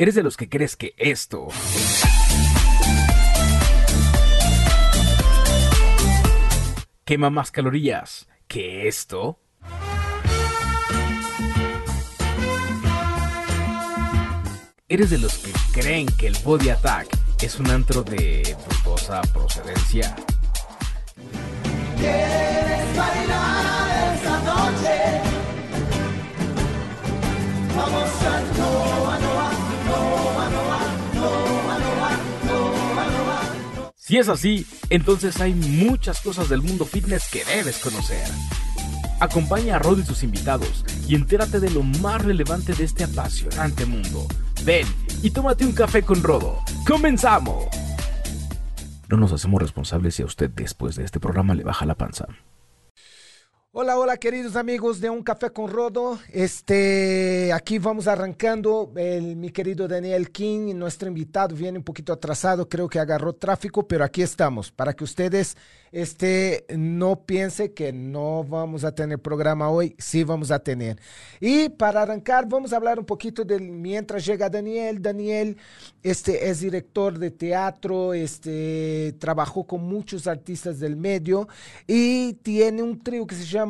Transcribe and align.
¿Eres 0.00 0.14
de 0.14 0.22
los 0.22 0.36
que 0.36 0.48
crees 0.48 0.76
que 0.76 0.94
esto 0.96 1.48
quema 7.04 7.30
más 7.30 7.50
calorías 7.50 8.28
que 8.46 8.86
esto? 8.86 9.40
¿Eres 14.88 15.10
de 15.10 15.18
los 15.18 15.36
que 15.38 15.50
creen 15.72 16.06
que 16.16 16.28
el 16.28 16.36
Body 16.44 16.68
Attack 16.68 17.08
es 17.42 17.58
un 17.58 17.68
antro 17.68 18.04
de 18.04 18.56
dudosa 18.84 19.20
procedencia? 19.32 20.14
¿Quieres 21.98 22.67
Si 34.08 34.16
es 34.16 34.30
así, 34.30 34.66
entonces 34.88 35.38
hay 35.38 35.52
muchas 35.52 36.22
cosas 36.22 36.48
del 36.48 36.62
mundo 36.62 36.86
fitness 36.86 37.28
que 37.30 37.44
debes 37.44 37.76
conocer. 37.76 38.26
Acompaña 39.20 39.76
a 39.76 39.78
Rod 39.80 39.98
y 39.98 40.02
sus 40.02 40.22
invitados 40.22 40.82
y 41.06 41.14
entérate 41.14 41.60
de 41.60 41.68
lo 41.68 41.82
más 41.82 42.24
relevante 42.24 42.72
de 42.72 42.84
este 42.84 43.04
apasionante 43.04 43.84
mundo. 43.84 44.26
Ven 44.64 44.86
y 45.22 45.28
tómate 45.28 45.66
un 45.66 45.72
café 45.72 46.00
con 46.00 46.22
Rodo. 46.22 46.60
¡Comenzamos! 46.86 47.66
No 49.10 49.18
nos 49.18 49.30
hacemos 49.30 49.60
responsables 49.60 50.14
si 50.14 50.22
a 50.22 50.24
usted 50.24 50.48
después 50.48 50.96
de 50.96 51.04
este 51.04 51.20
programa 51.20 51.54
le 51.54 51.64
baja 51.64 51.84
la 51.84 51.94
panza. 51.94 52.28
Hola, 53.80 53.96
hola 53.96 54.16
queridos 54.16 54.56
amigos 54.56 55.00
de 55.00 55.08
Un 55.08 55.22
Café 55.22 55.50
con 55.50 55.70
Rodo. 55.70 56.18
Este, 56.32 57.52
aquí 57.52 57.78
vamos 57.78 58.08
arrancando. 58.08 58.90
El, 58.96 59.36
mi 59.36 59.50
querido 59.50 59.86
Daniel 59.86 60.32
King, 60.32 60.74
nuestro 60.74 61.06
invitado, 61.06 61.54
viene 61.54 61.78
un 61.78 61.84
poquito 61.84 62.12
atrasado, 62.12 62.68
creo 62.68 62.88
que 62.88 62.98
agarró 62.98 63.34
tráfico, 63.34 63.86
pero 63.86 64.02
aquí 64.02 64.20
estamos 64.20 64.72
para 64.72 64.94
que 64.94 65.04
ustedes 65.04 65.56
este, 65.92 66.66
no 66.76 67.20
piensen 67.24 67.72
que 67.72 67.92
no 67.92 68.42
vamos 68.42 68.82
a 68.82 68.92
tener 68.92 69.20
programa 69.20 69.70
hoy, 69.70 69.94
sí 69.96 70.24
vamos 70.24 70.50
a 70.50 70.58
tener. 70.58 71.00
Y 71.38 71.68
para 71.68 72.02
arrancar, 72.02 72.48
vamos 72.48 72.72
a 72.72 72.76
hablar 72.78 72.98
un 72.98 73.04
poquito 73.04 73.44
de 73.44 73.60
mientras 73.60 74.26
llega 74.26 74.50
Daniel. 74.50 75.00
Daniel 75.00 75.56
este, 76.02 76.50
es 76.50 76.58
director 76.58 77.16
de 77.16 77.30
teatro, 77.30 78.12
este, 78.12 79.14
trabajó 79.20 79.64
con 79.64 79.84
muchos 79.84 80.26
artistas 80.26 80.80
del 80.80 80.96
medio 80.96 81.46
y 81.86 82.32
tiene 82.42 82.82
un 82.82 83.00
trío 83.00 83.24
que 83.24 83.36
se 83.36 83.44
llama 83.44 83.67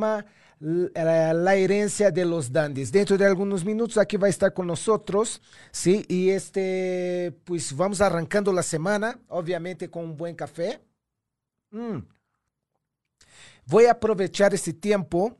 la, 0.61 1.55
herencia 1.55 2.11
de 2.11 2.25
los 2.25 2.53
dandies. 2.53 2.91
Dentro 2.91 3.17
de 3.17 3.27
algunos 3.27 3.65
minutos 3.65 3.99
aquí 3.99 4.17
va 4.17 4.27
a 4.27 4.31
estar 4.31 4.53
con 4.53 4.67
nosotros, 4.67 5.41
¿sí? 5.71 6.05
Y 6.09 6.31
este, 6.31 7.35
pues 7.45 7.75
vamos 7.77 8.01
arrancando 8.01 8.53
la 8.53 8.63
semana, 8.63 9.19
obviamente 9.29 9.91
con 9.91 10.05
un 10.05 10.17
buen 10.17 10.35
café. 10.35 10.81
Mm. 11.71 11.99
Voy 13.67 13.85
a 13.85 13.93
aprovechar 13.93 14.55
este 14.55 14.73
tiempo 14.73 15.37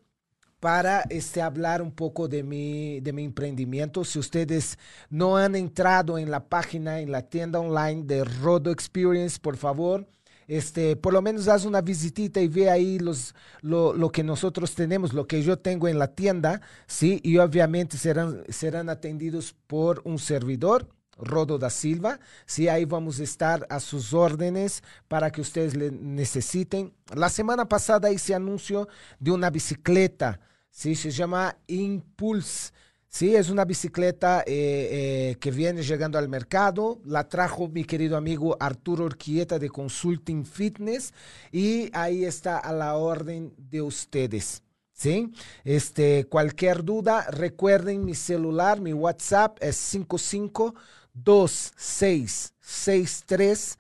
para 0.61 1.03
este, 1.09 1.41
hablar 1.41 1.81
un 1.81 1.93
poco 1.93 2.29
de 2.29 2.43
mi, 2.43 3.01
de 3.01 3.13
mi 3.13 3.25
emprendimiento. 3.25 4.05
Si 4.05 4.19
ustedes 4.19 4.79
no 5.09 5.37
han 5.37 5.55
entrado 5.55 6.19
en 6.19 6.31
la 6.31 6.45
página, 6.49 7.01
en 7.01 7.13
la 7.13 7.23
tienda 7.23 7.61
online 7.61 8.03
de 8.05 8.25
Rodo 8.25 8.71
Experience, 8.71 9.39
por 9.41 9.57
favor, 9.57 10.07
este, 10.49 10.97
por 10.97 11.13
lo 11.13 11.21
menos 11.21 11.47
haz 11.47 11.67
una 11.67 11.83
visitita 11.83 12.41
y 12.41 12.49
ve 12.49 12.71
ahí 12.71 12.99
los, 12.99 13.35
lo, 13.61 13.93
lo, 13.93 14.11
que 14.11 14.25
nosotros 14.25 14.75
tenemos, 14.75 15.13
lo 15.13 15.27
que 15.27 15.43
yo 15.43 15.59
tengo 15.59 15.89
en 15.89 15.99
la 15.99 16.15
tienda, 16.15 16.63
¿sí? 16.87 17.21
Y 17.23 17.37
obviamente 17.37 17.99
serán, 17.99 18.43
serán 18.49 18.89
atendidos 18.89 19.55
por 19.67 20.01
un 20.05 20.19
servidor. 20.19 20.89
Rodo 21.21 21.59
da 21.59 21.69
Silva, 21.69 22.21
sí, 22.47 22.69
ahí 22.69 22.85
vamos 22.85 23.19
a 23.19 23.25
estar 23.25 23.67
a 23.71 23.81
sus 23.81 24.15
órdenes 24.15 24.85
para 25.09 25.31
que 25.31 25.41
ustedes 25.41 25.77
le 25.77 25.91
necesiten. 25.91 26.95
La 27.13 27.29
semana 27.29 27.69
pasada 27.69 28.13
hice 28.13 28.37
anuncio 28.37 28.89
de 29.19 29.33
una 29.33 29.51
bicicleta, 29.51 30.41
sí, 30.71 30.95
se 30.95 31.11
llama 31.11 31.59
Impulse. 31.67 32.73
Sí, 33.11 33.35
es 33.35 33.49
una 33.49 33.65
bicicleta 33.65 34.45
eh, 34.47 35.31
eh, 35.31 35.37
que 35.41 35.51
viene 35.51 35.83
llegando 35.83 36.19
al 36.19 36.29
mercado. 36.29 37.01
La 37.07 37.27
trajo 37.27 37.67
mi 37.69 37.85
querido 37.85 38.19
amigo 38.19 38.55
Arturo 38.61 39.07
Urquieta 39.07 39.59
de 39.59 39.71
Consulting 39.71 40.45
Fitness 40.45 41.15
y 41.51 41.89
ahí 41.95 42.27
está 42.27 42.59
a 42.59 42.71
la 42.73 42.97
orden 42.97 43.55
de 43.57 43.81
ustedes. 43.81 44.63
¿Sí? 44.93 45.33
Este, 45.65 46.27
cualquier 46.27 46.85
duda, 46.85 47.27
recuerden 47.31 48.05
mi 48.05 48.15
celular, 48.15 48.79
mi 48.81 48.93
WhatsApp 48.93 49.57
es 49.63 49.77
55 49.77 50.75
2663 51.15 53.79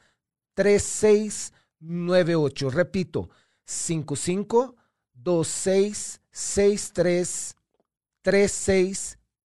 3698. 0.54 2.70
Repito, 2.70 3.28
55 3.66 4.74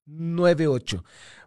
2663 0.06 1.02
3698. 1.04 1.04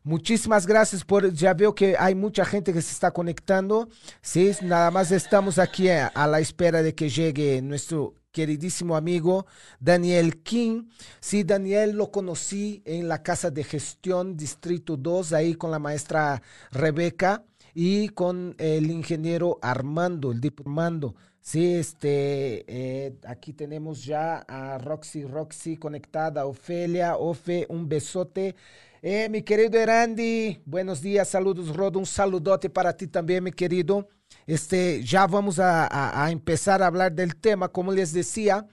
Muchísimas 0.07 0.67
gracias 0.67 1.05
por, 1.05 1.33
ya 1.33 1.53
veo 1.53 1.75
que 1.75 1.97
hay 1.99 2.15
mucha 2.15 2.45
gente 2.45 2.73
que 2.73 2.81
se 2.81 2.93
está 2.93 3.11
conectando. 3.11 3.89
Sí, 4.23 4.53
nada 4.63 4.91
más 4.91 5.11
estamos 5.11 5.59
aquí 5.59 5.89
a, 5.89 6.13
la 6.29 6.39
espera 6.39 6.83
de 6.83 6.95
que 6.95 7.09
llegue 7.09 7.61
nuestro 7.61 8.15
queridísimo 8.31 8.97
amigo 8.97 9.47
Daniel 9.81 10.43
King. 10.43 10.85
Sí, 11.21 11.43
Daniel 11.43 11.97
lo 11.97 12.13
conocí 12.13 12.83
en 12.85 13.09
la 13.09 13.23
Casa 13.23 13.51
de 13.51 13.65
Gestión 13.65 14.37
Distrito 14.37 14.97
2, 14.97 15.33
ahí 15.33 15.55
con 15.55 15.73
la 15.73 15.81
maestra 15.81 16.41
Rebeca 16.71 17.45
y 17.75 18.11
con 18.11 18.55
el 18.59 18.91
ingeniero 18.91 19.59
Armando, 19.61 20.31
el 20.31 20.41
diputado 20.41 20.71
Armando. 20.71 21.15
Sí, 21.47 21.77
este, 21.77 22.65
eh, 22.67 23.15
aquí 23.25 23.53
tenemos 23.53 24.05
ya 24.05 24.39
a 24.49 24.79
Roxy, 24.79 25.25
Roxy 25.25 25.77
conectada, 25.77 26.45
Ofelia, 26.45 27.17
Ofe, 27.19 27.67
un 27.69 27.89
besote. 27.89 28.57
Eh, 29.01 29.29
mi 29.29 29.43
querido 29.43 29.79
Erandi, 29.79 30.61
buenos 30.67 31.01
días, 31.01 31.29
saludos, 31.29 31.77
Rodo, 31.77 32.01
un 32.01 32.07
saludote 32.07 32.69
para 32.69 32.97
ti 32.97 33.07
también, 33.07 33.45
mi 33.45 33.53
querido. 33.53 34.09
Este, 34.45 35.05
ya 35.05 35.29
vamos 35.29 35.61
a, 35.61 36.29
empezar 36.33 36.83
a 36.83 36.89
hablar 36.89 37.13
del 37.13 37.37
tema. 37.37 37.69
Como 37.69 37.93
les 37.93 38.13
decía, 38.13 38.67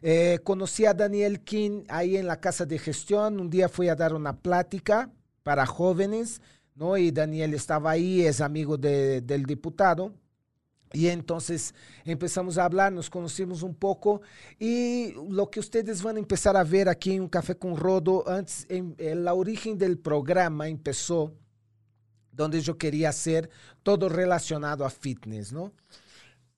eh, 0.00 0.38
conocí 0.44 0.86
a 0.86 0.94
Daniel 0.94 1.40
King 1.42 1.82
ahí 1.88 2.16
en 2.16 2.28
la 2.28 2.38
casa 2.40 2.64
de 2.64 2.78
gestión. 2.78 3.40
Un 3.40 3.50
día 3.50 3.68
fui 3.68 3.88
a 3.88 3.96
dar 3.96 4.14
una 4.14 4.38
plática 4.40 5.10
para 5.42 5.66
jóvenes, 5.66 6.40
¿no? 6.76 6.96
Y 6.96 7.10
Daniel 7.10 7.54
estaba 7.54 7.90
ahí, 7.90 8.24
es 8.24 8.40
amigo 8.40 8.76
de, 8.76 9.20
del 9.20 9.46
diputado. 9.46 10.14
Y 10.92 11.06
entonces 11.06 11.74
empezamos 12.04 12.58
a 12.58 12.64
hablar, 12.64 12.92
nos 12.92 13.08
conocimos 13.08 13.62
un 13.62 13.74
poco 13.74 14.22
y 14.58 15.12
lo 15.30 15.48
que 15.48 15.60
ustedes 15.60 16.02
van 16.02 16.16
a 16.16 16.18
empezar 16.18 16.56
a 16.56 16.64
ver 16.64 16.88
aquí 16.88 17.12
en 17.12 17.22
Un 17.22 17.28
Café 17.28 17.56
con 17.56 17.76
Rodo, 17.76 18.28
antes, 18.28 18.66
en, 18.68 18.96
en 18.98 19.24
la 19.24 19.34
origen 19.34 19.78
del 19.78 19.98
programa 19.98 20.68
empezó 20.68 21.32
donde 22.32 22.60
yo 22.60 22.76
quería 22.76 23.10
hacer 23.10 23.50
todo 23.82 24.08
relacionado 24.08 24.84
a 24.84 24.90
fitness, 24.90 25.52
¿no? 25.52 25.72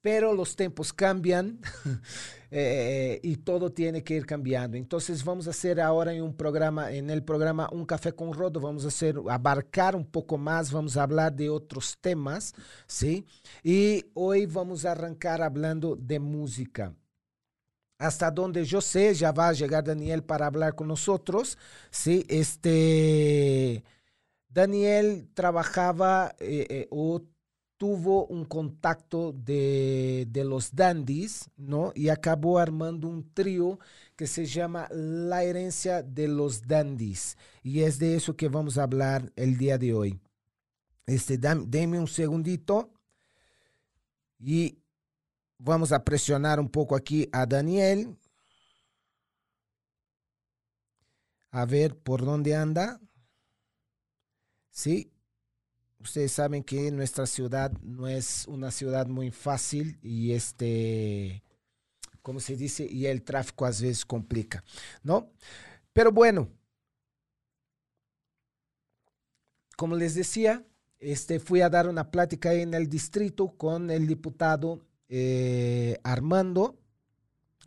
Pero 0.01 0.33
los 0.33 0.57
tiempos 0.57 0.93
cambian 0.93 1.61
eh, 2.55 3.19
y 3.23 3.37
todo 3.39 3.73
tiene 3.73 4.05
que 4.05 4.15
ir 4.15 4.27
cambiando. 4.27 4.77
Entonces 4.77 5.25
vamos 5.25 5.47
a 5.47 5.51
hacer 5.51 5.81
ahora 5.81 6.13
en 6.13 6.23
un 6.23 6.37
programa, 6.37 6.93
en 6.93 7.09
el 7.09 7.25
programa 7.25 7.67
Un 7.73 7.87
Café 7.87 8.13
con 8.13 8.35
Rodo, 8.35 8.61
vamos 8.61 8.85
a 8.85 8.89
hacer, 8.89 9.17
abarcar 9.31 9.97
un 9.97 10.05
poco 10.05 10.37
más, 10.37 10.71
vamos 10.71 10.99
a 10.99 11.05
hablar 11.05 11.33
de 11.33 11.49
otros 11.49 11.97
temas, 11.99 12.53
¿sí? 12.87 13.25
Y 13.63 14.05
hoy 14.13 14.45
vamos 14.45 14.85
a 14.85 14.93
arrancar 14.93 15.41
hablando 15.41 15.97
de 15.97 16.21
música. 16.21 16.95
Hasta 17.99 18.31
donde 18.31 18.67
yo 18.67 18.83
sé, 18.83 19.15
ya 19.15 19.33
va 19.33 19.49
a 19.49 19.53
llegar 19.55 19.85
Daniel 19.85 20.23
para 20.23 20.47
hablar 20.47 20.75
con 20.75 20.89
nosotros, 20.89 21.57
¿sí? 21.91 22.27
Este... 22.29 23.83
Daniel 24.53 25.29
trabajaba 25.33 26.35
eh, 26.39 26.67
eh, 26.69 26.89
o 26.91 27.23
tuvo 27.83 28.27
un 28.27 28.45
contacto 28.45 29.33
de, 29.33 30.29
de, 30.31 30.45
los 30.45 30.73
dandies, 30.73 31.51
¿no? 31.57 31.91
Y 31.97 32.11
acabó 32.11 32.61
armando 32.61 33.09
un 33.09 33.35
trío 33.35 33.81
que 34.15 34.29
se 34.29 34.47
llama 34.47 34.87
La 34.93 35.43
herencia 35.43 36.01
de 36.01 36.29
los 36.29 36.69
dandies. 36.69 37.37
Y 37.61 37.81
es 37.81 37.99
de 37.99 38.15
eso 38.15 38.37
que 38.37 38.49
vamos 38.49 38.79
a 38.79 38.85
hablar 38.85 39.33
el 39.35 39.59
día 39.59 39.79
de 39.79 39.95
hoy. 39.95 40.21
Este, 41.07 41.39
denme 41.39 41.99
un 41.99 42.07
segundito 42.07 42.93
y 44.39 44.79
vamos 45.59 45.91
a 45.91 46.05
presionar 46.05 46.61
un 46.61 46.69
poco 46.69 46.95
aquí 46.95 47.29
a 47.33 47.47
Daniel. 47.47 48.17
A 51.51 51.67
ver 51.67 51.99
por 51.99 52.25
dónde 52.25 52.55
anda. 52.55 53.01
Sí, 54.71 55.12
ustedes 56.03 56.33
saben 56.33 56.63
que 56.63 56.91
nuestra 56.91 57.27
ciudad 57.27 57.73
no 57.83 58.09
es 58.09 58.47
una 58.49 58.71
ciudad 58.71 59.07
muy 59.07 59.31
fácil 59.31 59.99
y 60.03 60.33
este, 60.33 61.43
como 62.23 62.41
se 62.41 62.57
dice, 62.57 62.87
y 62.89 63.07
el 63.07 63.23
tráfico 63.23 63.65
a 63.65 63.71
veces 63.71 64.05
complica, 64.05 64.65
¿no? 65.03 65.31
Pero 65.93 66.13
bueno, 66.13 66.49
como 69.77 69.97
les 69.97 70.15
decía, 70.15 70.65
este, 70.99 71.41
fui 71.41 71.61
a 71.61 71.71
dar 71.71 71.89
una 71.89 72.11
plática 72.11 72.53
en 72.55 72.75
el 72.75 72.89
distrito 72.89 73.57
con 73.57 73.91
el 73.91 74.07
diputado 74.07 74.81
eh, 75.09 75.99
Armando 76.05 76.79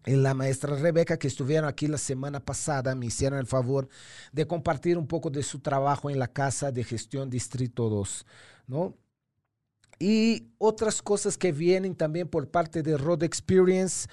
y 0.05 0.15
la 0.15 0.33
maestra 0.33 0.75
Rebeca, 0.75 1.17
que 1.17 1.27
estuvieron 1.27 1.67
aquí 1.67 1.87
la 1.87 1.97
semana 1.97 2.39
pasada, 2.39 2.93
me 2.95 3.07
hicieron 3.07 3.39
el 3.39 3.47
favor 3.47 3.89
de 4.31 4.45
compartir 4.45 4.97
un 4.97 5.07
poco 5.07 5.29
de 5.29 5.41
su 5.41 5.59
trabajo 5.59 6.09
en 6.09 6.19
la 6.19 6.27
Casa 6.27 6.71
de 6.71 6.83
Gestión 6.83 7.29
Distrito 7.29 7.89
2, 7.89 8.25
¿no? 8.67 8.95
Y 9.97 10.47
otras 10.57 11.01
cosas 11.01 11.37
que 11.37 11.51
vienen 11.51 11.95
también 11.95 12.27
por 12.27 12.49
parte 12.49 12.83
de 12.83 12.97
Road 12.97 13.23
Experience. 13.23 14.07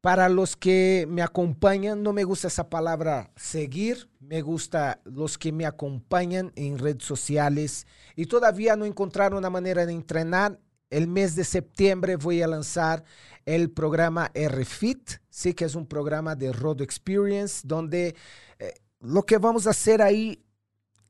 Para 0.00 0.28
los 0.28 0.56
que 0.56 1.06
me 1.08 1.22
acompañan, 1.22 2.02
no 2.02 2.12
me 2.12 2.22
gusta 2.22 2.46
esa 2.46 2.68
palabra 2.68 3.32
seguir, 3.34 4.08
me 4.20 4.40
gusta 4.42 5.00
los 5.04 5.36
que 5.36 5.50
me 5.50 5.66
acompañan 5.66 6.52
en 6.54 6.78
redes 6.78 7.02
sociales 7.02 7.86
y 8.14 8.26
todavía 8.26 8.76
no 8.76 8.84
encontraron 8.84 9.38
una 9.38 9.50
manera 9.50 9.84
de 9.84 9.92
entrenar. 9.92 10.60
El 10.90 11.08
mes 11.08 11.34
de 11.34 11.44
septiembre 11.44 12.16
voy 12.16 12.42
a 12.42 12.46
lanzar 12.46 13.04
el 13.44 13.70
programa 13.70 14.30
RFIT, 14.34 15.20
sí 15.28 15.54
que 15.54 15.64
es 15.64 15.74
un 15.74 15.86
programa 15.86 16.34
de 16.36 16.52
Road 16.52 16.82
Experience, 16.82 17.62
donde 17.64 18.14
eh, 18.58 18.74
lo 19.00 19.24
que 19.24 19.38
vamos 19.38 19.66
a 19.66 19.70
hacer 19.70 20.02
ahí 20.02 20.44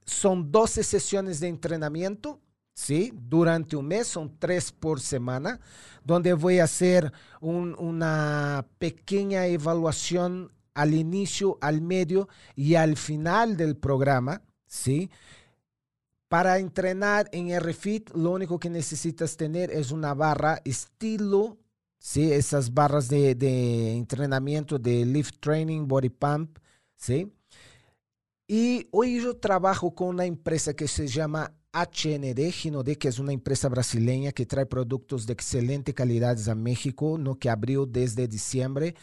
son 0.04 0.50
12 0.50 0.82
sesiones 0.82 1.40
de 1.40 1.48
entrenamiento, 1.48 2.40
¿sí? 2.74 3.12
Durante 3.14 3.76
un 3.76 3.86
mes, 3.88 4.06
son 4.06 4.38
tres 4.38 4.72
por 4.72 5.00
semana, 5.00 5.60
donde 6.04 6.32
voy 6.32 6.60
a 6.60 6.64
hacer 6.64 7.12
un, 7.40 7.74
una 7.78 8.66
pequeña 8.78 9.46
evaluación 9.46 10.52
al 10.74 10.94
inicio, 10.94 11.58
al 11.60 11.80
medio 11.80 12.28
y 12.54 12.74
al 12.74 12.96
final 12.96 13.56
del 13.56 13.76
programa, 13.76 14.42
¿sí? 14.66 15.10
Para 16.28 16.58
entrenar 16.58 17.28
en 17.32 17.58
RFIT, 17.58 18.10
lo 18.14 18.32
único 18.32 18.58
que 18.58 18.68
necesitas 18.68 19.36
tener 19.36 19.70
es 19.70 19.92
una 19.92 20.12
barra 20.12 20.60
estilo, 20.64 21.58
¿sí? 21.98 22.32
Esas 22.32 22.74
barras 22.74 23.08
de, 23.08 23.96
entrenamiento 23.96 24.78
de 24.78 25.04
lift 25.04 25.36
training, 25.38 25.86
body 25.86 26.08
pump, 26.08 26.58
¿sí? 26.96 27.32
Y 28.48 28.88
hoy 28.90 29.20
yo 29.20 29.36
trabajo 29.36 29.94
con 29.94 30.08
una 30.08 30.24
empresa 30.24 30.74
que 30.74 30.88
se 30.88 31.06
llama 31.06 31.52
HND, 31.72 32.50
Ginode, 32.52 32.96
que 32.96 33.08
es 33.08 33.18
una 33.18 33.32
empresa 33.32 33.68
brasileña 33.68 34.32
que 34.32 34.46
trae 34.46 34.66
productos 34.66 35.26
de 35.26 35.34
excelente 35.34 35.94
calidad 35.94 36.38
a 36.48 36.54
México, 36.54 37.18
¿no? 37.18 37.38
que 37.38 37.50
abrió 37.50 37.86
desde 37.86 38.28
diciembre 38.28 38.94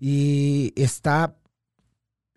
y 0.00 0.72
está 0.76 1.36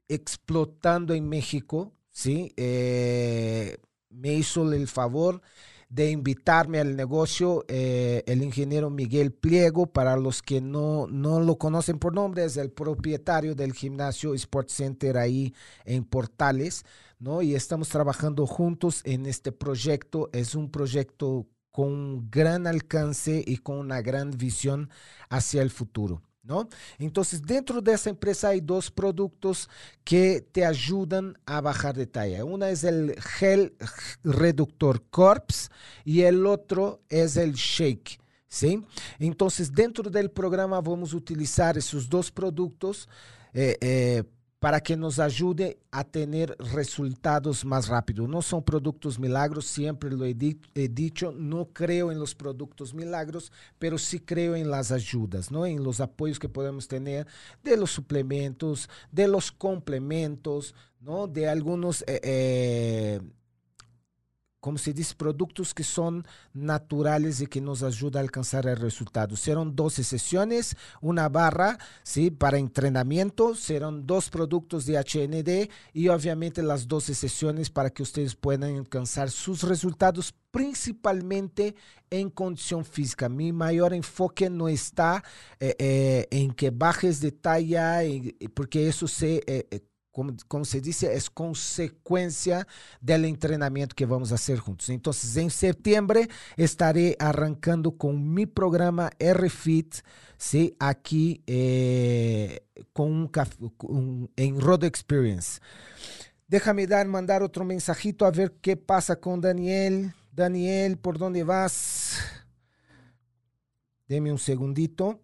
explotando 0.07 1.13
en 1.13 1.29
México. 1.29 1.93
¿sí? 2.09 2.51
Eh, 2.57 3.77
me 4.09 4.33
hizo 4.33 4.71
el 4.71 4.87
favor 4.87 5.41
de 5.89 6.09
invitarme 6.11 6.79
al 6.79 6.95
negocio 6.95 7.63
eh, 7.67 8.23
el 8.27 8.43
ingeniero 8.43 8.89
Miguel 8.89 9.31
Pliego. 9.31 9.87
Para 9.87 10.17
los 10.17 10.41
que 10.41 10.61
no, 10.61 11.07
no 11.07 11.39
lo 11.39 11.57
conocen 11.57 11.99
por 11.99 12.13
nombre, 12.13 12.45
es 12.45 12.57
el 12.57 12.71
propietario 12.71 13.55
del 13.55 13.73
gimnasio 13.73 14.33
Sport 14.33 14.69
Center 14.69 15.17
ahí 15.17 15.53
en 15.85 16.03
Portales. 16.03 16.85
¿no? 17.19 17.41
Y 17.41 17.55
estamos 17.55 17.89
trabajando 17.89 18.45
juntos 18.45 19.01
en 19.05 19.25
este 19.25 19.51
proyecto. 19.51 20.29
Es 20.33 20.55
un 20.55 20.69
proyecto 20.69 21.47
con 21.71 22.29
gran 22.29 22.67
alcance 22.67 23.43
y 23.45 23.57
con 23.57 23.77
una 23.77 24.01
gran 24.01 24.31
visión 24.31 24.89
hacia 25.29 25.61
el 25.61 25.69
futuro. 25.69 26.21
Entonces, 26.97 27.41
dentro 27.41 27.81
de 27.81 27.93
esa 27.93 28.09
empresa 28.09 28.49
hay 28.49 28.61
dos 28.61 28.91
productos 28.91 29.69
que 30.03 30.45
te 30.51 30.65
ayudan 30.65 31.37
a 31.45 31.61
bajar 31.61 31.95
de 31.95 32.07
talla. 32.07 32.45
Una 32.45 32.69
es 32.69 32.83
el 32.83 33.15
gel 33.21 33.75
reductor 34.23 35.03
Corps 35.09 35.69
y 36.03 36.21
el 36.21 36.45
otro 36.45 37.01
es 37.09 37.37
el 37.37 37.53
Shake. 37.53 38.19
¿sí? 38.47 38.83
Entonces, 39.19 39.71
dentro 39.73 40.09
del 40.09 40.31
programa 40.31 40.79
vamos 40.81 41.13
a 41.13 41.17
utilizar 41.17 41.77
esos 41.77 42.09
dos 42.09 42.31
productos 42.31 43.09
eh, 43.53 43.77
eh, 43.79 44.23
para 44.65 44.81
que 44.81 44.97
nos 44.97 45.19
ayude 45.19 45.77
a 45.91 46.03
tener 46.03 46.57
resultados 46.57 47.63
más 47.63 47.87
rápido. 47.87 48.27
No 48.27 48.41
son 48.41 48.63
productos 48.63 49.19
milagros, 49.19 49.67
siempre 49.67 50.09
lo 50.09 50.25
he, 50.25 50.33
di 50.33 50.59
he, 50.73 50.87
dicho, 50.87 51.31
no 51.31 51.67
creo 51.71 52.11
en 52.11 52.17
los 52.17 52.33
productos 52.33 52.91
milagros, 52.91 53.51
pero 53.77 53.99
sí 53.99 54.19
creo 54.19 54.55
en 54.55 54.71
las 54.71 54.91
ayudas, 54.91 55.51
¿no? 55.51 55.67
en 55.67 55.83
los 55.83 55.99
apoyos 55.99 56.39
que 56.39 56.49
podemos 56.49 56.87
tener 56.87 57.27
de 57.63 57.77
los 57.77 57.91
suplementos, 57.91 58.89
de 59.11 59.27
los 59.27 59.51
complementos, 59.51 60.73
¿no? 60.99 61.27
de 61.27 61.47
algunos... 61.47 62.01
Eh, 62.07 62.19
eh, 62.23 63.21
como 64.65 64.79
se 64.79 64.93
dice, 64.93 65.13
productos 65.13 65.75
que 65.75 65.83
son 65.83 66.25
naturales 66.51 67.39
y 67.39 67.45
que 67.45 67.61
nos 67.61 67.83
ayudan 67.83 68.21
a 68.21 68.23
alcanzar 68.23 68.65
el 68.65 68.77
resultado. 68.77 69.35
Serán 69.35 69.75
12 69.75 70.03
sesiones, 70.03 70.75
una 71.01 71.29
barra 71.29 71.77
¿sí? 72.01 72.31
para 72.31 72.57
entrenamiento, 72.57 73.53
serán 73.53 74.07
dos 74.07 74.31
productos 74.31 74.87
de 74.87 74.97
HND 74.97 75.69
y 75.93 76.07
obviamente 76.07 76.63
las 76.63 76.87
12 76.87 77.13
sesiones 77.13 77.69
para 77.69 77.91
que 77.91 78.01
ustedes 78.01 78.33
puedan 78.33 78.75
alcanzar 78.75 79.29
sus 79.29 79.61
resultados 79.61 80.33
principalmente 80.49 81.75
en 82.09 82.31
condición 82.31 82.85
física. 82.85 83.29
Mi 83.29 83.51
mayor 83.51 83.93
enfoque 83.93 84.49
no 84.49 84.67
está 84.67 85.23
eh, 85.59 85.75
eh, 85.77 86.27
en 86.31 86.51
que 86.53 86.71
bajes 86.71 87.19
de 87.19 87.31
talla, 87.31 87.99
porque 88.55 88.87
eso 88.87 89.07
se... 89.07 89.43
Como, 90.15 90.33
como, 90.47 90.63
se 90.63 90.79
dice, 90.79 91.13
es 91.13 91.29
consecuencia 91.29 92.65
del 93.01 93.25
entrenamiento 93.25 93.93
que 93.97 94.05
vamos 94.05 94.31
a 94.31 94.35
hacer 94.35 94.59
juntos. 94.59 94.87
Entonces, 94.87 95.35
en 95.35 95.49
septiembre 95.49 96.29
estaré 96.55 97.17
arrancando 97.19 97.97
con 97.97 98.33
mi 98.33 98.45
programa 98.45 99.11
RFIT, 99.19 99.95
¿sí? 100.37 100.73
aquí 100.79 101.43
eh, 101.47 102.61
Road 102.95 104.85
Experience. 104.85 105.59
Déjame 106.47 106.87
dar, 106.87 107.05
mandar 107.07 107.43
otro 107.43 107.65
mensajito 107.65 108.25
a 108.25 108.31
ver 108.31 108.53
qué 108.61 108.77
pasa 108.77 109.17
con 109.17 109.41
Daniel. 109.41 110.13
Daniel, 110.31 110.97
¿por 110.97 111.17
dónde 111.17 111.43
vas? 111.43 112.19
Deme 114.07 114.31
un 114.31 114.39
segundito. 114.39 115.19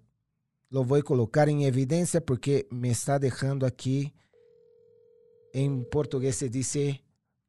Lo 0.70 0.84
voy 0.84 1.00
a 1.00 1.04
colocar 1.04 1.48
en 1.48 1.62
evidencia 1.62 2.20
porque 2.20 2.68
me 2.72 2.90
está 2.90 3.20
dejando 3.20 3.66
aquí 3.66 4.14
em 5.54 5.84
português 5.84 6.36
se 6.36 6.50
diz 6.50 6.76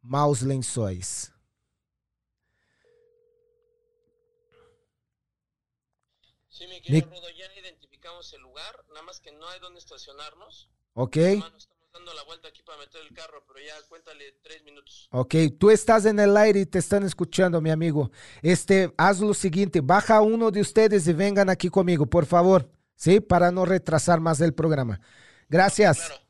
maus 0.03 0.43
lençóis. 0.43 1.33
Sí, 6.49 6.67
mi 6.67 6.81
querido 6.81 7.09
Rodo, 7.09 7.29
ya 7.31 7.47
identificamos 7.59 8.33
el 8.35 8.43
lugar, 8.43 8.85
nada 8.89 9.03
más 9.03 9.21
que 9.21 9.33
no 9.33 9.49
hay 9.49 9.59
donde 9.61 9.79
estacionarnos. 9.79 10.69
Ok. 10.95 11.17
Hermano, 11.17 11.57
estamos 11.57 11.89
dando 11.93 12.15
la 12.15 12.23
vuelta 12.25 12.49
aquí 12.49 12.63
para 12.63 12.79
meter 12.79 13.01
el 13.01 13.15
carro, 13.15 13.43
pero 13.47 13.59
ya 13.65 13.75
cuéntale 13.89 14.39
tres 14.43 14.63
minutos. 14.65 15.09
Ok, 15.13 15.35
tú 15.59 15.71
estás 15.71 16.05
en 16.05 16.19
el 16.19 16.37
aire 16.37 16.61
y 16.61 16.67
te 16.67 16.79
están 16.79 17.05
escuchando, 17.05 17.61
mi 17.61 17.71
amigo. 17.71 18.11
Este, 18.43 18.93
haz 18.99 19.21
lo 19.21 19.35
siguiente, 19.35 19.81
baja 19.81 20.21
uno 20.21 20.51
de 20.51 20.61
ustedes 20.61 21.07
y 21.09 21.13
vengan 21.13 21.49
aquí 21.49 21.69
conmigo, 21.69 22.07
por 22.07 22.27
favor, 22.27 22.71
¿sí? 22.97 23.21
Para 23.21 23.51
no 23.51 23.65
retrasar 23.65 24.21
más 24.21 24.41
el 24.41 24.53
programa. 24.53 25.01
Gracias. 25.49 26.07
Claro. 26.07 26.22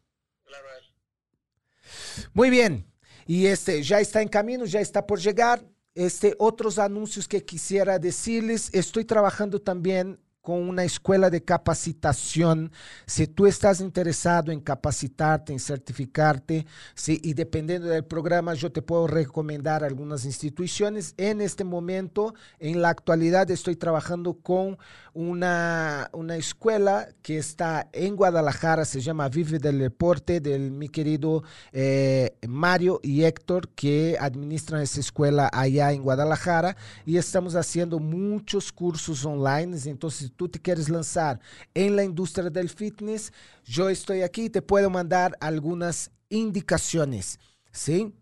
Muy 2.35 2.51
bien. 2.51 2.87
Y 3.27 3.47
este 3.47 3.83
ya 3.83 4.01
está 4.01 4.23
en 4.23 4.29
camino, 4.29 4.65
ya 4.65 4.81
está 4.81 5.07
por 5.07 5.21
llegar. 5.21 5.65
Este, 5.95 6.35
otros 6.39 6.79
anuncios 6.79 7.29
que 7.29 7.45
quisiera 7.45 7.99
decirles, 7.99 8.71
estoy 8.73 9.05
trabajando 9.05 9.61
también 9.61 10.19
con 10.43 10.69
una 10.69 10.83
escuela 10.83 11.31
de 11.31 11.45
capacitación. 11.45 12.73
Si 13.07 13.29
tú 13.29 13.47
estás 13.47 13.81
interesado 13.81 14.51
en 14.51 14.61
capacitarte, 14.61 15.53
en 15.53 15.61
certificarte, 15.61 16.67
sí, 16.95 17.21
y 17.23 17.35
dependiendo 17.35 17.89
del 17.89 18.05
programa, 18.05 18.55
yo 18.55 18.73
te 18.73 18.83
puedo 18.83 19.07
recomendar 19.07 19.85
algunas 19.85 20.25
instituciones. 20.25 21.15
En 21.17 21.41
este 21.41 21.63
momento, 21.63 22.35
en 22.59 22.83
la 22.83 22.89
actualidad, 22.89 23.51
estoy 23.53 23.77
trabajando 23.77 24.35
con 24.35 24.79
una, 25.15 26.11
una 26.13 26.37
escuela 26.37 27.09
que 27.23 27.39
está 27.39 27.89
en 27.93 28.17
Guadalajara, 28.17 28.85
se 28.85 29.01
llama 29.01 29.29
Vive 29.29 29.61
del 29.61 29.79
Deporte, 29.79 30.41
del 30.41 30.73
mi 30.73 30.89
querido 30.89 31.45
eh, 31.73 32.37
Mario 32.49 32.99
y 33.03 33.23
Héctor, 33.25 33.69
que 33.69 34.17
administran 34.19 34.83
esa 34.83 34.99
escuela 34.99 35.49
allá 35.53 35.93
en 35.93 36.03
Guadalajara, 36.03 36.77
y 37.07 37.17
estamos 37.17 37.55
haciendo 37.55 38.01
muchos 38.01 38.73
cursos 38.73 39.25
online. 39.25 39.79
Entonces, 39.85 40.32
tú 40.37 40.49
te 40.49 40.61
quieres 40.61 40.89
lanzar 40.89 41.41
en 41.75 41.97
la 41.97 42.05
industria 42.05 42.51
del 42.51 42.69
fitness, 42.69 43.33
yo 43.65 43.89
estoy 43.89 44.23
aquí 44.23 44.45
y 44.45 44.51
te 44.51 44.62
puedo 44.62 44.91
mandar 44.91 45.37
algunas 45.41 46.11
indicaciones, 46.29 47.39
¿sí? 47.71 48.15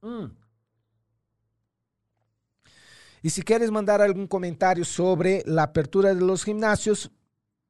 Mm. 0.00 0.26
Y 3.22 3.30
si 3.30 3.42
quieres 3.42 3.70
mandar 3.70 4.02
algún 4.02 4.26
comentario 4.26 4.84
sobre 4.84 5.42
la 5.46 5.62
apertura 5.62 6.12
de 6.12 6.20
los 6.20 6.42
gimnasios, 6.42 7.10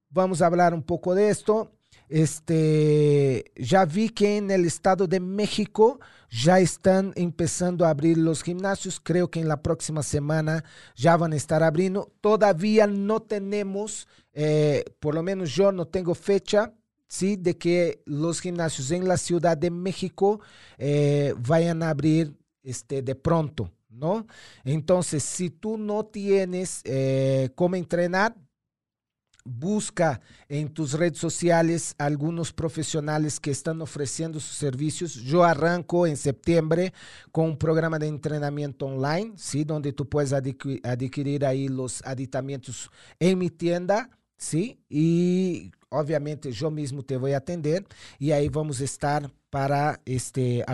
vamos 0.09 0.41
a 0.41 0.47
hablar 0.47 0.73
un 0.73 0.83
poco 0.83 1.15
de 1.15 1.29
esto. 1.29 1.73
este, 2.09 3.53
ya 3.57 3.85
vi 3.85 4.11
que 4.11 4.37
en 4.37 4.51
el 4.51 4.65
estado 4.67 5.07
de 5.07 5.21
México 5.21 5.99
ya 6.33 6.61
están 6.61 7.13
empezando 7.15 7.85
a 7.85 7.91
abrir 7.91 8.17
los 8.17 8.43
gimnasios. 8.43 9.01
Creo 9.01 9.31
que 9.31 9.41
en 9.41 9.49
la 9.49 9.63
próxima 9.63 10.03
semana 10.03 10.65
ya 10.97 11.17
van 11.17 11.35
a 11.35 11.37
estar 11.37 11.63
abriendo. 11.63 12.11
Todavía 12.23 12.87
no 12.87 13.21
tenemos, 13.21 14.09
eh, 14.33 14.85
por 14.99 15.15
lo 15.15 15.23
menos 15.23 15.55
yo 15.55 15.73
no 15.73 15.87
tengo 15.87 16.15
fecha. 16.15 16.73
Sí, 17.07 17.37
de 17.37 17.59
que 17.59 18.03
los 18.07 18.41
gimnasios 18.41 18.91
en 18.91 19.07
la 19.07 19.19
Ciudad 19.19 19.59
de 19.59 19.71
México 19.71 20.41
eh, 20.79 21.35
vayan 21.47 21.83
a 21.83 21.91
abrir 21.91 22.35
este, 22.63 23.03
de 23.03 23.15
pronto, 23.15 23.71
¿no? 23.91 24.27
Entonces, 24.65 25.23
si 25.23 25.51
tú 25.51 25.77
no 25.77 26.07
tienes 26.07 26.81
eh, 26.85 27.51
cómo 27.55 27.77
entrenar, 27.77 28.35
busca 29.45 30.21
en 30.49 30.69
tus 30.73 30.93
redes 30.93 31.19
sociales 31.19 31.95
algunos 31.99 32.53
profesionales 32.53 33.41
que 33.41 33.51
están 33.51 33.81
ofreciendo 33.83 34.41
sus 34.41 34.57
servicios. 34.57 35.15
Yo 35.15 35.45
arranco 35.45 36.07
en 36.07 36.17
septiembre 36.17 36.93
con 37.33 37.47
un 37.47 37.57
programa 37.59 37.99
de 37.99 38.07
entrenamiento 38.09 38.87
online, 38.87 39.33
¿sí? 39.37 39.65
Donde 39.65 39.93
tú 39.93 40.09
puedes 40.09 40.33
adqui- 40.33 40.81
adquirir 40.85 41.45
ahí 41.45 41.69
los 41.69 42.03
aditamentos 42.05 42.91
en 43.19 43.39
mi 43.39 43.51
tienda, 43.51 44.11
¿sí? 44.37 44.81
Y 44.89 45.73
obviamente 45.89 46.53
yo 46.53 46.71
mismo 46.71 47.03
te 47.03 47.17
voy 47.17 47.33
a 47.33 47.39
atender 47.39 47.87
y 48.19 48.31
ahí 48.33 48.49
vamos 48.49 48.81
estar 48.81 49.31
para 49.51 50.01
este. 50.05 50.65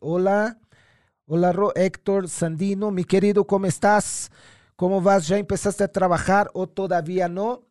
Hola, 0.00 0.58
hola 1.26 1.52
Ro- 1.52 1.74
Héctor 1.76 2.28
Sandino, 2.28 2.90
mi 2.90 3.04
querido, 3.04 3.46
¿cómo 3.46 3.66
estás? 3.66 4.30
¿Cómo 4.76 5.00
vas? 5.00 5.28
¿Ya 5.28 5.38
empezaste 5.38 5.84
a 5.84 5.92
trabajar 5.92 6.50
o 6.54 6.68
todavía 6.68 7.28
no? 7.28 7.67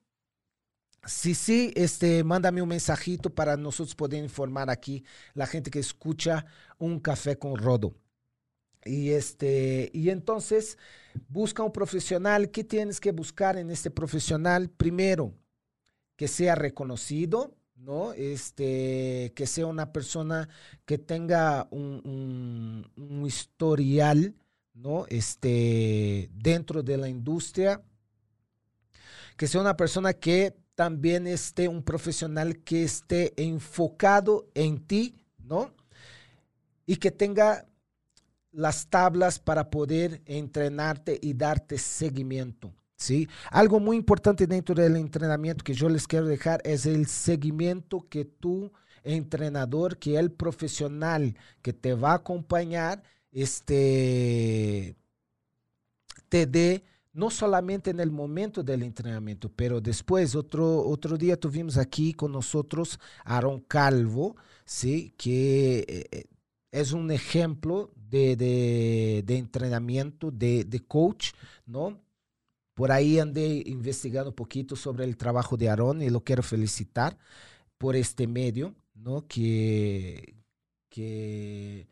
Sí, 1.08 1.36
sí, 1.36 1.72
este, 1.76 2.24
mándame 2.26 2.62
un 2.62 2.68
mensajito 2.70 3.34
para 3.34 3.56
nosotros 3.56 3.96
poder 3.96 4.22
informar 4.24 4.70
aquí 4.70 5.06
la 5.34 5.48
gente 5.48 5.72
que 5.72 5.80
escucha 5.80 6.46
un 6.80 7.00
café 7.00 7.38
con 7.40 7.56
Rodo. 7.56 7.96
Y 8.86 9.12
este, 9.12 9.92
y 9.94 10.10
entonces 10.12 10.78
busca 11.30 11.64
un 11.64 11.74
profesional. 11.74 12.52
¿Qué 12.52 12.64
tienes 12.64 13.00
que 13.02 13.12
buscar 13.14 13.58
en 13.58 13.72
este 13.72 13.92
profesional? 13.92 14.70
Primero, 14.70 15.34
que 16.18 16.28
sea 16.28 16.56
reconocido, 16.56 17.56
¿no? 17.76 18.14
Este, 18.14 19.34
que 19.36 19.48
sea 19.48 19.68
una 19.68 19.94
persona 19.94 20.50
que 20.86 20.98
tenga 21.00 21.68
un, 21.72 22.86
un- 22.98 23.26
historial, 23.28 24.36
¿no? 24.74 25.06
Este, 25.10 26.30
dentro 26.34 26.84
de 26.84 26.98
la 26.98 27.10
industria 27.10 27.84
que 29.36 29.48
sea 29.48 29.62
una 29.62 29.78
persona 29.78 30.14
que 30.14 30.56
también 30.78 31.26
esté 31.26 31.68
un 31.68 31.82
profesional 31.82 32.60
que 32.60 32.84
esté 32.84 33.34
enfocado 33.36 34.48
en 34.54 34.78
ti, 34.78 35.16
¿no? 35.40 35.74
Y 36.86 36.98
que 36.98 37.10
tenga 37.10 37.66
las 38.52 38.88
tablas 38.88 39.40
para 39.40 39.72
poder 39.72 40.22
entrenarte 40.28 41.18
y 41.20 41.34
darte 41.34 41.80
seguimiento, 41.80 42.76
¿sí? 42.96 43.28
Algo 43.50 43.80
muy 43.80 43.98
importante 43.98 44.46
dentro 44.46 44.76
del 44.76 44.98
entrenamiento 44.98 45.64
que 45.64 45.74
yo 45.74 45.90
les 45.90 46.06
quiero 46.06 46.28
dejar 46.28 46.62
es 46.64 46.86
el 46.86 47.08
seguimiento 47.08 48.06
que 48.08 48.26
tú, 48.26 48.72
entrenador, 49.04 49.98
que 49.98 50.20
el 50.20 50.32
profesional 50.32 51.36
que 51.64 51.74
te 51.74 51.96
va 51.96 52.12
a 52.12 52.18
acompañar, 52.18 53.02
este, 53.32 54.96
te 56.30 56.46
dé 56.46 56.84
no 57.18 57.30
solamente 57.32 57.90
en 57.92 58.00
el 58.00 58.12
momento 58.12 58.64
del 58.64 58.84
entrenamiento, 58.84 59.50
pero 59.56 59.82
después, 59.82 60.36
otro, 60.36 60.88
otro 60.88 61.18
día 61.18 61.38
tuvimos 61.40 61.78
aquí 61.78 62.14
con 62.14 62.32
nosotros 62.32 63.00
a 63.26 63.38
Aaron 63.38 63.62
Calvo, 63.62 64.36
¿sí? 64.66 65.14
que 65.18 65.80
eh, 65.88 66.08
eh, 66.12 66.26
es 66.72 66.92
un 66.94 67.12
ejemplo 67.12 67.92
de, 67.96 68.36
de- 68.36 69.38
entrenamiento, 69.38 70.32
de, 70.32 70.64
de 70.66 70.80
coach, 70.82 71.32
¿no? 71.66 72.00
Por 72.74 72.92
ahí 72.92 73.20
andé 73.20 73.64
investigando 73.66 74.30
un 74.32 74.36
poquito 74.36 74.76
sobre 74.76 75.04
el 75.06 75.18
trabajo 75.18 75.58
de 75.58 75.70
Aaron 75.70 76.02
y 76.02 76.10
lo 76.10 76.24
quiero 76.24 76.44
felicitar 76.44 77.18
por 77.78 77.96
este 77.96 78.28
medio, 78.28 78.76
¿no? 78.96 79.28
Que, 79.28 80.36
que 80.90 81.88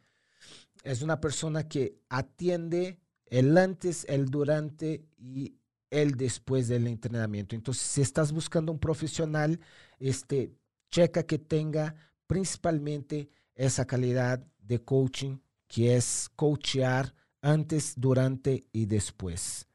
es 0.84 1.02
una 1.02 1.20
persona 1.22 1.68
que 1.68 1.98
atiende 2.10 3.00
el 3.28 3.58
antes, 3.58 4.06
el 4.10 4.26
durante 4.26 5.06
y 5.18 5.56
el 5.90 6.16
después 6.16 6.68
del 6.68 6.88
entrenamiento. 6.88 7.56
Entonces, 7.56 7.84
si 7.84 8.02
estás 8.02 8.32
buscando 8.32 8.72
un 8.72 8.80
profesional, 8.80 9.60
este, 10.00 10.52
checa 10.92 11.24
que 11.24 11.40
tenga 11.40 11.96
principalmente 12.28 13.30
esa 13.54 13.86
calidad 13.86 14.46
de 14.60 14.84
coaching, 14.84 15.38
que 15.68 15.96
es 15.96 16.30
coachear 16.36 17.14
antes, 17.42 17.94
durante 17.96 18.66
y 18.72 18.86
después. 18.86 19.68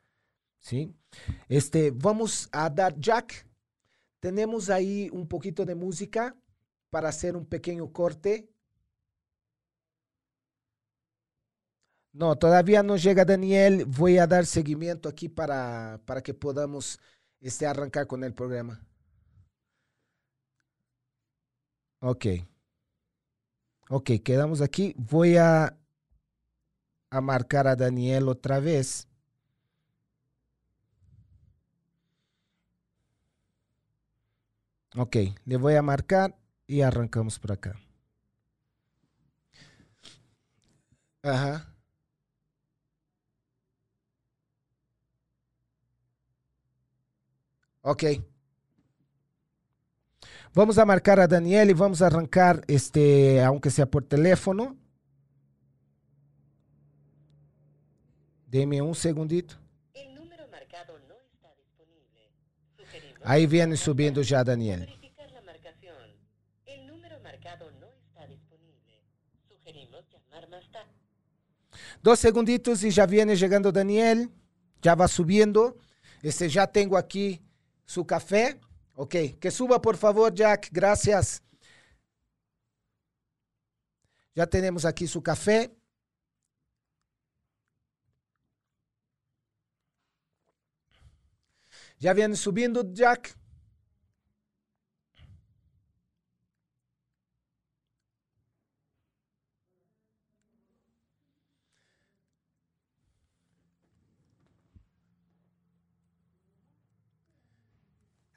¿Sí? 0.59 0.95
Este, 1.49 1.91
vamos 1.91 2.49
a 2.53 2.69
dar, 2.69 2.99
Jack, 2.99 3.47
tenemos 4.21 4.69
ahí 4.69 5.09
un 5.13 5.27
poquito 5.27 5.65
de 5.65 5.75
música 5.75 6.37
para 6.91 7.09
hacer 7.09 7.37
un 7.37 7.47
pequeño 7.47 7.93
corte. 7.93 8.51
No, 12.13 12.37
todavía 12.37 12.83
no 12.83 12.97
llega 12.97 13.25
Daniel. 13.25 13.85
Voy 13.87 14.19
a 14.19 14.27
dar 14.27 14.47
seguimiento 14.47 15.09
aquí 15.09 15.29
para, 15.29 16.01
para 16.07 16.23
que 16.23 16.35
podamos 16.35 16.99
este, 17.41 17.67
arrancar 17.67 18.07
con 18.07 18.25
el 18.25 18.35
programa. 18.35 18.81
Ok. 22.01 22.27
Ok, 23.91 24.11
quedamos 24.25 24.61
aquí. 24.63 24.95
Voy 24.97 25.37
a, 25.37 25.77
a 27.11 27.21
marcar 27.21 27.67
a 27.69 27.77
Daniel 27.77 28.29
otra 28.29 28.59
vez. 28.61 29.07
Ok, 34.97 35.17
le 35.45 35.57
voy 35.57 35.75
a 35.75 35.83
marcar 35.83 36.37
y 36.69 36.83
arrancamos 36.83 37.39
por 37.41 37.51
acá. 37.53 37.75
Ajá. 41.23 41.70
Ok. 47.83 48.05
Vamos 50.53 50.79
a 50.79 50.85
marcar 50.85 51.21
a 51.21 51.29
Daniel 51.29 51.71
y 51.71 51.75
vamos 51.75 52.03
a 52.03 52.07
arrancar, 52.09 52.65
este, 52.67 53.43
aunque 53.43 53.71
sea 53.71 53.87
por 53.87 54.05
teléfono. 54.05 54.77
Deme 58.47 58.83
un 58.83 58.97
segundito. 58.97 59.55
El 59.95 60.13
número 60.17 60.49
marcado 60.49 60.99
no 61.09 61.15
está 61.33 61.55
disponible. 61.55 62.33
Sugerimos 62.77 63.21
Ahí 63.25 63.47
viene 63.47 63.77
subiendo 63.77 64.23
ya 64.23 64.43
Daniel. 64.43 64.81
verificar 64.81 65.31
la 65.31 65.41
marcación. 65.43 65.95
El 66.67 66.87
número 66.89 67.21
marcado 67.21 67.71
no 67.81 67.87
está 67.87 68.27
disponible. 68.27 69.05
Sugerimos 69.49 70.05
llamar 70.11 70.49
más 70.49 70.69
tarde. 70.73 70.91
Dos 72.03 72.19
segunditos 72.19 72.83
y 72.83 72.91
ya 72.91 73.07
viene 73.07 73.37
llegando 73.37 73.71
Daniel. 73.71 74.31
Ya 74.83 74.97
va 74.97 75.07
subiendo. 75.07 75.79
Este, 76.23 76.49
ya 76.49 76.67
tengo 76.67 76.97
aquí 76.99 77.41
su 77.91 78.07
café. 78.07 78.61
Ok, 78.95 79.15
que 79.41 79.51
suba 79.51 79.83
por 79.83 79.97
favor, 79.97 80.33
Jack. 80.33 80.69
Gracias. 80.71 81.43
Ya 84.33 84.47
tenemos 84.47 84.85
aquí 84.85 85.09
su 85.09 85.21
café. 85.21 85.77
Ya 91.99 92.13
viene 92.13 92.37
subiendo, 92.37 92.85
Jack. 92.93 93.40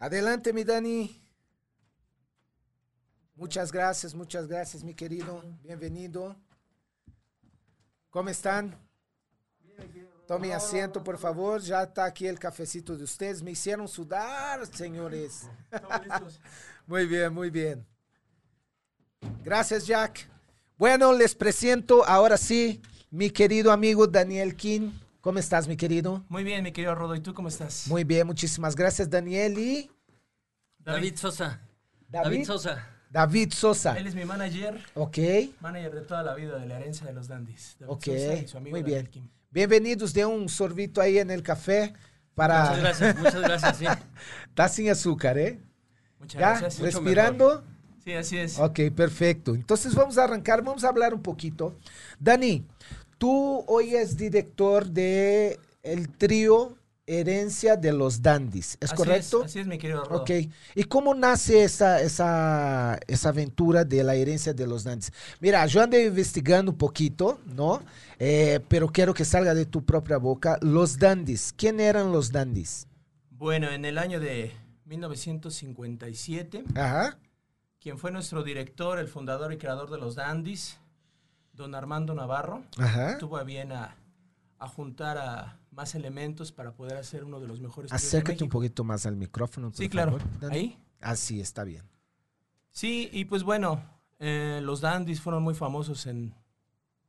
Adelante, 0.04 0.52
mi 0.52 0.66
Dani. 0.66 1.18
Muchas 3.36 3.72
gracias, 3.72 4.14
muchas 4.14 4.48
gracias, 4.48 4.84
mi 4.84 4.94
querido. 4.94 5.42
Bienvenido. 5.62 6.36
¿Cómo 8.10 8.28
están? 8.28 8.78
Tome 10.28 10.54
asiento, 10.54 11.02
por 11.02 11.18
favor. 11.18 11.62
Ya 11.62 11.84
está 11.84 12.04
aquí 12.04 12.28
el 12.28 12.38
cafecito 12.38 12.98
de 12.98 13.06
ustedes. 13.06 13.42
Me 13.42 13.52
hicieron 13.52 13.88
sudar, 13.88 14.68
señores. 14.68 15.50
muy 16.86 17.06
bien, 17.06 17.34
muy 17.34 17.50
bien. 17.50 17.88
Gracias, 19.42 19.88
Jack. 19.88 20.30
Bueno, 20.78 21.14
les 21.14 21.34
presento 21.34 22.04
ahora 22.06 22.36
sí 22.36 22.82
mi 23.10 23.30
querido 23.30 23.72
amigo 23.72 24.06
Daniel 24.06 24.58
King. 24.58 24.92
¿Cómo 25.24 25.40
estás, 25.40 25.70
mi 25.70 25.78
querido? 25.78 26.26
Muy 26.28 26.44
bien, 26.44 26.62
mi 26.62 26.74
querido 26.74 26.94
Rodo. 26.94 27.16
¿Y 27.16 27.22
tú 27.22 27.34
cómo 27.34 27.46
Muy 27.46 27.54
estás? 27.54 27.88
bien, 28.06 28.28
muchísimas 28.28 28.76
gracias, 28.76 29.10
Daniel. 29.10 29.58
Y 29.58 29.90
David 30.86 31.16
Sosa. 31.16 31.62
David, 32.10 32.26
David. 32.26 32.46
Sosa. 32.46 32.88
David 33.10 33.54
Sosa. 33.54 33.98
Él 33.98 34.08
es 34.08 34.16
mi 34.16 34.26
manager, 34.26 34.80
Ok, 34.96 35.18
manager 35.62 35.94
de 35.94 36.02
toda 36.02 36.24
la 36.24 36.36
vida 36.36 36.58
de 36.58 36.66
la 36.66 36.80
herencia 36.80 37.06
de 37.06 37.14
los 37.14 37.28
dandies. 37.28 37.76
David 37.80 37.94
ok. 37.94 38.04
Sosa 38.04 38.34
y 38.36 38.48
su 38.48 38.58
amigo 38.58 38.76
Muy 38.76 38.84
bien. 38.84 39.08
Kim. 39.08 39.30
Bienvenidos, 39.52 40.14
de 40.14 40.26
un 40.26 40.50
sorbito 40.50 41.00
ahí 41.00 41.20
en 41.20 41.30
el 41.30 41.44
café 41.44 41.94
para... 42.36 42.62
Muchas 42.64 42.80
gracias, 42.80 43.18
muchas 43.18 43.42
gracias, 43.42 43.78
sí. 43.78 43.86
Está 44.50 44.68
sin 44.68 44.90
azúcar, 44.90 45.38
¿eh? 45.38 45.62
Muchas 46.20 46.40
¿Ya? 46.40 46.60
gracias. 46.60 46.80
¿Respirando? 46.80 47.64
Sí, 48.04 48.14
así 48.14 48.38
es. 48.38 48.60
Ok, 48.60 48.80
perfecto. 48.96 49.56
Entonces 49.56 49.96
vamos 49.96 50.18
a 50.18 50.26
arrancar, 50.26 50.64
vamos 50.64 50.84
a 50.84 50.90
hablar 50.90 51.14
un 51.14 51.22
poquito. 51.22 51.78
Dani, 52.20 52.66
tú 53.18 53.64
hoy 53.68 53.96
es 53.96 54.18
director 54.18 54.88
de 54.88 55.60
el 55.84 56.10
trío 56.10 56.76
Herencia 57.06 57.76
de 57.76 57.92
los 57.92 58.22
Dandies, 58.22 58.78
¿es 58.80 58.92
Así 58.92 58.96
correcto? 58.96 59.44
así 59.44 59.60
es, 59.60 59.68
mi 59.68 59.78
querido 59.78 60.06
Rodo. 60.06 60.22
Ok. 60.22 60.32
¿Y 60.76 60.84
cómo 60.86 61.14
nace 61.14 61.64
esa, 61.64 62.02
esa, 62.02 62.98
esa 63.08 63.30
aventura 63.30 63.84
de 63.84 64.04
la 64.04 64.16
herencia 64.16 64.54
de 64.54 64.66
los 64.66 64.86
dandies? 64.86 65.12
Mira, 65.42 65.66
yo 65.66 65.82
ando 65.82 66.00
investigando 66.00 66.72
un 66.72 66.78
poquito, 66.78 67.40
¿no? 67.46 67.82
Eh, 68.20 68.62
pero 68.70 68.88
quiero 68.88 69.14
que 69.14 69.26
salga 69.26 69.54
de 69.54 69.66
tu 69.66 69.84
propia 69.84 70.18
boca. 70.18 70.58
Los 70.62 70.98
dandies, 70.98 71.54
¿quién 71.58 71.82
eran 71.82 72.14
los 72.14 72.32
dandies? 72.32 72.88
Bueno, 73.32 73.70
en 73.70 73.84
el 73.84 73.98
año 73.98 74.22
de 74.22 74.54
1957, 74.86 76.64
Ajá, 76.76 77.18
quien 77.82 77.98
fue 77.98 78.12
nuestro 78.12 78.44
director, 78.44 78.98
el 78.98 79.10
fundador 79.10 79.52
y 79.52 79.58
creador 79.58 79.90
de 79.92 79.98
los 79.98 80.16
dandies, 80.16 80.80
don 81.52 81.76
Armando 81.76 82.14
Navarro, 82.16 82.64
ajá. 82.78 83.18
tuvo 83.18 83.36
a 83.38 83.44
bien 83.44 83.74
a, 83.74 83.96
a 84.58 84.68
juntar 84.70 85.18
a 85.18 85.60
más 85.74 85.96
elementos 85.96 86.52
para 86.52 86.76
poder 86.76 86.98
hacer 86.98 87.24
uno 87.24 87.40
de 87.40 87.48
los 87.48 87.60
mejores 87.60 87.92
Acércate 87.92 88.44
un 88.44 88.50
poquito 88.50 88.84
más 88.84 89.06
al 89.06 89.16
micrófono. 89.16 89.70
por 89.70 89.78
Sí, 89.78 89.90
claro. 89.90 90.18
Dani. 90.40 90.56
Ahí. 90.56 90.80
Así 91.02 91.42
está 91.42 91.64
bien. 91.64 91.84
Sí, 92.70 93.10
y 93.12 93.26
pues 93.26 93.44
bueno, 93.44 93.84
eh, 94.20 94.60
los 94.64 94.82
dandies 94.82 95.22
fueron 95.22 95.44
muy 95.44 95.54
famosos 95.54 96.06
en, 96.08 96.34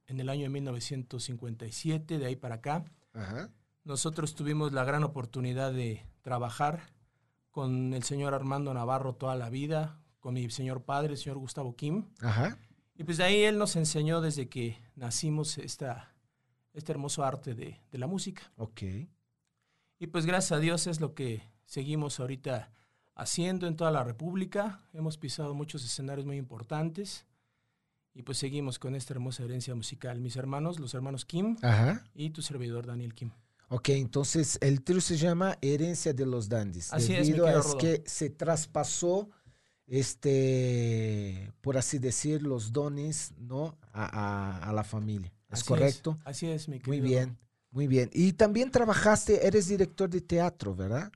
en 0.07 0.21
el 0.21 0.29
año 0.29 0.43
de 0.43 0.49
1957, 0.51 2.19
de 2.19 2.27
ahí 2.27 2.37
para 2.37 2.57
acá. 2.57 2.85
Ajá. 3.13 3.51
Nosotros 3.85 4.35
tuvimos 4.35 4.73
la 4.73 4.85
gran 4.85 5.05
oportunidad 5.05 5.73
de 5.73 6.07
trabajar 6.23 6.95
con 7.51 7.95
el 7.95 8.03
señor 8.03 8.35
Armando 8.35 8.75
Navarro 8.75 9.15
toda 9.15 9.37
la 9.37 9.51
vida, 9.51 10.01
con 10.21 10.35
mi 10.35 10.51
señor 10.51 10.83
padre, 10.83 11.13
el 11.13 11.19
señor 11.19 11.39
Gustavo 11.39 11.77
Kim. 11.77 12.07
Ajá. 12.21 12.59
Y 12.97 13.05
pues 13.05 13.19
de 13.19 13.25
ahí 13.25 13.43
él 13.43 13.59
nos 13.59 13.77
enseñó 13.77 14.21
desde 14.21 14.49
que 14.49 14.79
nacimos 14.97 15.59
esta, 15.59 16.14
este 16.75 16.93
hermoso 16.93 17.25
arte 17.25 17.55
de, 17.55 17.81
de 17.91 17.99
la 17.99 18.07
música. 18.07 18.43
Ok. 18.57 18.83
Y 19.99 20.07
pues 20.09 20.27
gracias 20.27 20.53
a 20.53 20.59
Dios 20.61 20.87
es 20.87 21.01
lo 21.01 21.15
que 21.15 21.43
seguimos 21.65 22.21
ahorita 22.21 22.71
haciendo 23.15 23.67
en 23.67 23.77
toda 23.77 23.91
la 23.91 24.05
República. 24.05 24.83
Hemos 24.93 25.17
pisado 25.17 25.55
muchos 25.55 25.85
escenarios 25.85 26.27
muy 26.27 26.37
importantes. 26.37 27.27
Y 28.13 28.23
pues 28.23 28.39
seguimos 28.39 28.79
con 28.79 28.95
esta 28.95 29.13
hermosa 29.15 29.43
herencia 29.45 29.75
musical. 29.75 30.21
Mis 30.21 30.37
hermanos, 30.37 30.79
los 30.79 30.95
hermanos 30.95 31.25
Kim 31.25 31.57
Ajá. 31.63 32.05
y 32.15 32.31
tu 32.31 32.43
servidor 32.43 32.87
Daniel 32.87 33.15
Kim. 33.15 33.31
Ok, 33.71 33.89
entonces 33.89 34.59
el 34.61 34.83
trío 34.85 35.01
se 35.01 35.17
llama 35.17 35.59
Herencia 35.61 36.13
de 36.13 36.27
los 36.27 36.49
Dandies. 36.49 36.93
Así 36.93 37.13
debido 37.13 37.47
a 37.47 37.53
es 37.53 37.65
Rodo. 37.65 37.79
que 37.79 38.03
se 38.07 38.31
traspasó, 38.31 39.31
este, 40.35 41.53
por 41.61 41.77
así 41.77 41.99
decir, 41.99 42.43
los 42.43 42.73
dones, 42.73 43.33
¿no? 43.39 43.77
A, 43.93 44.05
a- 44.05 44.69
a 44.69 44.73
la 44.73 44.85
familia. 44.85 45.33
¿Es 45.55 45.61
Así 45.63 45.69
correcto? 45.69 46.19
así 46.25 46.47
es, 46.49 46.69
mi 46.69 46.77
Muy 46.77 46.99
querido. 46.99 47.05
bien, 47.07 47.39
muy 47.71 47.87
bien. 47.87 48.11
Y 48.13 48.33
también 48.35 48.71
trabajaste, 48.71 49.47
eres 49.47 49.69
director 49.69 50.09
de 50.11 50.21
teatro, 50.21 50.75
¿verdad? 50.75 51.11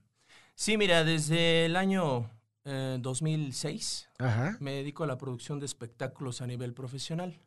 Sí, 0.55 0.77
mira, 0.77 1.03
desde 1.03 1.65
el 1.65 1.75
año 1.75 2.29
eh, 2.65 2.97
2006 2.99 4.09
Ajá. 4.17 4.57
me 4.59 4.71
dedico 4.73 5.03
a 5.03 5.07
la 5.07 5.17
producción 5.17 5.59
de 5.59 5.65
espectáculos 5.65 6.41
a 6.41 6.47
nivel 6.47 6.73
profesional. 6.73 7.39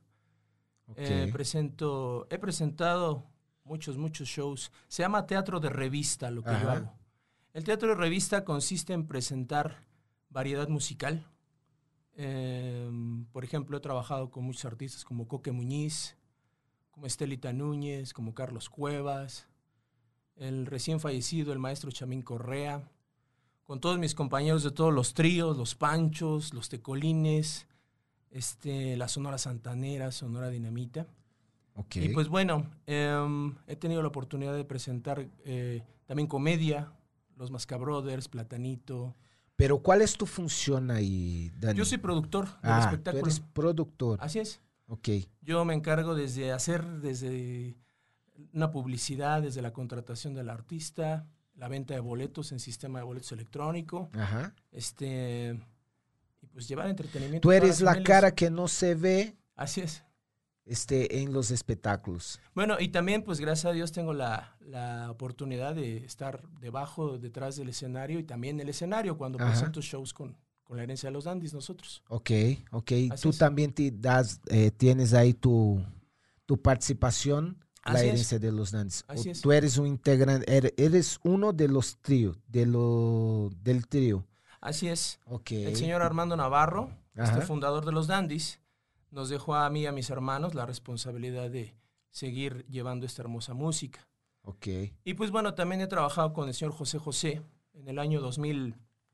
Eh, 0.96 1.30
presento, 1.32 2.26
he 2.30 2.38
presentado 2.38 3.24
muchos, 3.64 3.96
muchos 3.96 4.28
shows. 4.28 4.70
Se 4.88 5.02
llama 5.02 5.26
teatro 5.26 5.60
de 5.60 5.70
revista 5.70 6.30
lo 6.30 6.42
que 6.42 6.50
yo 6.50 6.70
hago. 6.70 6.92
El 7.54 7.64
teatro 7.64 7.88
de 7.90 7.94
revista 7.94 8.44
consiste 8.44 8.92
en 8.92 9.06
presentar 9.06 9.84
variedad 10.30 10.68
musical. 10.68 11.26
Em, 12.14 13.24
por 13.26 13.44
ejemplo, 13.44 13.76
he 13.76 13.80
trabajado 13.80 14.30
con 14.30 14.44
muchos 14.44 14.64
artistas 14.66 15.04
como 15.04 15.26
Coque 15.28 15.52
Muñiz, 15.52 16.16
como 16.92 17.06
Estelita 17.06 17.52
Núñez, 17.52 18.12
como 18.12 18.34
Carlos 18.34 18.70
Cuevas, 18.70 19.48
el 20.36 20.66
recién 20.66 21.00
fallecido, 21.00 21.52
el 21.52 21.58
maestro 21.58 21.90
Chamín 21.90 22.22
Correa, 22.22 22.88
con 23.64 23.80
todos 23.80 23.98
mis 23.98 24.14
compañeros 24.14 24.62
de 24.62 24.70
todos 24.70 24.92
los 24.92 25.14
tríos, 25.14 25.56
los 25.56 25.74
Panchos, 25.74 26.52
los 26.54 26.68
Tecolines, 26.68 27.66
este, 28.30 28.96
la 28.96 29.08
Sonora 29.08 29.38
Santanera, 29.38 30.12
Sonora 30.12 30.50
Dinamita. 30.50 31.06
ok. 31.74 31.96
Y 31.96 32.08
pues 32.10 32.28
bueno, 32.28 32.70
em, 32.86 33.54
he 33.66 33.76
tenido 33.76 34.02
la 34.02 34.08
oportunidad 34.08 34.54
de 34.54 34.64
presentar 34.64 35.26
eh, 35.44 35.82
también 36.06 36.26
comedia, 36.26 36.92
Los 37.36 37.50
Mascabrothers, 37.50 38.28
Platanito. 38.28 39.14
Pero 39.56 39.78
¿cuál 39.78 40.02
es 40.02 40.16
tu 40.16 40.26
función 40.26 40.90
ahí, 40.90 41.50
Dani? 41.58 41.78
Yo 41.78 41.84
soy 41.84 41.98
productor 41.98 42.46
del 42.60 42.72
ah, 42.72 42.80
tú 42.80 42.88
espectáculo. 42.88 43.24
eres 43.24 43.40
productor. 43.40 44.18
Así 44.20 44.38
es. 44.38 44.60
Ok, 44.92 45.08
Yo 45.40 45.64
me 45.64 45.72
encargo 45.72 46.14
desde 46.14 46.52
hacer 46.52 46.84
desde 47.00 47.78
una 48.52 48.70
publicidad, 48.70 49.40
desde 49.40 49.62
la 49.62 49.72
contratación 49.72 50.34
del 50.34 50.50
artista, 50.50 51.26
la 51.54 51.68
venta 51.68 51.94
de 51.94 52.00
boletos 52.00 52.52
en 52.52 52.60
sistema 52.60 52.98
de 52.98 53.06
boletos 53.06 53.32
electrónico, 53.32 54.10
ajá. 54.12 54.54
este 54.70 55.58
y 56.42 56.46
pues 56.48 56.68
llevar 56.68 56.88
entretenimiento. 56.88 57.40
Tú 57.40 57.52
eres 57.52 57.80
la 57.80 58.02
cara 58.02 58.34
que 58.34 58.50
no 58.50 58.68
se 58.68 58.94
ve 58.94 59.34
Así 59.56 59.80
es. 59.80 60.04
este, 60.66 61.22
en 61.22 61.32
los 61.32 61.50
espectáculos. 61.50 62.38
Bueno, 62.54 62.76
y 62.78 62.88
también, 62.88 63.22
pues 63.22 63.40
gracias 63.40 63.70
a 63.70 63.72
Dios 63.72 63.92
tengo 63.92 64.12
la, 64.12 64.58
la 64.60 65.10
oportunidad 65.10 65.74
de 65.74 66.04
estar 66.04 66.46
debajo, 66.60 67.16
detrás 67.16 67.56
del 67.56 67.70
escenario 67.70 68.18
y 68.18 68.24
también 68.24 68.56
en 68.56 68.60
el 68.60 68.68
escenario 68.68 69.16
cuando 69.16 69.38
Ajá. 69.38 69.52
presento 69.52 69.80
shows 69.80 70.12
con, 70.12 70.36
con 70.72 70.78
la 70.78 70.84
herencia 70.84 71.08
de 71.08 71.12
los 71.12 71.24
dandies 71.24 71.52
nosotros. 71.52 72.02
Ok, 72.08 72.30
ok. 72.70 72.92
Así 73.10 73.22
Tú 73.24 73.28
es. 73.28 73.36
también 73.36 73.74
te 73.74 73.90
das, 73.90 74.40
eh, 74.48 74.70
tienes 74.70 75.12
ahí 75.12 75.34
tu, 75.34 75.84
tu 76.46 76.56
participación, 76.62 77.58
la 77.84 77.92
Así 77.92 78.06
es. 78.06 78.12
herencia 78.14 78.38
de 78.38 78.52
los 78.52 78.70
Dandies. 78.70 79.04
Así 79.06 79.28
es. 79.28 79.42
Tú 79.42 79.52
eres 79.52 79.76
un 79.76 79.86
integrante, 79.86 80.46
er- 80.50 80.72
eres 80.78 81.20
uno 81.24 81.52
de 81.52 81.68
los 81.68 81.98
tríos, 81.98 82.38
de 82.48 82.64
lo, 82.64 83.50
del 83.62 83.86
trío. 83.86 84.24
Así 84.62 84.88
es. 84.88 85.20
Ok. 85.26 85.50
El 85.52 85.76
señor 85.76 86.00
Armando 86.00 86.36
Navarro, 86.38 86.88
este 87.16 87.42
fundador 87.42 87.84
de 87.84 87.92
los 87.92 88.06
dandies, 88.06 88.58
nos 89.10 89.28
dejó 89.28 89.54
a 89.56 89.68
mí 89.68 89.82
y 89.82 89.86
a 89.86 89.92
mis 89.92 90.08
hermanos 90.08 90.54
la 90.54 90.64
responsabilidad 90.64 91.50
de 91.50 91.74
seguir 92.08 92.64
llevando 92.70 93.04
esta 93.04 93.20
hermosa 93.20 93.52
música. 93.52 94.08
Ok, 94.44 94.66
Y 95.04 95.12
pues 95.14 95.30
bueno, 95.30 95.52
también 95.52 95.82
he 95.82 95.86
trabajado 95.86 96.32
con 96.32 96.48
el 96.48 96.54
señor 96.54 96.72
José 96.72 96.98
José 96.98 97.42
en 97.74 97.88
el 97.88 97.98
año 97.98 98.22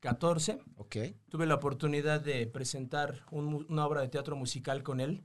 2014. 0.01 0.59
ok. 0.77 0.95
Tuve 1.29 1.45
la 1.45 1.55
oportunidad 1.55 2.21
de 2.21 2.47
presentar 2.47 3.25
un 3.31 3.65
una 3.69 3.85
obra 3.85 4.01
de 4.01 4.07
teatro 4.09 4.35
musical 4.35 4.83
con 4.83 4.99
él 4.99 5.23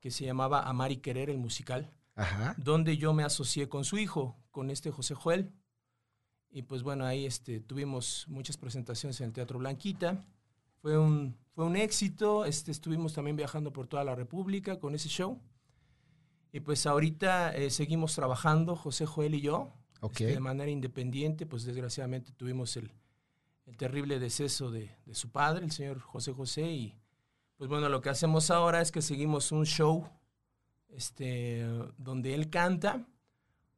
que 0.00 0.10
se 0.10 0.24
llamaba 0.24 0.62
Amar 0.68 0.90
y 0.92 0.96
Querer, 0.98 1.30
el 1.30 1.38
musical, 1.38 1.92
Ajá. 2.16 2.54
donde 2.58 2.96
yo 2.96 3.12
me 3.12 3.22
asocié 3.22 3.68
con 3.68 3.84
su 3.84 3.98
hijo, 3.98 4.36
con 4.50 4.70
este 4.70 4.90
José 4.90 5.14
Joel. 5.14 5.52
Y 6.50 6.62
pues 6.62 6.82
bueno, 6.82 7.06
ahí 7.06 7.24
este, 7.24 7.60
tuvimos 7.60 8.26
muchas 8.28 8.56
presentaciones 8.56 9.20
en 9.20 9.28
el 9.28 9.32
Teatro 9.32 9.58
Blanquita. 9.60 10.22
Fue 10.82 10.98
un, 10.98 11.36
fue 11.54 11.64
un 11.64 11.76
éxito. 11.76 12.44
Este, 12.44 12.70
estuvimos 12.72 13.14
también 13.14 13.36
viajando 13.36 13.72
por 13.72 13.86
toda 13.86 14.04
la 14.04 14.14
República 14.16 14.78
con 14.80 14.94
ese 14.94 15.08
show. 15.08 15.40
Y 16.52 16.60
pues 16.60 16.84
ahorita 16.84 17.54
eh, 17.54 17.70
seguimos 17.70 18.14
trabajando, 18.14 18.76
José 18.76 19.06
Joel 19.06 19.34
y 19.36 19.40
yo, 19.40 19.72
Ok. 20.00 20.20
este, 20.20 20.26
de 20.34 20.40
manera 20.40 20.70
independiente. 20.70 21.46
Pues 21.46 21.64
desgraciadamente 21.64 22.32
tuvimos 22.32 22.76
el, 22.76 22.90
el 23.66 23.76
terrible 23.76 24.18
deceso 24.18 24.70
de, 24.70 24.94
de 25.06 25.14
su 25.14 25.30
padre, 25.30 25.64
el 25.64 25.72
señor 25.72 26.00
José 26.00 26.32
José. 26.32 26.70
Y 26.70 26.96
pues 27.56 27.68
bueno, 27.70 27.88
lo 27.88 28.00
que 28.00 28.10
hacemos 28.10 28.50
ahora 28.50 28.80
es 28.80 28.90
que 28.92 29.02
seguimos 29.02 29.52
un 29.52 29.64
show 29.66 30.08
este, 30.88 31.64
donde 31.98 32.34
él 32.34 32.50
canta 32.50 33.06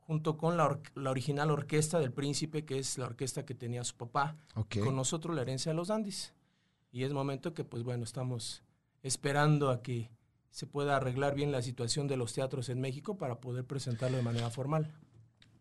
junto 0.01 0.37
con 0.37 0.57
la, 0.57 0.67
or- 0.67 0.83
la 0.95 1.11
original 1.11 1.51
orquesta 1.51 1.99
del 1.99 2.13
príncipe, 2.13 2.65
que 2.65 2.79
es 2.79 2.99
la 2.99 3.07
orquesta 3.07 3.47
que 3.47 3.55
tenía 3.55 3.85
su 3.85 3.97
papá, 3.97 4.37
Ok. 4.55 4.77
y 4.77 4.81
con 4.81 4.97
nosotros 4.97 5.35
la 5.35 5.43
herencia 5.43 5.73
de 5.73 5.77
los 5.77 5.89
Dandis. 5.89 6.35
Y 6.93 7.05
es 7.05 7.13
momento 7.13 7.55
que, 7.55 7.65
pues 7.65 7.83
bueno, 7.83 8.05
estamos 8.05 8.63
esperando 9.03 9.71
a 9.71 9.83
que 9.83 10.11
se 10.51 10.67
pueda 10.67 10.97
arreglar 10.97 11.35
bien 11.35 11.51
la 11.53 11.63
situación 11.63 12.07
de 12.07 12.17
los 12.17 12.33
teatros 12.33 12.69
en 12.69 12.81
México 12.81 13.17
para 13.17 13.41
poder 13.41 13.65
presentarlo 13.65 14.17
de 14.17 14.23
manera 14.23 14.51
formal. 14.51 14.93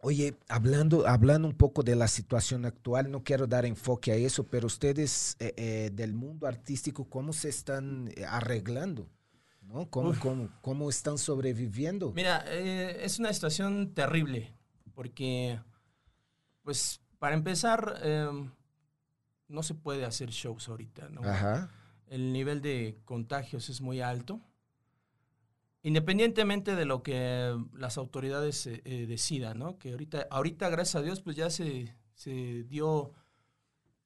Oye, 0.05 0.35
hablando, 0.49 1.07
hablando 1.07 1.47
un 1.47 1.55
poco 1.55 1.81
de 1.81 1.95
la 1.95 2.09
situación 2.09 2.65
actual, 2.65 3.09
no 3.09 3.23
quiero 3.23 3.47
dar 3.47 3.65
enfoque 3.65 4.11
a 4.11 4.15
eso, 4.15 4.45
pero 4.45 4.67
ustedes 4.67 5.37
eh, 5.39 5.53
eh, 5.55 5.89
del 5.93 6.13
mundo 6.13 6.45
artístico, 6.45 7.09
¿cómo 7.09 7.31
se 7.31 7.47
están 7.47 8.11
eh, 8.17 8.25
arreglando? 8.25 9.09
¿No? 9.61 9.89
¿Cómo, 9.89 10.13
cómo, 10.19 10.49
cómo 10.61 10.89
están 10.89 11.17
sobreviviendo? 11.17 12.11
Mira, 12.11 12.43
eh, 12.47 12.99
es 13.01 13.17
una 13.17 13.31
situación 13.31 13.93
terrible, 13.93 14.53
porque, 14.93 15.57
pues, 16.63 16.99
para 17.17 17.35
empezar, 17.35 18.01
eh, 18.03 18.49
no 19.47 19.63
se 19.63 19.73
puede 19.73 20.03
hacer 20.03 20.31
shows 20.31 20.67
ahorita, 20.67 21.07
¿no? 21.07 21.23
Ajá. 21.23 21.71
el 22.07 22.33
nivel 22.33 22.61
de 22.61 22.99
contagios 23.05 23.69
es 23.69 23.79
muy 23.79 24.01
alto. 24.01 24.41
Independientemente 25.83 26.75
de 26.75 26.85
lo 26.85 27.03
que 27.03 27.55
las 27.73 27.97
autoridades 27.97 28.65
eh, 28.67 28.81
eh, 28.85 29.05
decidan, 29.05 29.59
¿no? 29.59 29.77
Que 29.77 29.91
ahorita, 29.91 30.27
ahorita, 30.31 30.69
gracias 30.69 30.95
a 30.95 31.01
Dios, 31.01 31.21
pues 31.21 31.35
ya 31.35 31.49
se, 31.49 31.93
se 32.15 32.63
dio 32.63 33.11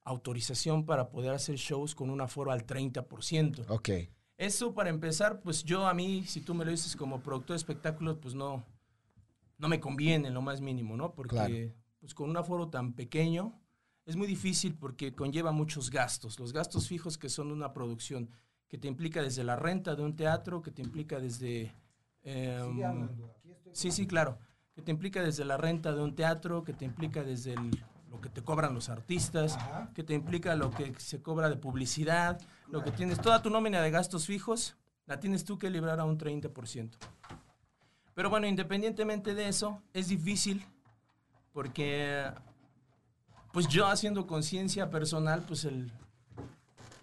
autorización 0.02 0.84
para 0.86 1.10
poder 1.10 1.32
hacer 1.32 1.56
shows 1.56 1.94
con 1.94 2.10
un 2.10 2.20
aforo 2.20 2.50
al 2.50 2.66
30%. 2.66 3.64
Ok. 3.68 3.90
Eso 4.36 4.74
para 4.74 4.90
empezar, 4.90 5.40
pues 5.40 5.64
yo 5.64 5.86
a 5.86 5.94
mí, 5.94 6.24
si 6.26 6.40
tú 6.40 6.54
me 6.54 6.64
lo 6.64 6.70
dices 6.70 6.96
como 6.96 7.22
productor 7.22 7.54
de 7.54 7.58
espectáculos, 7.58 8.18
pues 8.20 8.34
no, 8.34 8.64
no 9.58 9.68
me 9.68 9.80
conviene 9.80 10.28
en 10.28 10.34
lo 10.34 10.42
más 10.42 10.60
mínimo, 10.60 10.96
¿no? 10.96 11.14
Porque 11.14 11.36
Claro. 11.36 11.54
pues 12.00 12.14
con 12.14 12.30
un 12.30 12.36
aforo 12.36 12.68
tan 12.68 12.94
pequeño 12.94 13.60
es 14.04 14.16
muy 14.16 14.26
difícil 14.26 14.74
porque 14.76 15.14
conlleva 15.14 15.52
muchos 15.52 15.90
gastos. 15.90 16.38
Los 16.40 16.52
gastos 16.52 16.88
fijos 16.88 17.18
que 17.18 17.28
son 17.28 17.52
una 17.52 17.72
producción 17.72 18.30
que 18.68 18.78
te 18.78 18.86
implica 18.88 19.22
desde 19.22 19.44
la 19.44 19.56
renta 19.56 19.94
de 19.94 20.02
un 20.02 20.14
teatro, 20.14 20.60
que 20.62 20.70
te 20.70 20.82
implica 20.82 21.18
desde... 21.18 21.74
em, 22.22 22.76
sí, 23.72 23.90
sí, 23.90 24.06
claro. 24.06 24.38
Que 24.74 24.82
te 24.82 24.90
implica 24.90 25.22
desde 25.22 25.44
la 25.44 25.56
renta 25.56 25.92
de 25.92 26.02
un 26.02 26.14
teatro, 26.14 26.62
que 26.64 26.72
te 26.72 26.84
implica 26.84 27.22
desde 27.24 27.54
el- 27.54 27.82
lo 28.10 28.20
que 28.20 28.28
te 28.28 28.42
cobran 28.42 28.74
los 28.74 28.88
artistas, 28.88 29.58
que 29.94 30.02
te 30.02 30.14
implica 30.14 30.54
lo 30.54 30.70
que 30.70 30.94
se 30.98 31.20
cobra 31.22 31.48
de 31.50 31.56
publicidad, 31.56 32.40
lo 32.70 32.82
que 32.82 32.90
tienes, 32.90 33.20
toda 33.20 33.42
tu 33.42 33.50
nómina 33.50 33.80
de 33.82 33.90
gastos 33.90 34.26
fijos, 34.26 34.76
la 35.06 35.20
tienes 35.20 35.44
tú 35.44 35.58
que 35.58 35.68
librar 35.70 36.00
a 36.00 36.04
un 36.04 36.16
30%. 36.18 36.90
Pero 38.14 38.30
bueno, 38.30 38.46
independientemente 38.46 39.34
de 39.34 39.48
eso, 39.48 39.82
es 39.92 40.08
difícil 40.08 40.64
porque, 41.52 42.24
pues 43.52 43.68
yo 43.68 43.86
haciendo 43.86 44.26
conciencia 44.26 44.90
personal, 44.90 45.44
pues 45.46 45.64
el, 45.64 45.90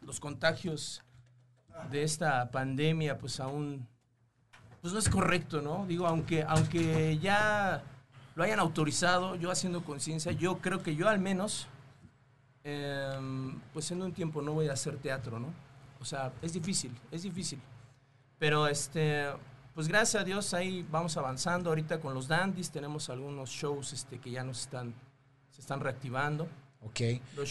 los 0.01 0.19
contagios 0.19 1.04
de 1.91 2.03
esta 2.03 2.49
pandemia, 2.51 3.17
pues 3.17 3.39
aún, 3.39 3.88
pues 4.81 4.93
no 4.93 4.99
es 4.99 5.09
correcto, 5.09 5.61
¿no? 5.61 5.85
Digo, 5.88 6.07
aunque, 6.07 6.43
aunque 6.43 7.17
ya 7.19 7.83
lo 8.35 8.43
hayan 8.43 8.59
autorizado, 8.59 9.35
yo 9.35 9.51
haciendo 9.51 9.83
conciencia, 9.83 10.31
yo 10.31 10.57
creo 10.57 10.83
que 10.83 10.95
yo 10.95 11.07
al 11.07 11.19
menos, 11.19 11.67
em, 12.63 13.59
pues 13.73 13.91
en 13.91 14.01
un 14.01 14.13
tiempo 14.13 14.41
no 14.41 14.53
voy 14.53 14.67
a 14.67 14.73
hacer 14.73 14.97
teatro, 14.97 15.39
¿no? 15.39 15.47
O 15.99 16.05
sea, 16.05 16.33
es 16.41 16.53
difícil, 16.53 16.91
es 17.11 17.23
difícil. 17.23 17.59
Pero 18.38 18.67
este, 18.67 19.27
pues 19.73 19.88
gracias 19.88 20.21
a 20.21 20.25
Dios 20.25 20.53
ahí 20.53 20.85
vamos 20.91 21.17
avanzando. 21.17 21.69
Ahorita 21.69 21.99
con 21.99 22.13
los 22.13 22.27
dandies 22.27 22.69
tenemos 22.71 23.09
algunos 23.09 23.49
shows 23.49 23.93
este, 23.93 24.19
que 24.19 24.31
ya 24.31 24.43
nos 24.43 24.61
están, 24.61 24.93
se 25.51 25.61
están 25.61 25.79
reactivando. 25.79 26.47
Ok. 26.81 27.01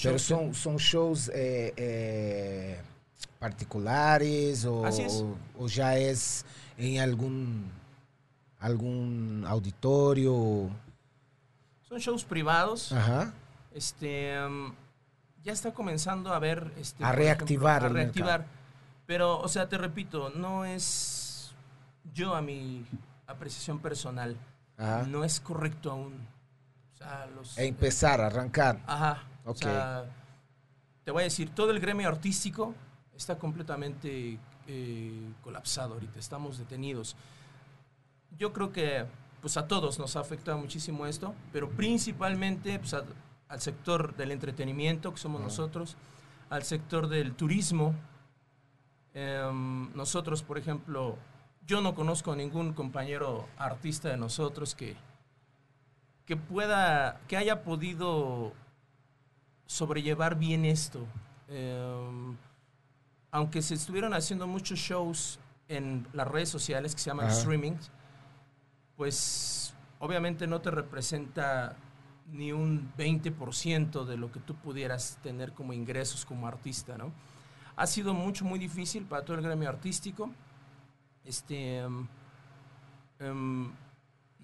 Pero 0.03 0.19
son, 0.19 0.55
son 0.55 0.77
shows 0.77 1.31
eh, 1.35 1.73
eh, 1.77 2.81
particulares 3.39 4.65
o, 4.65 4.83
o- 4.83 5.37
o 5.59 5.69
ya 5.69 5.97
es 5.97 6.45
en 6.79 7.01
algún, 7.01 7.71
algún 8.59 9.45
auditorio. 9.47 10.71
Son 11.89 11.99
shows 11.99 12.25
privados. 12.25 12.93
Ajá. 12.93 13.33
Este, 13.73 14.35
em, 14.35 14.73
ya 15.43 15.53
está 15.53 15.73
comenzando 15.75 16.33
a 16.33 16.39
ver, 16.39 16.73
este, 16.79 17.05
A 17.05 17.13
reactivar 17.13 17.85
a 17.85 17.89
el 17.89 17.95
reactivar. 17.95 18.47
Pero, 19.07 19.39
o 19.41 19.49
sea, 19.49 19.69
te 19.69 19.77
repito, 19.77 20.31
no 20.31 20.65
es 20.65 21.53
yo 22.15 22.35
a 22.35 22.41
mi 22.41 22.87
apreciación 23.27 23.79
personal, 23.79 24.37
Ajá. 24.79 25.03
no 25.07 25.25
es 25.25 25.41
correcto 25.41 25.91
aún. 25.91 26.15
O 26.95 26.97
sea, 26.97 27.27
los, 27.27 27.59
E 27.59 27.67
empezar, 27.67 28.21
arrancar. 28.23 28.81
Ajá. 28.87 29.25
Ok. 29.45 29.57
O 29.57 29.59
sea, 29.59 30.05
te 31.05 31.11
voy 31.11 31.21
a 31.23 31.25
decir, 31.25 31.51
todo 31.51 31.71
el 31.71 31.81
gremio 31.81 32.09
artístico 32.09 32.75
está 33.17 33.39
completamente 33.39 34.39
eh, 34.67 35.33
colapsado 35.43 35.95
ahorita, 35.95 36.19
estamos 36.19 36.59
detenidos. 36.59 37.17
Yo 38.39 38.53
creo 38.53 38.73
que 38.73 39.07
pues 39.41 39.57
a 39.59 39.69
todos 39.69 39.99
nos 39.99 40.17
ha 40.17 40.21
afectado 40.21 40.57
muchísimo 40.59 41.07
esto, 41.07 41.35
pero 41.53 41.69
principalmente 41.71 42.79
pues, 42.79 42.95
a- 42.95 43.05
al 43.49 43.61
sector 43.61 44.17
del 44.17 44.33
entretenimiento, 44.33 45.13
que 45.13 45.19
somos 45.21 45.41
nosotros, 45.43 45.97
al 46.51 46.63
sector 46.65 47.09
del 47.09 47.35
turismo. 47.35 47.95
Em, 49.13 49.95
nosotros, 49.95 50.43
por 50.43 50.59
ejemplo, 50.59 51.17
yo 51.67 51.81
no 51.81 51.95
conozco 51.95 52.33
a 52.33 52.37
ningún 52.37 52.73
compañero 52.73 53.47
artista 53.59 54.09
de 54.09 54.17
nosotros 54.17 54.75
que, 54.75 54.97
que 56.27 56.37
pueda, 56.37 57.21
que 57.29 57.37
haya 57.37 57.63
podido 57.63 58.53
sobrellevar 59.67 60.37
bien 60.37 60.65
esto. 60.65 61.07
Em, 61.49 62.37
aunque 63.35 63.63
se 63.63 63.75
estuvieron 63.75 64.15
haciendo 64.15 64.47
muchos 64.47 64.79
shows 64.79 65.41
en 65.67 66.07
las 66.13 66.29
redes 66.29 66.49
sociales 66.49 66.95
que 66.95 67.01
se 67.01 67.11
llaman 67.11 67.27
Ajá. 67.27 67.37
streaming, 67.37 67.73
pues 68.97 69.75
obviamente 69.99 70.47
no 70.47 70.61
te 70.61 70.71
representa 70.71 71.75
ni 72.31 72.53
un 72.53 72.93
20% 72.97 74.05
de 74.05 74.17
lo 74.17 74.31
que 74.31 74.39
tú 74.39 74.55
pudieras 74.55 75.19
tener 75.21 75.53
como 75.53 75.73
ingresos 75.73 76.25
como 76.25 76.47
artista, 76.47 76.97
¿no? 76.97 77.11
Ha 77.75 77.89
sido 77.89 78.15
mucho, 78.15 78.45
muy 78.45 78.61
difícil 78.61 79.05
para 79.05 79.25
todo 79.25 79.37
el 79.37 79.43
gremio 79.43 79.69
artístico. 79.69 80.31
Este, 81.25 81.79
em, 81.79 82.07
em, 83.19 83.73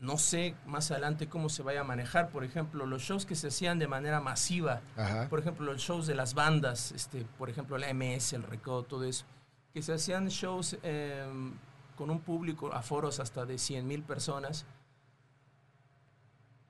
no 0.01 0.17
sé 0.17 0.55
más 0.67 0.91
adelante 0.91 1.29
cómo 1.29 1.51
se 1.51 1.63
vaya 1.63 1.83
a 1.83 1.85
manejar. 1.85 2.31
Por 2.31 2.43
ejemplo, 2.43 2.87
los 2.87 3.03
shows 3.03 3.27
que 3.27 3.35
se 3.35 3.49
hacían 3.49 3.79
de 3.79 3.87
manera 3.87 4.21
masiva, 4.21 4.81
Ajá. 4.97 5.29
por 5.29 5.41
ejemplo, 5.41 5.67
los 5.67 5.83
shows 5.83 6.07
de 6.07 6.15
las 6.15 6.35
bandas, 6.35 6.93
este, 6.93 7.27
por 7.39 7.51
ejemplo, 7.51 7.77
la 7.77 7.93
MS, 7.93 8.33
el 8.33 8.43
Recodo, 8.43 8.83
todo 8.83 9.05
eso, 9.05 9.27
que 9.75 9.83
se 9.83 9.93
hacían 9.93 10.29
shows 10.29 10.79
em, 10.83 11.53
con 11.97 12.11
un 12.11 12.21
público, 12.21 12.73
aforos 12.73 13.21
hasta 13.21 13.45
de 13.45 13.59
100 13.59 13.87
mil 13.87 14.03
personas. 14.03 14.65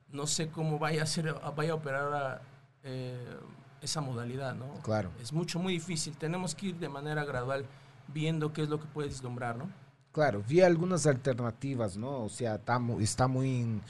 No 0.08 0.26
sé 0.26 0.48
cómo 0.48 0.80
vaya 0.80 1.04
a, 1.04 1.06
ser, 1.06 1.32
vaya 1.54 1.70
a 1.70 1.74
operar 1.76 2.42
eh, 2.82 3.38
esa 3.80 4.00
modalidad, 4.00 4.56
¿no? 4.56 4.74
Claro. 4.82 5.12
Es 5.20 5.32
mucho, 5.32 5.60
muy 5.60 5.74
difícil. 5.74 6.16
Tenemos 6.16 6.56
que 6.56 6.66
ir 6.66 6.76
de 6.80 6.88
manera 6.88 7.24
gradual 7.24 7.64
viendo 8.08 8.52
qué 8.52 8.62
es 8.62 8.68
lo 8.68 8.80
que 8.80 8.86
puede 8.86 9.08
vislumbrar, 9.08 9.56
¿no? 9.56 9.70
Claro, 10.12 10.42
vi 10.46 10.60
algunas 10.60 11.06
alternativas, 11.06 11.96
¿no? 11.96 12.24
O 12.24 12.28
sea, 12.28 12.56
está, 12.56 12.78
mu- 12.80 13.00
está 13.00 13.28
muy, 13.28 13.80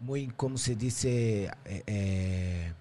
muy, 0.00 0.26
¿cómo 0.36 0.58
se 0.58 0.74
dice? 0.74 1.44
Eh, 1.64 1.82
eh, 1.86 2.72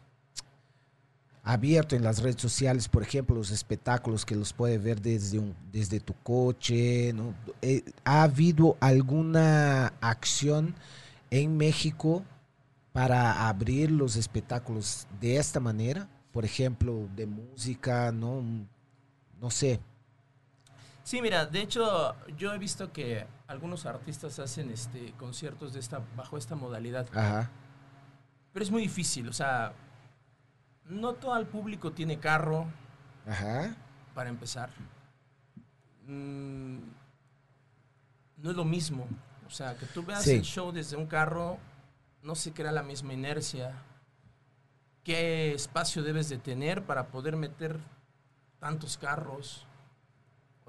abierto 1.43 1.95
en 1.95 2.03
las 2.03 2.21
redes 2.21 2.41
sociales, 2.41 2.87
por 2.87 3.01
ejemplo, 3.01 3.35
los 3.35 3.51
espectáculos 3.51 4.25
que 4.25 4.35
los 4.35 4.53
puedes 4.53 4.81
ver 4.83 5.01
desde, 5.01 5.39
un, 5.39 5.55
desde 5.71 5.99
tu 5.99 6.13
coche, 6.23 7.13
¿no? 7.13 7.33
Eh, 7.61 7.83
¿Ha 8.03 8.23
habido 8.23 8.77
alguna 8.79 9.87
acción 10.01 10.75
en 11.31 11.57
México 11.57 12.23
para 12.93 13.47
abrir 13.49 13.91
los 13.91 14.15
espectáculos 14.15 15.07
de 15.21 15.37
esta 15.37 15.59
manera? 15.59 16.09
Por 16.33 16.45
ejemplo, 16.45 17.07
de 17.15 17.25
música, 17.27 18.11
¿no? 18.11 18.43
No 19.41 19.49
sé. 19.51 19.79
Sí, 21.09 21.23
mira, 21.23 21.47
de 21.47 21.61
hecho, 21.61 22.15
yo 22.37 22.53
he 22.53 22.59
visto 22.59 22.93
que 22.93 23.25
algunos 23.47 23.87
artistas 23.87 24.37
hacen 24.37 24.69
este 24.69 25.11
conciertos 25.13 25.73
de 25.73 25.79
esta, 25.79 26.01
bajo 26.15 26.37
esta 26.37 26.53
modalidad. 26.55 27.07
Ajá. 27.17 27.49
Pero 28.53 28.63
es 28.63 28.69
muy 28.69 28.83
difícil, 28.83 29.27
o 29.27 29.33
sea, 29.33 29.73
no 30.85 31.13
todo 31.13 31.35
el 31.37 31.47
público 31.47 31.93
tiene 31.93 32.19
carro, 32.19 32.67
Ajá. 33.27 33.75
para 34.13 34.29
empezar. 34.29 34.69
Mm, 36.05 36.77
no 38.37 38.51
es 38.51 38.55
lo 38.55 38.63
mismo. 38.65 39.07
O 39.47 39.49
sea, 39.49 39.75
que 39.77 39.87
tú 39.87 40.03
veas 40.05 40.21
Sí. 40.21 40.33
el 40.33 40.43
show 40.43 40.71
desde 40.71 40.95
un 40.95 41.07
carro, 41.07 41.57
no 42.21 42.35
se 42.35 42.53
crea 42.53 42.71
la 42.71 42.83
misma 42.83 43.13
inercia. 43.13 43.73
¿Qué 45.03 45.55
espacio 45.55 46.03
debes 46.03 46.29
de 46.29 46.37
tener 46.37 46.83
para 46.85 47.07
poder 47.07 47.35
meter 47.35 47.79
tantos 48.59 48.95
carros? 48.95 49.65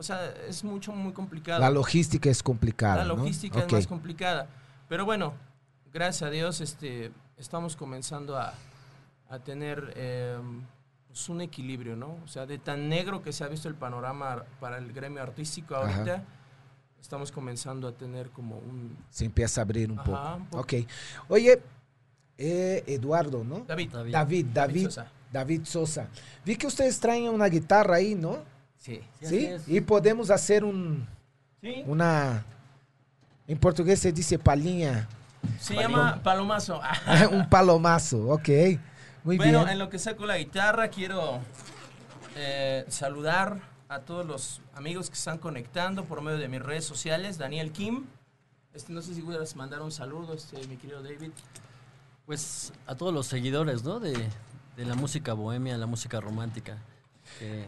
O 0.01 0.03
sea, 0.03 0.33
es 0.49 0.65
mucho, 0.65 0.93
muy 0.93 1.13
complicado. 1.13 1.61
La 1.61 1.69
logística 1.69 2.31
es 2.31 2.43
complicada. 2.43 2.97
La 2.97 3.05
logística 3.05 3.59
es 3.59 3.71
más 3.71 3.87
complicada. 3.87 4.47
Pero 4.89 5.05
bueno, 5.05 5.35
gracias 5.93 6.23
a 6.23 6.31
Dios 6.31 6.63
este, 6.63 7.13
estamos 7.37 7.77
comenzando 7.77 8.39
a, 8.39 8.55
a 9.29 9.39
tener 9.41 9.93
eh, 9.97 10.39
pues 11.07 11.29
un 11.29 11.43
equilibrio, 11.43 11.97
¿no? 11.97 12.17
O 12.25 12.29
sea, 12.29 12.47
de 12.47 12.57
tan 12.57 12.89
negro 12.89 13.23
que 13.23 13.31
se 13.31 13.45
ha 13.45 13.49
visto 13.49 13.69
el 13.69 13.75
panorama 13.75 14.43
para 14.59 14.79
el 14.79 14.91
gremio 14.95 15.23
artístico 15.23 15.77
Ajá. 15.77 15.95
ahorita, 15.95 16.25
estamos 16.99 17.31
comenzando 17.31 17.87
a 17.87 17.93
tener 17.93 18.31
como 18.31 18.57
un... 18.57 18.97
Se 19.11 19.27
empieza 19.27 19.61
a 19.61 19.65
abrir 19.65 19.93
un 19.93 19.99
Ajá, 19.99 20.07
poco. 20.07 20.37
un 20.37 20.47
poco. 20.47 20.63
Ok. 20.63 20.75
Oye, 21.29 21.61
eh, 22.39 22.85
Eduardo, 22.87 23.45
¿no? 23.45 23.67
David, 23.67 23.91
David. 23.91 24.13
David, 24.13 24.47
David, 24.47 24.85
Sosa. 24.85 25.13
David 25.31 25.61
Sosa. 25.65 26.09
Vi 26.43 26.57
que 26.57 26.67
ustedes 26.67 26.99
traen 26.99 27.29
una 27.29 27.49
guitarra 27.49 27.97
ahí, 27.97 28.15
¿no? 28.15 28.49
Sí, 28.81 29.01
sí. 29.23 29.57
Y 29.67 29.81
podemos 29.81 30.31
hacer 30.31 30.65
un, 30.65 31.07
Sí, 31.61 31.85
una, 31.87 32.45
en 33.47 33.59
portugués 33.59 34.01
se 34.01 34.11
dice 34.11 34.39
palhinha, 34.39 35.07
se 35.61 35.75
llama 35.75 36.21
Palomazo. 36.23 36.81
un 37.31 37.49
palomazo. 37.49 38.29
Ok. 38.29 38.49
Muy 39.23 39.37
bueno, 39.37 39.61
bien. 39.61 39.73
en 39.73 39.79
lo 39.79 39.91
que 39.91 39.99
saco 39.99 40.25
la 40.25 40.39
guitarra, 40.39 40.89
quiero 40.89 41.41
eh, 42.37 42.85
saludar 42.89 43.61
a 43.89 44.01
todos 44.01 44.25
los 44.25 44.63
amigos 44.75 45.11
que 45.11 45.15
están 45.15 45.39
conectando 45.39 46.05
por 46.05 46.23
medio 46.23 46.39
de 46.39 46.49
mis 46.49 46.63
redes 46.63 46.85
sociales. 46.85 47.37
Daniel 47.37 47.73
Kim. 47.73 48.07
Este, 48.73 48.93
no 48.93 49.03
sé 49.03 49.15
si 49.15 49.21
pudieras 49.21 49.57
mandar 49.57 49.83
un 49.83 49.91
saludo, 49.91 50.33
este, 50.33 50.65
mi 50.69 50.77
querido 50.77 51.03
David. 51.03 51.33
Pues 52.25 52.73
a 52.87 52.95
todos 52.95 53.13
los 53.13 53.27
seguidores, 53.27 53.83
¿no? 53.83 54.01
De, 54.01 54.15
de 54.77 54.85
la 54.85 54.95
música 54.95 55.35
bohemia, 55.35 55.77
la 55.77 55.87
música 55.87 56.21
romántica, 56.21 56.79
que, 57.39 57.67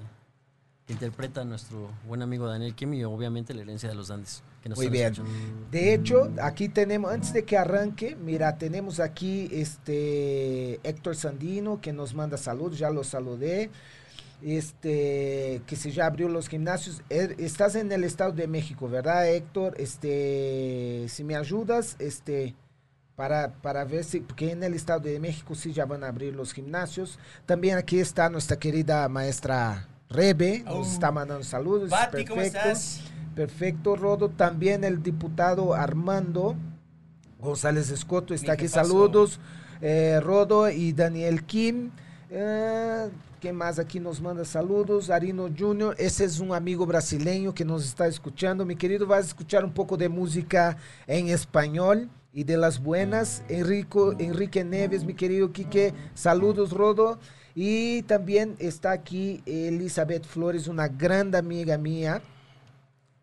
que 0.87 0.93
interpreta 0.95 1.45
nuestro 1.45 1.91
buen 2.07 2.23
amigo 2.23 2.47
Daniel 2.47 2.75
Kim 2.75 2.93
y 2.95 3.05
obviamente 3.05 3.55
la 3.55 3.63
herencia 3.63 3.89
de 3.89 3.95
los 3.95 4.11
Andes. 4.11 4.43
Que 4.63 4.69
nos 4.69 4.79
Muy 4.79 4.89
bien. 4.89 5.13
escuchando. 5.13 5.33
De 5.71 5.95
hecho, 5.95 6.31
aquí 6.43 6.69
tenemos, 6.69 7.13
antes 7.13 7.33
de 7.33 7.45
que 7.45 7.57
arranque, 7.57 8.17
mira, 8.17 8.59
tenemos 8.59 9.01
aquí 9.01 9.49
este 9.53 10.75
Héctor 10.89 11.17
Sandino 11.17 11.81
que 11.81 11.93
nos 11.93 12.15
manda 12.15 12.37
saludos, 12.37 12.79
ya 12.79 12.91
lo 12.91 13.03
saludé. 13.05 13.71
Este, 14.45 15.63
que 15.67 15.77
se 15.77 15.93
ya 15.93 16.07
abrió 16.07 16.29
los 16.29 16.49
gimnasios. 16.49 17.03
Er- 17.09 17.37
Estás 17.39 17.77
en 17.77 17.93
el 17.93 18.03
Estado 18.03 18.33
de 18.33 18.49
México, 18.49 18.89
¿verdad, 18.89 19.29
Héctor? 19.29 19.75
Este, 19.79 21.07
si 21.09 21.23
me 21.23 21.37
ayudas, 21.37 21.95
este, 22.01 22.55
para, 23.15 23.53
para 23.63 23.85
ver 23.85 24.03
si, 24.03 24.21
porque 24.21 24.51
en 24.51 24.65
el 24.65 24.75
Estado 24.75 25.01
de 25.01 25.21
México 25.21 25.55
sí 25.55 25.73
ya 25.73 25.87
van 25.87 26.03
a 26.03 26.09
abrir 26.09 26.35
los 26.35 26.53
gimnasios. 26.53 27.21
También 27.47 27.79
aquí 27.79 28.01
está 28.01 28.29
nuestra 28.31 28.59
querida 28.59 29.09
maestra 29.09 29.89
Rebe, 30.13 30.63
nos 30.65 30.89
Oh. 30.89 30.93
está 30.93 31.11
mandando 31.11 31.45
saludos. 31.45 31.91
Pati, 31.91 32.25
¿cómo 32.25 32.41
perfecto. 32.41 32.69
estás? 32.69 33.01
Perfecto, 33.35 33.97
Rodo. 33.97 34.29
También 34.29 34.85
el 34.85 35.03
diputado 35.03 35.75
Armando 35.75 36.55
González 37.41 37.91
Escoto 37.91 38.35
está 38.35 38.53
aquí. 38.53 38.65
pasó. 38.65 38.75
Saludos, 38.87 39.41
eh, 39.81 40.21
Rodo 40.23 40.69
y 40.71 40.93
Daniel 40.93 41.45
Kim. 41.45 41.91
Eh, 42.31 43.09
¿Qué 43.41 43.53
más 43.53 43.79
aquí 43.81 43.99
nos 43.99 44.21
manda 44.21 44.45
saludos? 44.45 45.11
Arino 45.11 45.49
Junior, 45.59 45.97
ese 45.99 46.25
es 46.25 46.39
un 46.39 46.53
amigo 46.55 46.87
brasileño 46.87 47.53
que 47.53 47.65
nos 47.65 47.85
está 47.85 48.07
escuchando. 48.07 48.65
Mi 48.65 48.77
querido, 48.77 49.05
vas 49.07 49.25
a 49.25 49.29
escuchar 49.29 49.65
un 49.65 49.73
poco 49.73 49.97
de 49.97 50.09
música 50.09 50.77
en 51.09 51.27
español 51.29 52.09
y 52.33 52.45
de 52.45 52.57
las 52.57 52.81
buenas. 52.81 53.43
Enrico, 53.49 54.15
Enrique 54.21 54.63
Neves, 54.63 55.05
mi 55.05 55.15
querido 55.15 55.51
Quique, 55.53 55.93
saludos, 56.15 56.71
Rodo. 56.71 57.19
Y 57.55 58.03
también 58.03 58.57
está 58.59 58.93
aquí 58.93 59.43
Elizabeth 59.47 60.25
Flores, 60.25 60.69
una 60.69 60.89
gran 60.89 61.35
amiga 61.35 61.77
mía 61.77 62.23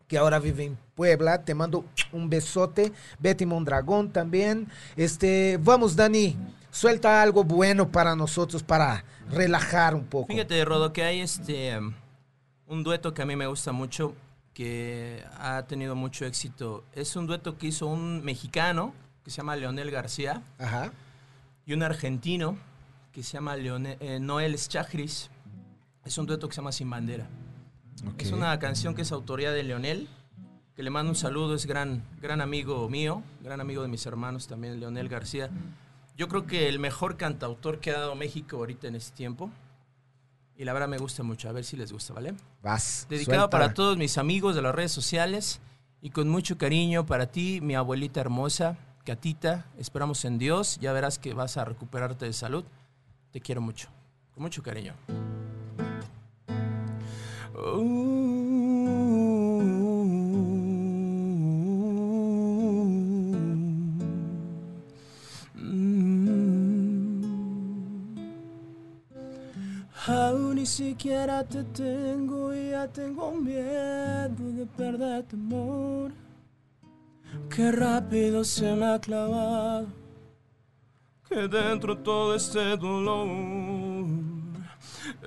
que 0.06 0.18
ahora 0.18 0.38
vive 0.38 0.64
en 0.64 0.78
Puebla. 0.94 1.44
Te 1.44 1.54
mando 1.54 1.84
un 2.12 2.28
besote. 2.28 2.92
Betty 3.18 3.46
Mondragón 3.46 4.10
también. 4.10 4.68
Este, 4.96 5.58
vamos, 5.62 5.94
Dani, 5.94 6.36
suelta 6.70 7.22
algo 7.22 7.44
bueno 7.44 7.88
para 7.88 8.16
nosotros 8.16 8.62
para 8.62 9.04
relajar 9.30 9.94
un 9.94 10.04
poco. 10.04 10.26
Fíjate, 10.26 10.64
Rodo, 10.64 10.92
que 10.92 11.04
hay 11.04 11.20
este 11.20 11.78
um, 11.78 11.92
un 12.66 12.82
dueto 12.82 13.14
que 13.14 13.22
a 13.22 13.26
mí 13.26 13.36
me 13.36 13.46
gusta 13.46 13.72
mucho, 13.72 14.14
que 14.52 15.24
ha 15.38 15.62
tenido 15.68 15.94
mucho 15.94 16.24
éxito. 16.24 16.84
Es 16.92 17.16
un 17.16 17.26
dueto 17.26 17.56
que 17.56 17.68
hizo 17.68 17.86
un 17.86 18.24
mexicano 18.24 18.92
que 19.24 19.30
se 19.30 19.38
llama 19.38 19.56
Leonel 19.56 19.90
García 19.90 20.42
Ajá. 20.58 20.92
y 21.66 21.72
un 21.72 21.82
argentino 21.82 22.56
que 23.12 23.22
se 23.22 23.32
llama 23.34 23.56
Leone- 23.56 23.96
eh, 24.00 24.18
Noel 24.20 24.56
Schachris. 24.58 25.30
Es 26.04 26.16
un 26.18 26.26
dueto 26.26 26.48
que 26.48 26.54
se 26.54 26.60
llama 26.60 26.72
Sin 26.72 26.88
Bandera. 26.88 27.28
Es 28.18 28.32
una 28.32 28.58
canción 28.58 28.94
que 28.94 29.02
es 29.02 29.12
autoría 29.12 29.50
de 29.52 29.62
Leonel, 29.62 30.08
que 30.74 30.82
le 30.82 30.88
mando 30.90 31.10
un 31.10 31.16
saludo, 31.16 31.54
es 31.54 31.66
gran, 31.66 32.02
gran 32.22 32.40
amigo 32.40 32.88
mío, 32.88 33.22
gran 33.42 33.60
amigo 33.60 33.82
de 33.82 33.88
mis 33.88 34.06
hermanos 34.06 34.46
también, 34.46 34.80
Leonel 34.80 35.08
García. 35.08 35.50
Yo 36.16 36.28
creo 36.28 36.46
que 36.46 36.68
el 36.68 36.78
mejor 36.78 37.16
cantautor 37.16 37.80
que 37.80 37.90
ha 37.90 37.98
dado 37.98 38.14
México 38.14 38.56
ahorita 38.56 38.88
en 38.88 38.94
este 38.94 39.14
tiempo. 39.16 39.50
Y 40.56 40.64
la 40.64 40.72
verdad 40.74 40.88
me 40.88 40.98
gusta 40.98 41.22
mucho, 41.22 41.48
a 41.48 41.52
ver 41.52 41.64
si 41.64 41.76
les 41.76 41.92
gusta, 41.92 42.12
¿vale? 42.14 42.34
Vas. 42.62 43.06
Dedicado 43.08 43.40
suelta. 43.40 43.50
para 43.50 43.74
todos 43.74 43.96
mis 43.96 44.18
amigos 44.18 44.54
de 44.54 44.62
las 44.62 44.74
redes 44.74 44.92
sociales 44.92 45.60
y 46.02 46.10
con 46.10 46.28
mucho 46.28 46.58
cariño 46.58 47.06
para 47.06 47.26
ti, 47.26 47.60
mi 47.62 47.74
abuelita 47.74 48.20
hermosa, 48.20 48.76
Catita. 49.04 49.66
Esperamos 49.78 50.24
en 50.26 50.38
Dios, 50.38 50.78
ya 50.80 50.92
verás 50.92 51.18
que 51.18 51.32
vas 51.34 51.56
a 51.56 51.64
recuperarte 51.64 52.26
de 52.26 52.32
salud. 52.34 52.64
Te 53.30 53.40
quiero 53.40 53.60
mucho, 53.60 53.88
con 54.34 54.42
mucho 54.42 54.62
cariño. 54.62 54.94
Aún 70.06 70.56
ni 70.56 70.66
siquiera 70.66 71.44
te 71.44 71.62
tengo 71.64 72.52
y 72.52 72.70
ya 72.70 72.88
tengo 72.88 73.32
miedo 73.32 74.52
de 74.52 74.66
perder 74.76 75.22
tu 75.24 75.36
amor. 75.36 76.12
Qué 77.48 77.70
rápido 77.70 78.42
se 78.42 78.74
me 78.74 78.86
ha 78.86 78.98
clavado 78.98 79.86
que 81.30 81.46
dentro 81.46 81.96
todo 81.96 82.34
este 82.34 82.76
dolor. 82.76 84.08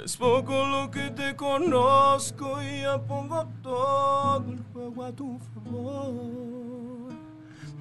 Es 0.03 0.17
poco 0.17 0.65
lo 0.67 0.91
que 0.91 1.09
te 1.11 1.33
conozco 1.35 2.61
y 2.61 2.81
ya 2.81 3.01
pongo 3.01 3.47
todo 3.61 4.43
el 4.51 4.61
juego 4.73 5.05
a 5.05 5.11
tu 5.13 5.39
favor. 5.53 7.13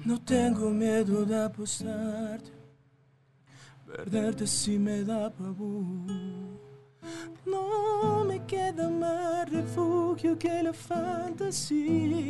No 0.05 0.21
tengo 0.21 0.69
miedo 0.69 1.25
de 1.25 1.43
apostarte, 1.43 2.51
perderte 3.85 4.47
si 4.47 4.79
me 4.79 5.03
da 5.03 5.29
pavor. 5.29 6.63
No 7.45 8.23
me 8.25 8.45
queda 8.45 8.89
más 8.89 9.49
refugio 9.49 10.39
que 10.39 10.63
la 10.63 10.71
fantasía. 10.71 12.23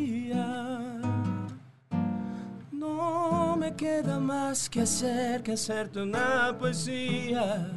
No 2.84 3.56
me 3.56 3.74
queda 3.78 4.20
más 4.20 4.70
que 4.70 4.82
hacer 4.82 5.42
que 5.42 5.54
hacerte 5.54 6.02
una 6.02 6.54
poesía. 6.60 7.72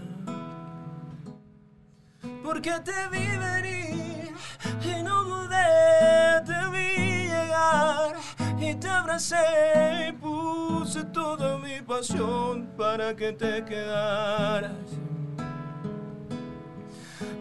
Porque 2.42 2.73
te 2.88 2.99
vi 3.12 3.27
venir 3.49 4.35
y 4.83 5.03
no 5.05 5.23
dudé, 5.23 6.42
te 6.45 6.61
vi 6.75 7.29
llegar 7.29 8.16
y 8.59 8.75
te 8.75 8.88
abracé 8.88 10.09
y 10.09 10.12
puse 10.12 11.05
toda 11.05 11.57
mi 11.59 11.81
pasión 11.83 12.66
para 12.77 13.14
que 13.14 13.31
te 13.33 13.64
quedaras. 13.64 14.88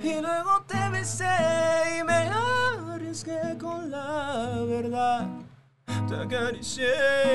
Y 0.04 0.22
luego 0.22 0.64
te 0.68 0.90
besé 0.92 1.36
y 2.00 2.04
me 2.04 2.30
arriesgué 2.94 3.58
con 3.60 3.90
la 3.90 4.64
verdad. 4.68 5.28
Te 6.08 6.16
acaricié 6.16 6.86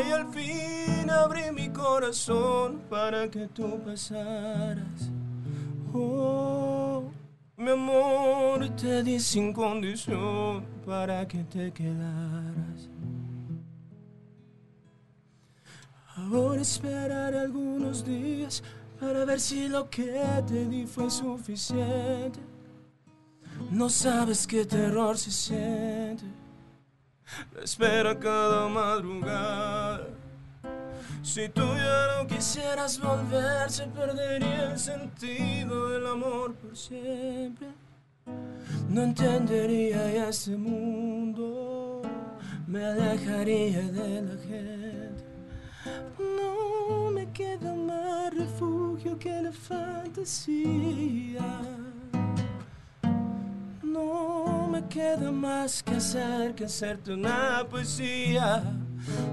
y 0.09 0.13
al 0.13 0.29
fin 0.33 1.11
abrí 1.11 1.51
mi 1.53 1.69
corazón 1.71 2.83
para 2.89 3.29
que 3.29 3.49
tú 3.49 3.81
pasaras. 3.85 5.11
Oh, 5.93 7.03
mi 7.57 7.71
amor, 7.71 8.69
te 8.77 9.03
di 9.03 9.19
sin 9.19 9.53
condición 9.53 10.65
para 10.87 11.27
que 11.27 11.43
te 11.45 11.73
quedaras. 11.73 12.89
Ahora 16.15 16.61
esperaré 16.61 17.41
algunos 17.41 18.05
días 18.05 18.63
para 19.01 19.25
ver 19.25 19.41
si 19.41 19.69
lo 19.69 19.91
que 19.91 20.23
te 20.47 20.67
di 20.67 20.87
fue 20.87 21.11
suficiente. 21.11 22.39
No 23.73 23.89
sabes 23.89 24.47
qué 24.47 24.65
terror 24.65 25.19
se 25.19 25.33
siente. 25.33 26.25
La 27.55 27.63
espera 27.63 28.19
cada 28.19 28.69
madrugada. 28.69 30.07
Si 31.23 31.49
tú 31.49 31.63
ya 31.77 32.17
no 32.17 32.27
quisieras 32.27 32.99
volver, 32.99 33.71
se 33.71 33.87
perdería 33.87 34.73
el 34.73 34.79
sentido 34.79 35.91
del 35.91 36.07
amor 36.07 36.55
por 36.55 36.77
siempre. 36.77 37.69
No 38.89 39.03
entendería 39.03 40.13
ya 40.13 40.29
este 40.29 40.57
mundo, 40.57 42.03
me 42.67 42.85
alejaría 42.85 43.83
de 43.83 44.23
la 44.23 44.37
gente. 44.43 45.25
No 46.19 47.11
me 47.11 47.31
queda 47.33 47.75
más 47.75 48.35
refugio 48.35 49.19
que 49.19 49.43
la 49.43 49.53
fantasía. 49.53 51.43
No 53.83 54.60
me 54.71 54.87
queda 54.87 55.33
más 55.33 55.83
que 55.83 55.97
hacer 55.97 56.55
que 56.55 56.65
hacerte 56.65 57.13
una 57.13 57.67
poesía. 57.69 58.63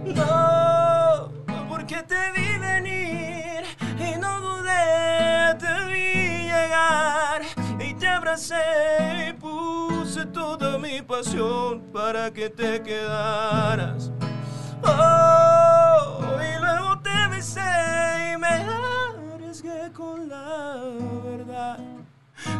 No, 0.03 1.29
porque 1.69 2.01
te 2.01 2.31
vi 2.35 2.57
venir 2.57 3.63
y 3.99 4.17
no 4.17 4.41
dudé, 4.41 5.55
te 5.59 5.85
vi 5.91 6.47
llegar 6.47 7.41
y 7.79 7.93
te 7.93 8.07
abracé 8.07 9.29
y 9.29 9.33
puse 9.33 10.25
toda 10.25 10.79
mi 10.79 11.03
pasión 11.03 11.81
para 11.93 12.31
que 12.33 12.49
te 12.49 12.81
quedaras. 12.81 14.11
Oh, 14.83 16.35
y 16.41 16.59
luego 16.59 16.99
te 16.99 17.27
besé 17.29 18.33
y 18.33 18.37
me 18.37 18.65
arriesgué 19.33 19.91
con 19.93 20.29
la 20.29 20.81
verdad. 21.23 22.06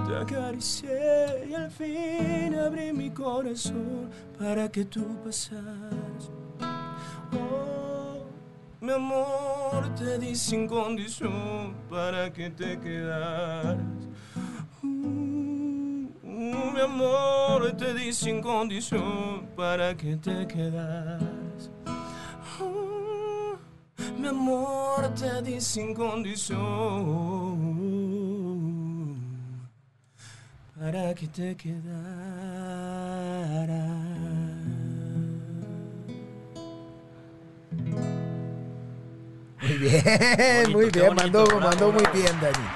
Te 0.08 0.16
acaricié 0.16 1.48
y 1.50 1.54
al 1.54 1.70
fin 1.70 2.56
abrí 2.56 2.94
mi 2.94 3.10
corazón 3.10 4.10
para 4.40 4.72
que 4.72 4.86
tú 4.86 5.06
pasaras. 5.24 6.32
Oh, 7.34 8.26
mi 8.80 8.92
amor, 8.92 9.94
te 9.98 10.18
di 10.18 10.34
sin 10.36 10.68
condición 10.68 11.76
para 11.90 12.32
que 12.32 12.50
te 12.50 12.80
quedaras. 12.80 13.78
Uh, 14.82 14.88
mi 16.24 16.82
amor, 16.82 17.74
te 17.78 17.94
di 17.94 18.14
sin 18.14 18.42
condición 18.42 19.48
para 19.58 19.96
que 19.96 20.16
te 20.16 20.48
quedaras. 20.48 21.70
Uh, 22.62 23.58
mi 24.18 24.28
amor, 24.28 25.14
te 25.16 25.42
di 25.42 25.60
sin 25.60 25.94
condición 25.94 27.67
para 30.80 31.14
que 31.16 31.28
te 31.28 31.56
quedaras. 31.56 31.88
Muy 39.60 39.78
bien, 39.80 40.04
bonito, 40.04 40.72
muy 40.72 40.90
bien, 40.90 41.08
bonito, 41.08 41.16
mandó, 41.16 41.46
bravo, 41.46 41.62
mandó 41.62 41.92
muy 41.92 42.04
bien, 42.14 42.40
Dani. 42.40 42.68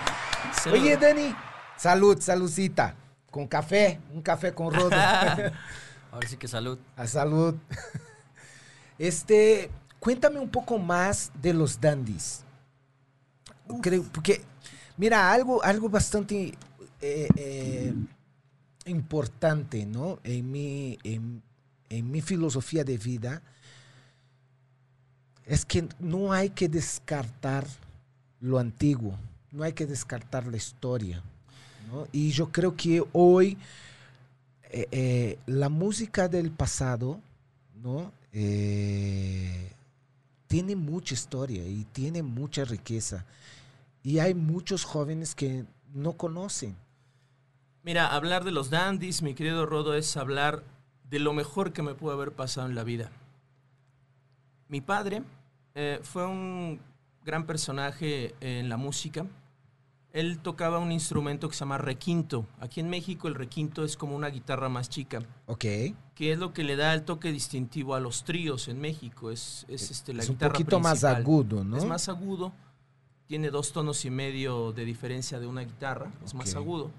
Salud. 0.54 0.80
Oye, 0.80 0.98
Dani, 0.98 1.36
salud, 1.78 2.20
saludcita. 2.20 2.96
Con 3.30 3.48
café, 3.48 4.00
un 4.12 4.22
café 4.22 4.54
con 4.54 4.74
rodo. 4.74 4.90
Ahora 6.12 6.28
sí 6.28 6.38
que 6.38 6.48
salud. 6.48 6.80
A 6.96 7.08
salud. 7.08 7.56
Este, 9.00 9.72
cuéntame 10.00 10.40
un 10.40 10.50
poco 10.50 10.78
más 10.78 11.32
de 11.42 11.56
los 11.56 11.82
dandies. 11.82 12.44
Creo, 13.82 14.04
porque, 14.12 14.44
mira, 14.96 15.32
algo, 15.34 15.64
algo 15.64 15.90
bastante 15.90 16.56
eh, 17.02 17.28
eh, 17.36 17.94
importante, 18.86 19.88
¿no? 19.88 20.20
En 20.24 20.52
mi, 20.52 21.00
en, 21.04 21.42
mi 21.90 22.22
filosofía 22.22 22.84
de 22.84 22.98
vida 22.98 23.42
es 25.46 25.66
que 25.66 25.90
no 26.00 26.32
hay 26.32 26.52
que 26.52 26.70
descartar 26.70 27.66
lo 28.40 28.60
antiguo, 28.60 29.18
no 29.52 29.64
hay 29.64 29.74
que 29.74 29.88
descartar 29.88 30.46
la 30.46 30.58
historia, 30.58 31.24
¿no? 31.92 32.08
Y 32.12 32.30
yo 32.32 32.52
creo 32.52 32.76
que 32.76 33.04
hoy 33.14 33.58
eh, 34.70 34.88
eh, 34.92 35.40
la 35.48 35.70
música 35.70 36.28
del 36.28 36.52
pasado, 36.52 37.20
¿no? 37.82 38.12
Tiene 40.48 40.76
mucha 40.76 41.16
historia 41.16 41.68
y 41.68 41.86
tiene 41.86 42.22
mucha 42.22 42.64
riqueza. 42.64 43.26
Y 44.04 44.20
hay 44.20 44.34
muchos 44.34 44.86
jóvenes 44.86 45.34
que 45.34 45.66
no 45.94 46.14
conocen. 46.14 46.76
Mira, 47.84 48.08
hablar 48.13 48.44
de 48.44 48.52
los 48.52 48.70
dandies, 48.70 49.22
mi 49.24 49.34
querido 49.34 49.65
Rodo, 49.65 49.96
es 49.96 50.15
hablar 50.15 50.63
de 51.10 51.20
lo 51.20 51.34
mejor 51.34 51.74
que 51.74 51.82
me 51.82 51.96
pudo 51.96 52.13
haber 52.13 52.32
pasado 52.32 52.67
en 52.67 52.76
la 52.76 52.84
vida. 52.84 53.12
Mi 54.67 54.82
padre 54.82 55.24
eh, 55.74 56.00
fue 56.04 56.26
un 56.28 56.80
gran 57.26 57.46
personaje 57.46 58.36
en 58.39 58.70
la 58.70 58.78
música. 58.78 59.26
Él 60.13 60.39
tocaba 60.39 60.78
un 60.80 60.91
instrumento 60.91 61.48
que 61.50 61.56
se 61.56 61.62
llama 61.62 61.78
requinto. 61.78 62.46
Aquí 62.60 62.82
en 62.82 62.89
México 62.89 63.28
el 63.28 63.36
requinto 63.36 63.84
es 63.84 63.98
como 63.98 64.15
una 64.15 64.28
guitarra 64.28 64.70
más 64.70 64.89
chica, 64.89 65.20
Ok. 65.48 65.65
que 66.13 66.32
es 66.34 66.38
lo 66.38 66.54
que 66.54 66.63
le 66.63 66.76
da 66.76 66.94
el 66.94 67.04
toque 67.04 67.32
distintivo 67.32 67.96
a 67.96 68.00
los 68.00 68.24
tríos 68.24 68.67
en 68.67 68.80
México. 68.80 69.32
Es, 69.32 69.65
es, 69.70 69.89
este, 69.89 70.13
la 70.13 70.22
es 70.22 70.30
un 70.30 70.36
guitarra 70.36 70.54
poquito 70.54 70.80
más 70.80 71.04
agudo, 71.04 71.63
¿no? 71.63 71.78
Es 71.78 71.86
más 71.86 72.10
agudo, 72.10 72.52
tiene 73.26 73.50
dos 73.50 73.72
tonos 73.72 74.04
y 74.06 74.10
medio 74.10 74.72
de 74.74 74.86
diferencia 74.86 75.39
de 75.39 75.48
una 75.48 75.62
guitarra, 75.62 76.12
es 76.24 76.34
más 76.34 76.54
agudo. 76.56 76.91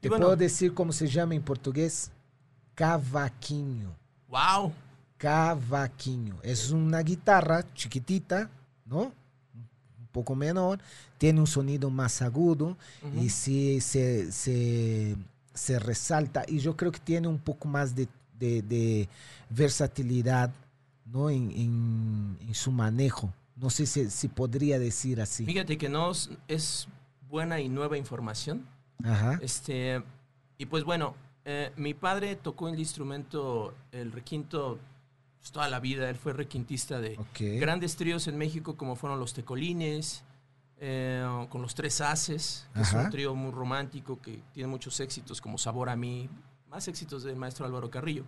Te 0.00 0.08
bueno, 0.08 0.26
puedo 0.26 0.36
decir 0.36 0.74
cómo 0.74 0.92
se 0.92 1.06
llama 1.08 1.34
en 1.34 1.42
portugués? 1.42 2.10
Cavaquinho. 2.74 3.94
wow, 4.28 4.72
Cavaquinho. 5.16 6.36
Es 6.42 6.70
una 6.70 7.00
guitarra 7.02 7.64
chiquitita, 7.74 8.48
¿no? 8.86 9.12
Un 9.54 10.06
poco 10.12 10.34
menor, 10.34 10.78
tiene 11.18 11.40
un 11.40 11.46
sonido 11.46 11.90
más 11.90 12.22
agudo 12.22 12.76
y 13.20 13.28
sí 13.28 13.80
se, 13.80 14.30
se, 14.32 15.16
se 15.54 15.78
resalta. 15.78 16.44
Y 16.46 16.60
yo 16.60 16.76
creo 16.76 16.92
que 16.92 17.00
tiene 17.00 17.26
un 17.28 17.38
poco 17.38 17.66
más 17.68 17.94
de, 17.94 18.08
de- 18.38 18.62
de 18.62 19.08
versatilidad 19.50 20.50
¿no? 21.04 21.28
en, 21.30 21.50
en- 21.50 22.38
en 22.46 22.54
su 22.54 22.70
manejo. 22.70 23.32
No 23.56 23.70
sé 23.70 23.86
si, 23.86 24.08
si 24.10 24.28
podría 24.28 24.78
decir 24.78 25.20
así. 25.20 25.44
Fíjate 25.44 25.76
que 25.76 25.88
no 25.88 26.12
es 26.46 26.86
buena 27.28 27.60
y 27.60 27.68
nueva 27.68 27.98
información. 27.98 28.64
Ajá. 29.04 29.38
Este, 29.42 30.02
y 30.58 30.66
pues 30.66 30.84
bueno, 30.84 31.14
eh, 31.44 31.72
mi 31.76 31.94
padre 31.94 32.36
tocó 32.36 32.68
el 32.68 32.78
instrumento, 32.78 33.74
el 33.92 34.12
requinto, 34.12 34.78
pues, 35.38 35.52
toda 35.52 35.68
la 35.68 35.80
vida. 35.80 36.10
Él 36.10 36.16
fue 36.16 36.32
requintista 36.32 37.00
de 37.00 37.16
Ok. 37.18 37.60
grandes 37.60 37.96
tríos 37.96 38.26
en 38.28 38.36
México 38.36 38.76
como 38.76 38.96
fueron 38.96 39.18
los 39.20 39.32
Tecolines, 39.34 40.24
eh, 40.80 41.26
con 41.48 41.62
los 41.62 41.74
Tres 41.74 42.00
Haces, 42.00 42.68
que 42.74 42.80
es 42.82 42.88
Ajá. 42.94 43.04
un 43.04 43.10
trío 43.10 43.34
muy 43.34 43.50
romántico 43.50 44.20
que 44.20 44.40
tiene 44.52 44.68
muchos 44.68 45.00
éxitos 45.00 45.40
como 45.40 45.58
Sabor 45.58 45.88
a 45.88 45.96
mí, 45.96 46.28
más 46.68 46.86
éxitos 46.86 47.22
del 47.24 47.36
maestro 47.36 47.66
Álvaro 47.66 47.90
Carrillo. 47.90 48.24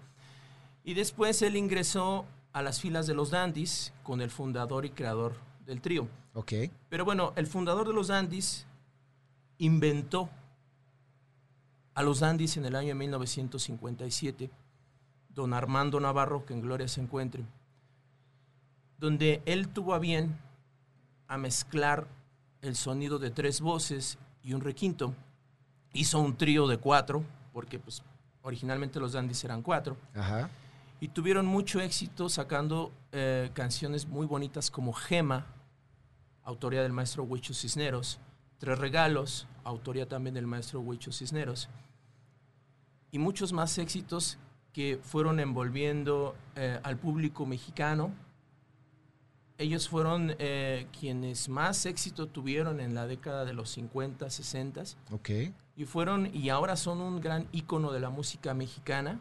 Y 0.82 0.94
después 0.94 1.42
él 1.42 1.56
ingresó 1.56 2.24
a 2.52 2.62
las 2.62 2.80
filas 2.80 3.06
de 3.06 3.14
los 3.14 3.30
Dandies 3.30 3.92
con 4.02 4.20
el 4.20 4.30
fundador 4.30 4.84
y 4.86 4.90
creador 4.90 5.34
del 5.66 5.80
trío. 5.80 6.08
Ok. 6.34 6.52
Pero 6.88 7.04
bueno, 7.04 7.32
el 7.36 7.46
fundador 7.46 7.86
de 7.86 7.92
los 7.94 8.08
Dandies 8.08 8.66
inventó 9.58 10.28
a 12.00 12.02
los 12.02 12.20
Dandies 12.20 12.56
en 12.56 12.64
el 12.64 12.76
año 12.76 12.94
1957, 12.94 14.50
don 15.28 15.52
Armando 15.52 16.00
Navarro, 16.00 16.46
que 16.46 16.54
en 16.54 16.62
gloria 16.62 16.88
se 16.88 17.02
encuentre, 17.02 17.44
donde 18.96 19.42
él 19.44 19.68
tuvo 19.68 19.92
a 19.92 19.98
bien 19.98 20.34
a 21.28 21.36
mezclar 21.36 22.08
el 22.62 22.74
sonido 22.74 23.18
de 23.18 23.30
tres 23.30 23.60
voces 23.60 24.18
y 24.42 24.54
un 24.54 24.62
requinto. 24.62 25.14
Hizo 25.92 26.18
un 26.20 26.38
trío 26.38 26.66
de 26.68 26.78
cuatro, 26.78 27.22
porque 27.52 27.78
pues 27.78 28.02
originalmente 28.40 28.98
los 28.98 29.12
Dandies 29.12 29.44
eran 29.44 29.60
cuatro 29.60 29.98
Ajá. 30.14 30.48
y 31.00 31.08
tuvieron 31.08 31.44
mucho 31.44 31.80
éxito 31.80 32.30
sacando 32.30 32.92
eh, 33.12 33.50
canciones 33.52 34.06
muy 34.06 34.26
bonitas 34.26 34.70
como 34.70 34.94
Gema, 34.94 35.44
autoría 36.44 36.82
del 36.82 36.94
maestro 36.94 37.24
Huicho 37.24 37.52
Cisneros, 37.52 38.18
Tres 38.56 38.78
Regalos, 38.78 39.46
autoría 39.64 40.08
también 40.08 40.34
del 40.34 40.46
maestro 40.46 40.80
Huicho 40.80 41.12
Cisneros, 41.12 41.68
y 43.12 43.18
muchos 43.18 43.52
más 43.52 43.76
éxitos 43.78 44.38
que 44.72 44.98
fueron 45.02 45.40
envolviendo 45.40 46.34
eh, 46.56 46.78
al 46.82 46.96
público 46.96 47.44
mexicano. 47.46 48.12
Ellos 49.58 49.88
fueron 49.88 50.34
eh, 50.38 50.86
quienes 50.98 51.48
más 51.48 51.84
éxito 51.84 52.26
tuvieron 52.28 52.80
en 52.80 52.94
la 52.94 53.06
década 53.06 53.44
de 53.44 53.52
los 53.52 53.68
50, 53.70 54.30
60 54.30 54.82
Ok. 55.12 55.30
y 55.76 55.84
fueron 55.84 56.30
y 56.34 56.48
ahora 56.48 56.76
son 56.76 57.00
un 57.00 57.20
gran 57.20 57.46
ícono 57.52 57.92
de 57.92 58.00
la 58.00 58.08
música 58.08 58.54
mexicana 58.54 59.18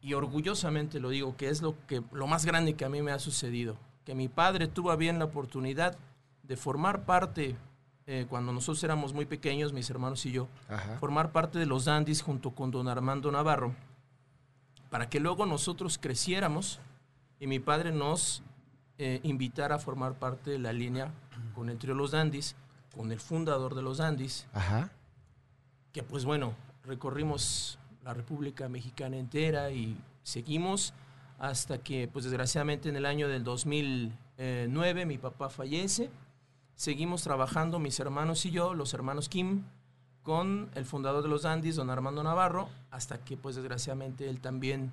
y 0.00 0.14
orgullosamente 0.14 1.00
lo 1.00 1.08
digo 1.08 1.36
que 1.36 1.48
es 1.48 1.62
lo 1.62 1.74
que 1.88 2.02
lo 2.12 2.26
más 2.28 2.44
grande 2.46 2.74
que 2.74 2.84
a 2.84 2.88
mí 2.88 3.02
me 3.02 3.10
ha 3.10 3.18
sucedido 3.18 3.76
que 4.04 4.14
mi 4.14 4.28
padre 4.28 4.68
tuvo 4.68 4.96
bien 4.96 5.18
la 5.18 5.24
oportunidad 5.24 5.96
de 6.44 6.56
formar 6.56 7.04
parte 7.04 7.56
eh, 8.06 8.26
cuando 8.28 8.52
nosotros 8.52 8.82
éramos 8.84 9.12
muy 9.14 9.24
pequeños 9.26 9.72
mis 9.72 9.88
hermanos 9.90 10.24
y 10.26 10.32
yo 10.32 10.48
Ajá. 10.68 10.98
formar 10.98 11.32
parte 11.32 11.58
de 11.58 11.66
los 11.66 11.86
dandies 11.86 12.22
junto 12.22 12.50
con 12.50 12.70
don 12.70 12.86
Armando 12.88 13.30
Navarro 13.32 13.74
para 14.90 15.08
que 15.08 15.20
luego 15.20 15.46
nosotros 15.46 15.98
creciéramos 15.98 16.80
y 17.40 17.46
mi 17.46 17.58
padre 17.58 17.92
nos 17.92 18.42
eh, 18.98 19.20
invitara 19.24 19.76
a 19.76 19.78
formar 19.78 20.14
parte 20.14 20.50
de 20.50 20.58
la 20.58 20.72
línea 20.72 21.10
con 21.54 21.68
el 21.68 21.78
trío 21.78 21.94
Los 21.94 22.12
Dandies, 22.12 22.54
con 22.94 23.10
el 23.10 23.18
fundador 23.18 23.74
de 23.74 23.82
Los 23.82 23.98
Dandies, 23.98 24.46
Ajá. 24.52 24.90
que 25.92 26.02
pues 26.04 26.24
bueno, 26.24 26.54
recorrimos 26.84 27.78
la 28.04 28.14
República 28.14 28.68
Mexicana 28.68 29.16
entera 29.16 29.70
y 29.72 29.96
seguimos 30.22 30.94
hasta 31.38 31.78
que 31.78 32.06
pues 32.06 32.24
desgraciadamente 32.24 32.88
en 32.88 32.96
el 32.96 33.06
año 33.06 33.26
del 33.28 33.42
2009 33.42 35.06
mi 35.06 35.18
papá 35.18 35.48
fallece. 35.48 36.08
Seguimos 36.76 37.22
trabajando 37.22 37.78
mis 37.78 37.98
hermanos 38.00 38.44
y 38.46 38.50
yo, 38.50 38.74
los 38.74 38.94
hermanos 38.94 39.28
Kim, 39.28 39.62
con 40.22 40.70
el 40.74 40.84
fundador 40.84 41.22
de 41.22 41.28
los 41.28 41.42
Dandies, 41.42 41.76
don 41.76 41.90
Armando 41.90 42.22
Navarro, 42.22 42.68
hasta 42.90 43.18
que 43.18 43.36
pues 43.36 43.56
desgraciadamente 43.56 44.28
él 44.28 44.40
también 44.40 44.90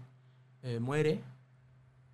eh, 0.62 0.80
muere 0.80 1.22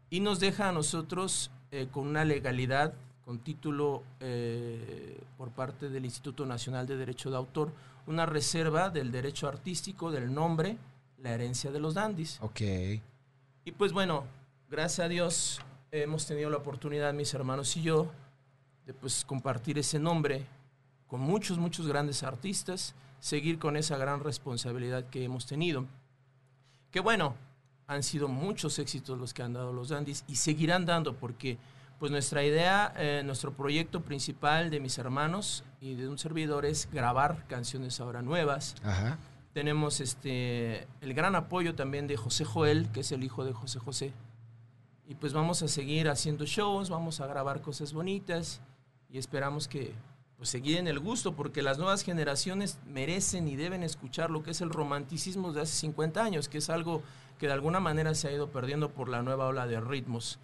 y 0.09 0.19
nos 0.21 0.39
deja 0.39 0.69
a 0.69 0.71
nosotros 0.71 1.51
eh, 1.71 1.87
con 1.91 2.07
una 2.07 2.23
legalidad, 2.23 2.93
con 3.25 3.39
título 3.39 4.03
eh, 4.19 5.19
por 5.37 5.49
parte 5.49 5.89
del 5.89 6.05
Instituto 6.05 6.45
Nacional 6.45 6.87
de 6.87 6.95
Derecho 6.95 7.29
de 7.29 7.37
Autor, 7.37 7.71
una 8.05 8.25
reserva 8.25 8.89
del 8.89 9.11
derecho 9.11 9.49
artístico 9.49 10.11
del 10.11 10.33
nombre, 10.33 10.77
la 11.17 11.33
herencia 11.33 11.71
de 11.71 11.79
los 11.79 11.93
dandies. 11.93 12.39
Ok. 12.41 12.61
Y 13.65 13.71
pues 13.77 13.91
bueno, 13.91 14.23
gracias 14.69 15.05
a 15.05 15.09
Dios 15.09 15.59
hemos 15.91 16.25
tenido 16.25 16.49
la 16.49 16.57
oportunidad, 16.57 17.13
mis 17.13 17.33
hermanos 17.33 17.75
y 17.75 17.81
yo, 17.81 18.09
de 18.87 18.93
pues 18.93 19.25
compartir 19.25 19.77
ese 19.77 19.99
nombre 19.99 20.45
con 21.07 21.19
muchos, 21.19 21.57
muchos 21.57 21.87
grandes 21.87 22.23
artistas, 22.23 22.95
seguir 23.19 23.59
con 23.59 23.75
esa 23.75 23.97
gran 23.97 24.21
responsabilidad 24.21 25.09
que 25.09 25.25
hemos 25.25 25.45
tenido. 25.45 25.85
Que 26.89 27.01
bueno, 27.01 27.35
han 27.85 28.01
sido 28.01 28.29
muchos 28.29 28.79
éxitos 28.79 29.19
los 29.19 29.33
que 29.33 29.43
han 29.43 29.53
dado 29.53 29.73
los 29.73 29.89
Dandies 29.89 30.23
y 30.27 30.37
seguirán 30.37 30.85
dando 30.85 31.15
porque 31.17 31.57
pues 31.99 32.11
nuestra 32.11 32.45
idea, 32.45 32.93
eh, 32.95 33.23
nuestro 33.25 33.53
proyecto 33.53 34.01
principal 34.01 34.69
de 34.69 34.79
mis 34.79 34.97
hermanos 34.97 35.65
y 35.81 35.95
de 35.95 36.07
un 36.07 36.17
servidor 36.17 36.65
es 36.65 36.89
grabar 36.89 37.45
canciones 37.47 37.99
ahora 37.99 38.21
nuevas. 38.21 38.75
Ajá. 38.83 39.17
Tenemos 39.51 39.99
este 39.99 40.87
el 41.01 41.13
gran 41.13 41.35
apoyo 41.35 41.75
también 41.75 42.07
de 42.07 42.15
José 42.15 42.45
Joel, 42.45 42.89
que 42.93 43.01
es 43.01 43.11
el 43.11 43.23
hijo 43.23 43.43
de 43.43 43.51
José 43.51 43.79
José. 43.79 44.13
Y 45.07 45.15
pues 45.15 45.33
vamos 45.33 45.61
a 45.61 45.67
seguir 45.67 46.07
haciendo 46.07 46.45
shows, 46.45 46.89
vamos 46.89 47.19
a 47.19 47.27
grabar 47.27 47.61
cosas 47.61 47.91
bonitas 47.91 48.61
y 49.11 49.17
esperamos 49.17 49.67
que 49.67 49.93
pues 50.37 50.49
seguir 50.49 50.77
en 50.77 50.87
el 50.87 50.99
gusto 50.99 51.33
porque 51.35 51.63
las 51.63 51.77
nuevas 51.79 52.03
generaciones 52.03 52.77
merecen 52.87 53.47
y 53.47 53.55
deben 53.55 53.81
escuchar 53.83 54.29
lo 54.29 54.43
que 54.43 54.51
es 54.51 54.61
el 54.61 54.69
romanticismo 54.69 55.51
de 55.51 55.61
hace 55.61 55.75
50 55.79 56.23
años, 56.23 56.47
que 56.47 56.59
es 56.59 56.69
algo 56.69 57.01
que 57.39 57.47
de 57.47 57.53
alguna 57.53 57.79
manera 57.79 58.13
se 58.13 58.27
ha 58.27 58.31
ido 58.31 58.49
perdiendo 58.51 58.89
por 58.89 59.09
la 59.09 59.23
nueva 59.23 59.47
ola 59.47 59.65
de 59.65 59.79
ritmos. 59.81 60.37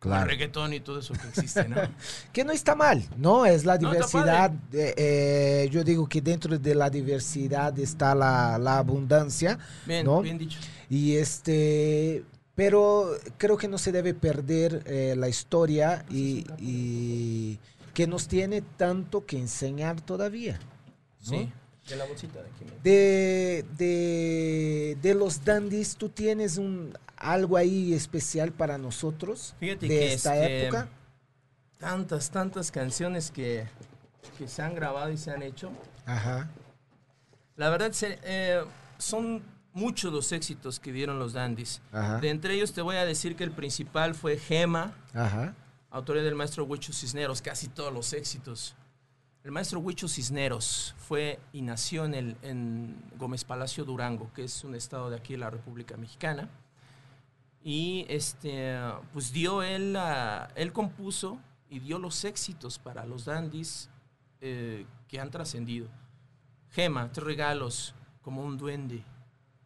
Claro. 0.00 0.24
El 0.24 0.30
reggaetón 0.30 0.74
y 0.74 0.80
todo 0.80 0.98
eso 0.98 1.14
que 1.14 1.28
existe, 1.28 1.68
¿no? 1.68 1.76
Que 2.32 2.44
no 2.44 2.52
está 2.52 2.74
mal, 2.74 3.02
¿no? 3.16 3.46
Es 3.46 3.64
la 3.64 3.78
No, 3.78 3.88
diversidad. 3.90 4.50
de- 4.50 4.94
eh, 4.96 5.68
yo 5.70 5.82
digo 5.84 6.08
que 6.08 6.20
dentro 6.20 6.58
de 6.58 6.74
la 6.74 6.90
diversidad 6.90 7.76
está 7.78 8.14
la, 8.14 8.58
la 8.58 8.78
abundancia. 8.78 9.58
Bien, 9.86 10.04
¿no? 10.04 10.20
bien 10.22 10.38
dicho. 10.38 10.58
Y 10.90 11.14
este, 11.16 12.24
pero 12.54 13.10
creo 13.38 13.56
que 13.56 13.68
no 13.68 13.78
se 13.78 13.90
debe 13.92 14.12
perder 14.12 14.82
eh, 14.86 15.14
la 15.16 15.28
historia 15.28 16.04
y, 16.10 16.44
y 16.58 17.58
que 17.96 18.06
nos 18.06 18.28
tiene 18.28 18.60
tanto 18.60 19.24
que 19.24 19.38
enseñar 19.38 20.02
todavía. 20.02 20.58
¿no? 21.24 21.30
Sí. 21.30 21.50
De 21.88 21.96
la 21.96 22.04
bolsita 22.04 22.42
de 22.42 22.48
aquí. 22.50 22.64
De, 22.82 23.64
de, 23.78 24.98
de 25.00 25.14
los 25.14 25.42
dandies, 25.46 25.96
¿tú 25.96 26.10
tienes 26.10 26.58
un 26.58 26.92
algo 27.16 27.56
ahí 27.56 27.94
especial 27.94 28.52
para 28.52 28.76
nosotros 28.76 29.54
Fíjate 29.58 29.88
de 29.88 29.98
que 29.98 30.12
esta 30.12 30.36
este, 30.36 30.66
época? 30.66 30.88
tantas, 31.78 32.30
tantas 32.30 32.70
canciones 32.70 33.30
que, 33.30 33.66
que 34.36 34.46
se 34.46 34.60
han 34.60 34.74
grabado 34.74 35.10
y 35.10 35.16
se 35.16 35.30
han 35.30 35.42
hecho. 35.42 35.70
Ajá, 36.04 36.50
La 37.56 37.70
verdad, 37.70 37.92
se- 37.92 38.18
eh, 38.24 38.62
son 38.98 39.42
muchos 39.72 40.12
los 40.12 40.32
éxitos 40.32 40.78
que 40.80 40.92
dieron 40.92 41.18
los 41.18 41.32
dandies. 41.32 41.80
ajá, 41.92 42.18
De 42.18 42.28
entre 42.28 42.52
ellos 42.52 42.74
te 42.74 42.82
voy 42.82 42.96
a 42.96 43.06
decir 43.06 43.36
que 43.36 43.44
el 43.44 43.52
principal 43.52 44.14
fue 44.14 44.36
Gema, 44.36 44.92
ajá. 45.14 45.54
Autoría 45.90 46.22
del 46.22 46.34
maestro 46.34 46.64
Huicho 46.64 46.92
Cisneros, 46.92 47.40
casi 47.42 47.68
todos 47.68 47.92
los 47.92 48.12
éxitos. 48.12 48.74
El 49.44 49.52
maestro 49.52 49.78
Huicho 49.80 50.08
Cisneros 50.08 50.94
fue 50.98 51.38
y 51.52 51.62
nació 51.62 52.04
en, 52.04 52.14
el, 52.14 52.36
en 52.42 53.00
Gómez 53.16 53.44
Palacio, 53.44 53.84
Durango, 53.84 54.32
que 54.34 54.44
es 54.44 54.64
un 54.64 54.74
estado 54.74 55.08
de 55.10 55.16
aquí 55.16 55.34
de 55.34 55.38
la 55.38 55.50
República 55.50 55.96
Mexicana. 55.96 56.48
Y 57.62 58.06
este, 58.08 58.76
pues 59.12 59.32
dio 59.32 59.62
él, 59.62 59.92
la- 59.92 60.50
él 60.56 60.72
compuso 60.72 61.38
y 61.68 61.78
dio 61.80 61.98
los 61.98 62.24
éxitos 62.24 62.78
para 62.78 63.04
los 63.06 63.24
dandies 63.24 63.88
eh, 64.40 64.86
que 65.08 65.18
han 65.20 65.30
trascendido. 65.30 65.88
Gema, 66.70 67.10
tres 67.12 67.24
regalos, 67.26 67.94
como 68.22 68.42
un 68.44 68.56
duende, 68.56 69.02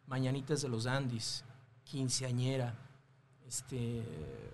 Mañanitas 0.07 0.61
de 0.61 0.67
los 0.69 0.83
Dandies, 0.85 1.43
Quinceañera, 1.85 2.75
este, 3.51 4.01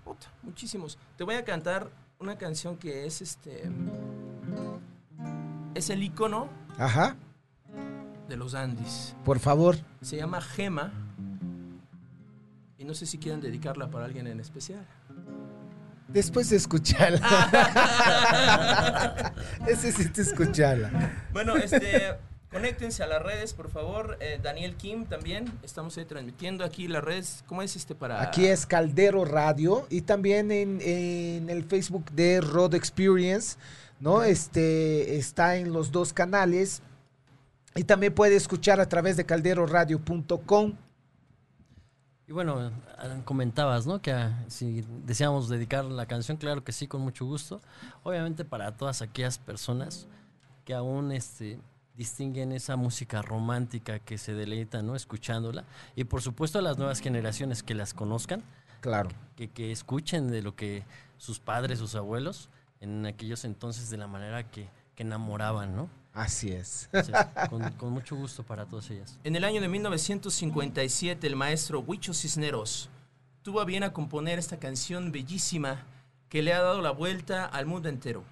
puta, 0.04 0.26
muchísimos. 0.42 0.98
Te 1.18 1.24
voy 1.24 1.36
a 1.36 1.46
cantar 1.46 1.88
una 2.20 2.36
canción 2.36 2.78
que 2.78 3.06
es 3.06 3.22
este, 3.22 3.70
es 5.76 5.92
el 5.92 6.02
icono 6.02 6.50
Ajá, 6.80 7.16
de 8.28 8.36
los 8.36 8.54
Dandies. 8.54 9.16
por 9.24 9.38
favor. 9.38 9.76
Se 10.02 10.18
llama 10.18 10.42
Gema 10.42 10.92
y 12.80 12.86
no 12.86 12.96
sé 12.96 13.06
si 13.06 13.20
quieren 13.20 13.40
dedicarla 13.40 13.88
para 13.92 14.06
alguien 14.06 14.26
en 14.26 14.40
especial. 14.40 14.84
Después 16.08 16.50
de 16.50 16.56
escucharla. 16.56 17.20
Necesito 19.68 20.22
escucharla. 20.22 21.12
Bueno, 21.34 21.56
este, 21.56 22.18
conéctense 22.58 23.04
a 23.04 23.08
las 23.08 23.22
redes, 23.22 23.54
por 23.54 23.70
favor. 23.70 24.18
Eh, 24.20 24.40
Daniel 24.42 24.76
Kim 24.76 25.06
también, 25.06 25.52
estamos 25.62 25.96
ahí 25.98 26.06
transmitiendo 26.06 26.66
aquí 26.66 26.88
las 26.88 27.04
redes. 27.04 27.44
¿Cómo 27.46 27.62
es 27.62 27.76
este 27.76 27.94
para...? 27.94 28.20
Aquí 28.20 28.48
es 28.48 28.66
Caldero 28.66 29.26
Radio 29.26 29.86
y 29.92 30.02
también 30.02 30.52
en, 30.52 30.82
en 30.82 31.52
el 31.52 31.64
Facebook 31.66 32.10
de 32.12 32.42
Road 32.42 32.74
Experience, 32.74 33.58
¿no? 34.00 34.24
Este 34.24 35.18
está 35.18 35.58
en 35.58 35.72
los 35.72 35.92
dos 35.92 36.14
canales 36.14 36.82
y 37.76 37.84
también 37.84 38.16
puede 38.16 38.36
escuchar 38.36 38.80
a 38.80 38.90
través 38.90 39.18
de 39.18 39.26
calderoradio.com. 39.26 40.74
Y 42.26 42.32
bueno, 42.32 42.72
comentabas, 43.24 43.86
¿no? 43.86 44.02
Que 44.02 44.14
ah, 44.14 44.44
si 44.48 44.84
deseamos 45.06 45.48
dedicar 45.48 45.86
la 45.86 46.08
canción, 46.08 46.38
claro 46.38 46.64
que 46.64 46.72
sí, 46.72 46.88
con 46.88 47.02
mucho 47.02 47.24
gusto. 47.24 47.62
Obviamente 48.02 48.46
para 48.46 48.76
todas 48.76 49.04
aquellas 49.04 49.38
personas 49.38 50.08
que 50.66 50.74
aún 50.74 51.12
este, 51.12 51.60
distinguen 51.98 52.52
esa 52.52 52.76
música 52.76 53.22
romántica 53.22 54.00
que 54.00 54.18
se 54.18 54.34
deleitan, 54.34 54.86
¿no? 54.86 54.96
Escuchándola. 54.96 55.66
Y 55.96 56.04
por 56.06 56.22
supuesto 56.22 56.60
a 56.60 56.62
las 56.62 56.78
nuevas 56.78 57.00
generaciones 57.02 57.64
que 57.64 57.74
las 57.74 57.94
conozcan, 57.94 58.44
Claro. 58.82 59.10
que, 59.36 59.50
que 59.50 59.72
escuchen 59.72 60.30
de 60.30 60.44
lo 60.44 60.56
que 60.56 60.84
sus 61.18 61.40
padres, 61.40 61.80
sus 61.80 61.96
abuelos, 61.96 62.50
en 62.80 63.06
aquellos 63.08 63.44
entonces 63.44 63.90
de 63.90 63.98
la 63.98 64.06
manera 64.08 64.50
que, 64.50 64.70
que 64.96 65.04
enamoraban, 65.04 65.76
¿no? 65.76 65.90
Así 66.14 66.52
es. 66.52 66.90
Entonces, 66.92 67.16
con, 67.50 67.72
con 67.74 67.92
mucho 67.92 68.16
gusto 68.16 68.44
para 68.44 68.66
todas 68.66 68.90
ellas. 68.92 69.20
En 69.24 69.36
el 69.36 69.44
año 69.44 69.60
de 69.62 69.68
1957, 69.68 71.26
el 71.28 71.36
maestro 71.36 71.80
Huicho 71.80 72.14
Cisneros 72.14 72.90
tuvo 73.42 73.62
a 73.62 73.66
bien 73.66 73.84
a 73.84 73.94
componer 73.94 74.38
esta 74.40 74.58
canción 74.58 75.12
bellísima 75.12 75.84
que 76.30 76.42
le 76.44 76.54
ha 76.54 76.62
dado 76.62 76.82
la 76.82 76.92
vuelta 76.92 77.46
al 77.46 77.66
mundo 77.66 77.90
entero. 77.90 78.24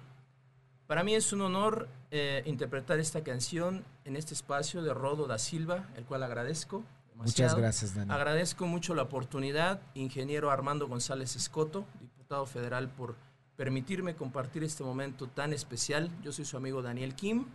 Para 0.86 1.02
mí 1.02 1.14
es 1.14 1.32
un 1.32 1.40
honor 1.40 1.88
eh, 2.10 2.42
interpretar 2.46 3.00
esta 3.00 3.24
canción 3.24 3.84
en 4.04 4.16
este 4.16 4.34
espacio 4.34 4.82
de 4.82 4.94
Rodo 4.94 5.26
da 5.26 5.38
Silva, 5.38 5.88
el 5.96 6.04
cual 6.04 6.22
agradezco. 6.22 6.84
Muchas 7.16 7.54
gracias, 7.54 7.94
Dani. 7.94 8.12
Agradezco 8.12 8.66
mucho 8.66 8.94
la 8.94 9.02
oportunidad, 9.02 9.80
ingeniero 9.94 10.50
Armando 10.50 10.86
González 10.86 11.34
Escoto, 11.34 11.84
diputado 12.00 12.46
federal, 12.46 12.88
por 12.88 13.16
permitirme 13.56 14.14
compartir 14.14 14.62
este 14.62 14.84
momento 14.84 15.26
tan 15.26 15.52
especial. 15.52 16.10
Yo 16.22 16.30
soy 16.30 16.44
su 16.44 16.56
amigo 16.56 16.82
Daniel 16.82 17.14
Kim, 17.14 17.46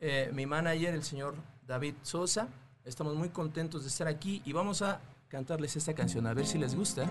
eh, 0.00 0.30
mi 0.34 0.46
manager, 0.46 0.94
el 0.94 1.02
señor 1.02 1.34
David 1.66 1.94
Sosa. 2.02 2.48
Estamos 2.84 3.16
muy 3.16 3.30
contentos 3.30 3.82
de 3.82 3.88
estar 3.88 4.06
aquí 4.06 4.42
y 4.44 4.52
vamos 4.52 4.82
a 4.82 5.00
cantarles 5.28 5.76
esta 5.76 5.94
canción, 5.94 6.26
a 6.26 6.34
ver 6.34 6.46
si 6.46 6.58
les 6.58 6.74
gusta. 6.74 7.06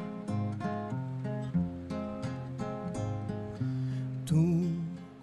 Tú 4.25 4.78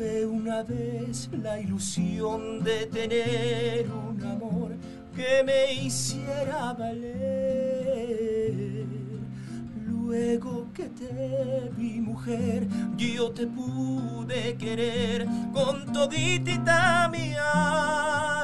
Tuve 0.00 0.24
una 0.24 0.62
vez 0.62 1.28
la 1.42 1.60
ilusión 1.60 2.64
de 2.64 2.86
tener 2.86 3.86
un 3.92 4.22
amor 4.22 4.74
que 5.14 5.44
me 5.44 5.74
hiciera 5.74 6.72
valer. 6.72 7.26
Luego 9.86 10.68
que 10.72 10.84
te 10.84 11.70
vi 11.76 12.00
mujer, 12.00 12.66
yo 12.96 13.30
te 13.32 13.46
pude 13.46 14.56
querer 14.56 15.26
con 15.52 15.92
toditita 15.92 17.06
mi 17.10 17.34
alma. 17.34 18.40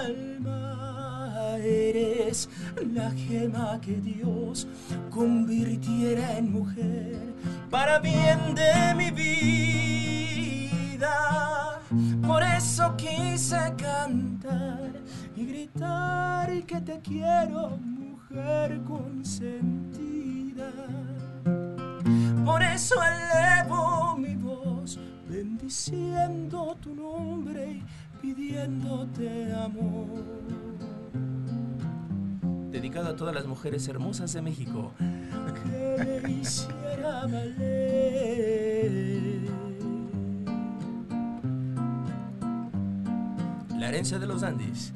Eres 1.65 2.51
la 2.93 3.11
gema 3.13 3.81
que 3.81 3.97
Dios 3.97 4.69
convirtiera 5.09 6.37
en 6.37 6.53
mujer 6.53 7.17
para 7.71 7.99
bien 7.99 8.55
de 8.55 8.95
mi 8.95 9.11
vida. 9.11 10.56
Por 12.27 12.43
eso 12.43 12.97
quise 12.97 13.75
cantar 13.77 14.91
y 15.37 15.47
gritar 15.47 16.51
que 16.65 16.81
te 16.81 16.99
quiero, 17.01 17.77
mujer 17.77 18.81
consentida. 18.85 20.73
Por 22.45 22.63
eso 22.63 22.95
elevo 23.03 24.17
mi 24.17 24.37
voz, 24.37 24.99
bendiciendo 25.29 26.77
tu 26.81 26.95
nombre 26.95 27.73
y 27.73 27.83
pidiéndote 28.21 29.53
amor. 29.53 30.25
Dedicado 32.71 33.11
a 33.11 33.17
todas 33.17 33.35
las 33.35 33.47
mujeres 33.47 33.87
hermosas 33.89 34.33
de 34.33 34.43
México. 34.43 34.93
Que 34.99 36.21
me 36.23 36.33
hiciera 36.33 37.27
valer. 37.27 39.26
La 43.79 43.89
herencia 43.89 44.19
de 44.19 44.27
los 44.27 44.43
Andes. 44.43 44.93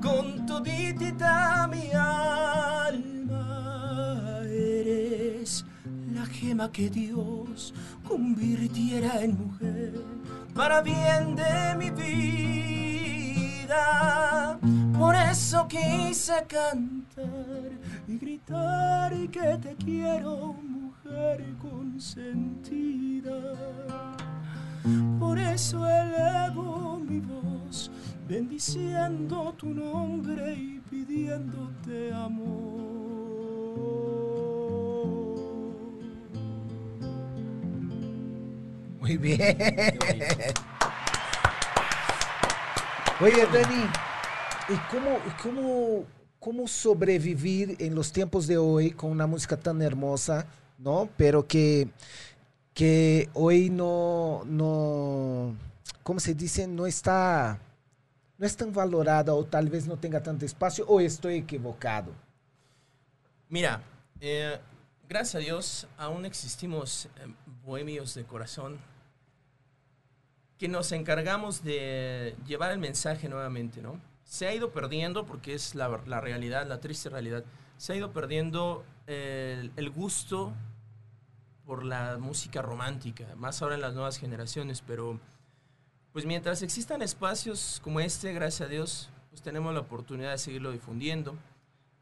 Con 0.00 0.46
toditita 0.46 1.68
mi 1.68 1.90
alma 1.92 3.42
eres 4.44 5.64
la 6.12 6.26
gema 6.26 6.72
que 6.72 6.90
Dios 6.90 7.72
convirtiera 8.08 9.22
en 9.22 9.38
mujer 9.38 9.94
para 10.54 10.82
bien 10.82 11.36
de 11.36 11.76
mi 11.78 11.90
vida. 11.90 13.72
Por 14.98 15.14
eso 15.14 15.66
quise 15.68 16.44
cantar 16.48 17.70
y 18.08 18.18
gritar 18.18 19.12
que 19.30 19.58
te 19.60 19.76
quiero, 19.76 20.54
mujer 20.54 21.44
consentida. 21.60 23.32
Por 25.18 25.38
eso 25.38 25.86
elevo 25.88 26.98
mi 26.98 27.20
voz, 27.20 27.51
bendiciendo 28.28 29.54
tu 29.56 29.68
nombre 29.74 30.54
y 30.54 30.80
pidiéndote 30.90 32.12
amor. 32.12 32.92
Muy 39.00 39.16
bien. 39.16 39.56
Oye, 43.20 43.46
Dani, 43.52 43.84
¿y 44.68 44.76
cómo, 44.90 45.18
cómo, 45.42 46.04
cómo 46.40 46.68
sobrevivir 46.68 47.76
en 47.78 47.94
los 47.94 48.12
tiempos 48.12 48.46
de 48.46 48.58
hoy 48.58 48.90
con 48.92 49.10
una 49.10 49.26
música 49.26 49.56
tan 49.56 49.82
hermosa, 49.82 50.46
¿no? 50.78 51.08
Pero 51.16 51.46
que, 51.46 51.88
que 52.74 53.28
hoy 53.34 53.70
no, 53.70 54.42
no, 54.46 55.54
¿cómo 56.02 56.20
se 56.20 56.34
dice? 56.34 56.66
No 56.66 56.86
está, 56.86 57.58
no 58.38 58.46
es 58.46 58.56
tan 58.56 58.72
valorada 58.72 59.34
o 59.34 59.44
tal 59.44 59.68
vez 59.68 59.86
no 59.86 59.96
tenga 59.96 60.22
tanto 60.22 60.44
espacio 60.44 60.84
o 60.86 61.00
estoy 61.00 61.36
equivocado. 61.36 62.12
Mira, 63.48 63.82
eh, 64.20 64.58
gracias 65.08 65.34
a 65.34 65.38
Dios 65.38 65.86
aún 65.98 66.24
existimos 66.24 67.06
eh, 67.16 67.32
bohemios 67.64 68.14
de 68.14 68.24
corazón 68.24 68.78
que 70.58 70.68
nos 70.68 70.92
encargamos 70.92 71.64
de 71.64 72.36
llevar 72.46 72.70
el 72.70 72.78
mensaje 72.78 73.28
nuevamente, 73.28 73.82
¿no? 73.82 74.00
Se 74.24 74.46
ha 74.46 74.54
ido 74.54 74.70
perdiendo, 74.70 75.26
porque 75.26 75.54
es 75.54 75.74
la, 75.74 76.00
la 76.06 76.20
realidad, 76.20 76.66
la 76.66 76.80
triste 76.80 77.08
realidad, 77.08 77.44
se 77.76 77.92
ha 77.92 77.96
ido 77.96 78.12
perdiendo 78.12 78.84
el, 79.06 79.72
el 79.76 79.90
gusto 79.90 80.52
por 81.66 81.84
la 81.84 82.16
música 82.18 82.62
romántica, 82.62 83.26
más 83.36 83.60
ahora 83.60 83.74
en 83.74 83.80
las 83.80 83.94
nuevas 83.94 84.18
generaciones, 84.18 84.82
pero 84.82 85.18
pues 86.12 86.26
mientras 86.26 86.62
existan 86.62 87.02
espacios 87.02 87.80
como 87.82 88.00
este, 88.00 88.32
gracias 88.32 88.68
a 88.68 88.70
Dios, 88.70 89.10
pues 89.30 89.42
tenemos 89.42 89.72
la 89.72 89.80
oportunidad 89.80 90.32
de 90.32 90.38
seguirlo 90.38 90.72
difundiendo, 90.72 91.36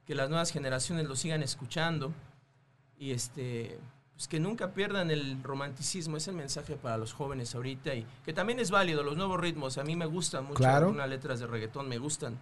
que 0.04 0.14
las 0.14 0.28
nuevas 0.28 0.50
generaciones 0.50 1.06
lo 1.06 1.14
sigan 1.16 1.42
escuchando 1.42 2.12
y 2.98 3.12
este 3.12 3.78
pues 4.14 4.28
que 4.28 4.38
nunca 4.38 4.74
pierdan 4.74 5.10
el 5.10 5.42
romanticismo, 5.42 6.18
es 6.18 6.28
el 6.28 6.34
mensaje 6.34 6.76
para 6.76 6.98
los 6.98 7.14
jóvenes 7.14 7.54
ahorita 7.54 7.94
y 7.94 8.06
que 8.24 8.34
también 8.34 8.60
es 8.60 8.70
válido 8.70 9.02
los 9.02 9.16
nuevos 9.16 9.40
ritmos, 9.40 9.78
a 9.78 9.84
mí 9.84 9.96
me 9.96 10.04
gustan 10.04 10.44
mucho 10.44 10.56
Claro. 10.56 10.88
algunas 10.88 11.08
letras 11.08 11.40
de 11.40 11.46
reggaetón 11.46 11.88
me 11.88 11.96
gustan. 11.96 12.38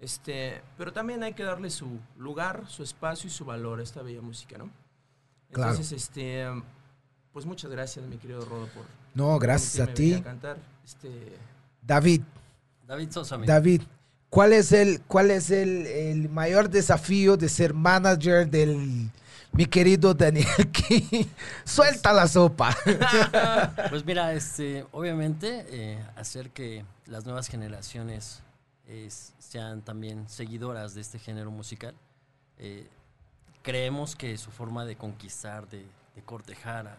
Este, 0.00 0.62
pero 0.76 0.92
también 0.92 1.22
hay 1.22 1.34
que 1.34 1.44
darle 1.44 1.70
su 1.70 2.00
lugar, 2.16 2.64
su 2.68 2.82
espacio 2.82 3.28
y 3.28 3.30
su 3.30 3.44
valor 3.44 3.78
a 3.80 3.82
esta 3.82 4.02
bella 4.02 4.20
música, 4.20 4.58
¿no? 4.58 4.70
Claro. 5.52 5.70
Entonces, 5.70 5.92
este, 5.92 6.44
pues 7.36 7.44
muchas 7.44 7.70
gracias, 7.70 8.06
mi 8.06 8.16
querido 8.16 8.46
Rodo, 8.46 8.66
por 8.68 8.86
No, 9.12 9.38
gracias 9.38 9.86
a 9.86 9.92
ti. 9.92 10.22
cantar. 10.22 10.56
Este, 10.82 11.36
David, 11.82 12.22
David 12.88 13.10
Sosa, 13.10 13.36
David, 13.36 13.82
¿cuál 14.30 14.54
es 14.54 14.72
el, 14.72 15.02
cuál 15.02 15.30
es 15.30 15.50
el, 15.50 15.86
el 15.86 16.30
mayor 16.30 16.70
desafío 16.70 17.36
de 17.36 17.50
ser 17.50 17.74
manager 17.74 18.48
del 18.48 19.10
mi 19.52 19.66
querido 19.66 20.14
Daniel 20.14 20.46
King? 20.72 21.26
Suelta 21.62 22.14
la 22.14 22.26
sopa. 22.26 22.74
Pues 23.90 24.06
mira, 24.06 24.32
este, 24.32 24.86
obviamente 24.90 25.66
eh, 25.68 26.02
hacer 26.16 26.48
que 26.52 26.86
las 27.04 27.26
nuevas 27.26 27.48
generaciones 27.48 28.40
eh, 28.86 29.10
sean 29.10 29.82
también 29.82 30.26
seguidoras 30.26 30.94
de 30.94 31.02
este 31.02 31.18
género 31.18 31.50
musical. 31.50 31.94
Eh, 32.56 32.88
creemos 33.60 34.16
que 34.16 34.38
su 34.38 34.50
forma 34.50 34.86
de 34.86 34.96
conquistar, 34.96 35.68
de, 35.68 35.84
de 36.14 36.22
cortejar 36.22 36.86
a, 36.86 36.96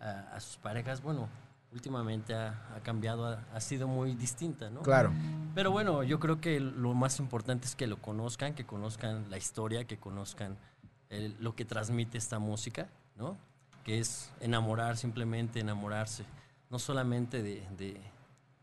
a- 0.00 0.34
a 0.36 0.40
sus 0.40 0.56
parejas, 0.56 1.02
bueno, 1.02 1.28
últimamente 1.72 2.34
ha, 2.34 2.50
ha 2.74 2.80
cambiado, 2.82 3.26
ha, 3.26 3.44
ha 3.54 3.60
sido 3.60 3.86
muy 3.88 4.14
distinta, 4.14 4.70
¿no? 4.70 4.82
Claro, 4.82 5.12
Pero 5.54 5.70
bueno, 5.70 6.02
yo 6.02 6.20
creo 6.20 6.40
que 6.40 6.60
lo 6.60 6.92
más 6.94 7.18
importante 7.18 7.66
es 7.66 7.74
que 7.76 7.86
lo 7.86 7.96
conozcan, 7.96 8.54
que 8.54 8.64
conozcan 8.66 9.30
la 9.30 9.36
historia, 9.38 9.84
que 9.86 9.96
conozcan 9.98 10.56
el- 11.10 11.34
lo 11.40 11.54
que 11.54 11.64
transmite 11.64 12.18
esta 12.18 12.38
música, 12.38 12.88
¿no? 13.16 13.36
Que 13.84 13.98
es 14.00 14.30
enamorar, 14.40 14.96
simplemente 14.96 15.60
enamorarse, 15.60 16.24
no 16.70 16.78
solamente 16.78 17.42
de, 17.42 17.66
de- 17.78 18.00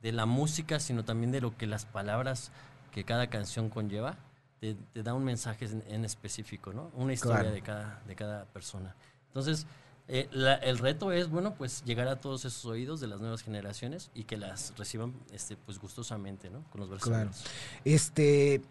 de 0.02 0.12
la 0.12 0.26
música, 0.26 0.80
sino 0.80 1.04
también 1.06 1.32
de 1.32 1.42
lo 1.42 1.56
que 1.58 1.66
las 1.66 1.86
palabras 1.86 2.52
que 2.92 3.04
cada 3.06 3.28
canción 3.28 3.70
conlleva, 3.70 4.18
te, 4.60 4.76
te 4.76 5.02
da 5.02 5.14
un 5.14 5.24
mensaje 5.24 5.66
en, 5.66 5.84
en 5.88 6.06
específico, 6.06 6.74
¿no? 6.74 6.92
Una 6.94 7.14
historia 7.14 7.40
Claro. 7.40 7.56
de, 7.56 7.62
cada, 7.62 8.02
de 8.06 8.16
cada 8.16 8.46
persona. 8.46 8.96
Entonces, 9.28 9.66
eh, 10.08 10.28
la- 10.32 10.56
el 10.56 10.78
reto 10.80 11.12
es, 11.12 11.30
bueno, 11.30 11.56
pues 11.56 11.84
llegar 11.86 12.08
a 12.08 12.20
todos 12.20 12.44
esos 12.46 12.66
oídos 12.66 13.00
de 13.00 13.08
las 13.08 13.22
nuevas 13.22 13.42
generaciones 13.42 14.12
y 14.14 14.26
que 14.26 14.38
las 14.38 14.74
reciban, 14.78 15.14
este, 15.32 15.56
pues 15.56 15.80
gustosamente, 15.80 16.50
¿no? 16.50 16.64
Con 16.72 16.82
los 16.82 17.02
Claro. 17.02 17.26
versos. 17.30 17.46
este, 17.86 18.62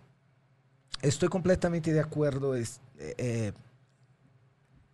estoy 1.00 1.28
completamente 1.28 1.92
de 1.92 2.00
acuerdo. 2.00 2.54
es- 2.54 2.80
eh, 2.98 3.14
eh, 3.18 3.52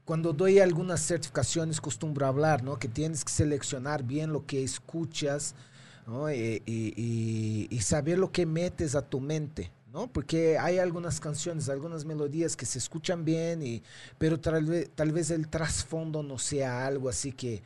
cuando 0.04 0.32
doy 0.32 0.58
algunas 0.58 1.00
certificaciones 1.06 1.80
costumbro 1.80 2.26
hablar, 2.26 2.62
¿no? 2.62 2.78
Que 2.78 2.88
tienes 2.88 3.24
que 3.24 3.30
seleccionar 3.32 4.02
bien 4.04 4.32
lo 4.32 4.46
que 4.46 4.62
escuchas, 4.64 5.54
¿no? 6.06 6.30
Y, 6.32 6.62
y- 6.64 6.94
y- 6.96 7.66
y 7.70 7.80
saber 7.82 8.18
lo 8.18 8.32
que 8.32 8.46
metes 8.46 8.94
a 8.94 9.02
tu 9.02 9.20
mente, 9.20 9.70
¿no? 9.92 10.06
Porque 10.06 10.58
hay 10.58 10.78
algunas 10.78 11.20
canciones, 11.20 11.68
algunas 11.68 12.04
melodías 12.04 12.56
que 12.56 12.66
se 12.66 12.78
escuchan 12.78 13.24
bien, 13.24 13.62
y, 13.62 13.82
pero 14.18 14.38
tal 14.38 14.64
vez, 14.64 14.90
tal 14.94 15.12
vez 15.12 15.30
el 15.30 15.48
trasfondo 15.48 16.22
no 16.22 16.38
sea 16.38 16.86
algo 16.86 17.08
así 17.08 17.32
que 17.32 17.62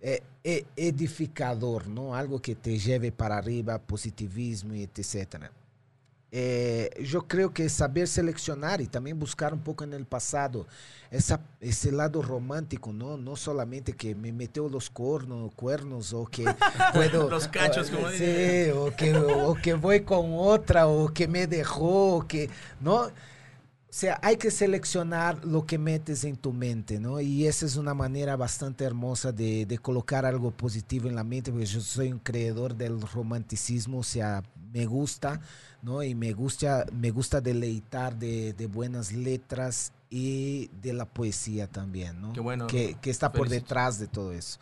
eh, 0.00 0.22
eh, 0.44 0.64
edificador, 0.76 1.86
¿no? 1.86 2.14
Algo 2.14 2.40
que 2.40 2.54
te 2.54 2.78
lleve 2.78 3.10
para 3.10 3.38
arriba, 3.38 3.78
positivismo 3.78 4.74
etcétera. 4.74 5.50
Eh, 6.36 6.90
yo 7.04 7.28
creo 7.28 7.52
que 7.54 7.68
saber 7.68 8.08
seleccionar 8.08 8.80
y 8.80 8.88
también 8.88 9.20
buscar 9.20 9.54
un 9.54 9.60
poco 9.60 9.84
en 9.84 9.92
el 9.92 10.04
pasado 10.04 10.66
esa, 11.12 11.38
ese 11.60 11.92
lado 11.92 12.22
romántico, 12.22 12.92
¿no? 12.92 13.16
No 13.16 13.36
solamente 13.36 13.92
que 13.92 14.16
me 14.16 14.32
metió 14.32 14.68
los 14.68 14.90
cornos, 14.90 15.54
cuernos 15.54 16.12
o 16.12 16.26
que 16.26 16.44
puedo... 16.92 17.30
Los 17.30 17.46
cachos, 17.46 17.88
como 17.88 18.08
sí, 18.08 18.14
dice. 18.14 18.72
o 18.72 18.90
que, 18.96 19.14
o 19.14 19.54
que 19.54 19.74
voy 19.74 20.00
con 20.00 20.32
otra 20.32 20.88
o 20.88 21.06
que 21.14 21.28
me 21.28 21.46
dejó, 21.46 22.16
o 22.16 22.26
que... 22.26 22.50
¿No? 22.80 23.02
O 23.02 23.12
sea, 23.96 24.18
hay 24.20 24.36
que 24.36 24.50
seleccionar 24.50 25.44
lo 25.44 25.64
que 25.66 25.78
metes 25.78 26.24
en 26.24 26.36
tu 26.36 26.52
mente, 26.52 26.98
¿no? 26.98 27.20
Y 27.20 27.46
esa 27.46 27.64
es 27.64 27.76
una 27.76 27.94
manera 27.94 28.34
bastante 28.34 28.82
hermosa 28.82 29.30
de, 29.30 29.66
de 29.66 29.78
colocar 29.78 30.26
algo 30.26 30.50
positivo 30.50 31.08
en 31.08 31.14
la 31.14 31.22
mente, 31.22 31.52
porque 31.52 31.66
yo 31.66 31.80
soy 31.80 32.10
un 32.10 32.18
creador 32.18 32.74
del 32.74 33.00
romanticismo, 33.00 33.98
o 33.98 34.02
sea, 34.02 34.42
me 34.72 34.84
gusta, 34.86 35.40
¿no? 35.84 36.02
Y 36.02 36.14
me 36.14 36.32
gusta, 36.32 36.86
me 36.92 37.10
gusta 37.10 37.40
deleitar 37.40 38.16
de, 38.16 38.52
de 38.54 38.66
buenas 38.66 39.12
letras 39.12 39.92
y 40.10 40.68
de 40.80 40.92
la 40.92 41.06
poesía 41.06 41.66
también, 41.66 42.20
¿no? 42.20 42.32
Qué 42.32 42.40
bueno, 42.40 42.66
Que, 42.68 42.96
que 43.02 43.10
está 43.10 43.32
por 43.32 43.48
detrás 43.48 43.98
de 43.98 44.06
todo 44.06 44.32
eso. 44.32 44.58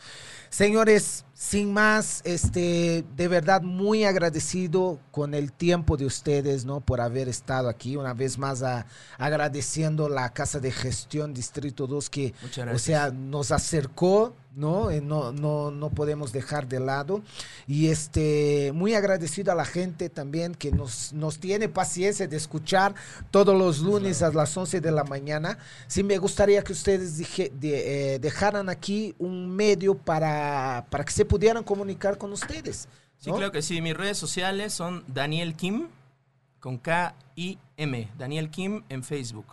Señores, 0.48 1.24
sin 1.34 1.72
más, 1.72 2.22
este, 2.24 3.04
de 3.16 3.28
verdad 3.28 3.60
muy 3.62 4.04
agradecido 4.04 4.98
con 5.10 5.34
el 5.34 5.52
tiempo 5.52 5.96
de 5.96 6.06
ustedes, 6.06 6.64
¿no? 6.64 6.80
Por 6.80 7.00
haber 7.02 7.28
estado 7.28 7.68
aquí. 7.68 7.96
Una 7.96 8.14
vez 8.14 8.38
más 8.38 8.62
a- 8.62 8.86
agradeciendo 9.18 10.08
la 10.08 10.30
Casa 10.32 10.58
de 10.58 10.70
Gestión 10.72 11.34
Distrito 11.34 11.86
2 11.86 12.08
que, 12.10 12.34
o 12.74 12.78
sea, 12.78 13.10
nos 13.10 13.50
acercó, 13.52 14.34
¿no? 14.54 14.90
Eh, 14.90 15.00
no, 15.00 15.32
no, 15.32 15.70
no 15.70 15.90
podemos 15.90 16.32
dejar 16.32 16.68
de 16.68 16.80
lado. 16.80 17.22
Y 17.66 17.88
este, 17.88 18.72
muy 18.74 18.94
agradecido 18.94 19.52
a 19.52 19.54
la 19.54 19.64
gente 19.64 20.08
también 20.08 20.54
que 20.54 20.70
nos, 20.72 21.12
nos 21.12 21.38
tiene 21.38 21.68
paciencia 21.68 22.26
de 22.26 22.36
escuchar 22.36 22.94
todos 23.30 23.56
los 23.58 23.78
lunes 23.80 24.22
a 24.22 24.30
las 24.30 24.56
11 24.56 24.80
de 24.80 24.90
la 24.92 25.04
mañana. 25.04 25.58
Sí, 25.86 26.02
me 26.02 26.18
gustaría 26.18 26.62
que 26.62 26.72
ustedes 26.72 27.16
de- 27.18 28.14
eh, 28.14 28.18
dejaran 28.18 28.68
aquí 28.68 29.14
un 29.18 29.48
medio 29.54 29.94
para, 29.94 30.86
para 30.90 31.04
que 31.04 31.12
se 31.12 31.24
pudieran 31.24 31.64
comunicar 31.64 32.18
con 32.18 32.32
ustedes. 32.32 32.88
Sí, 33.18 33.30
claro 33.30 33.52
que 33.52 33.62
sí. 33.62 33.80
Mis 33.80 33.96
redes 33.96 34.18
sociales 34.18 34.72
son 34.72 35.04
Daniel 35.06 35.54
Kim, 35.54 35.88
con 36.58 36.78
K-I-M. 36.78 38.08
Daniel 38.18 38.50
Kim 38.50 38.82
en 38.88 39.02
Facebook. 39.04 39.46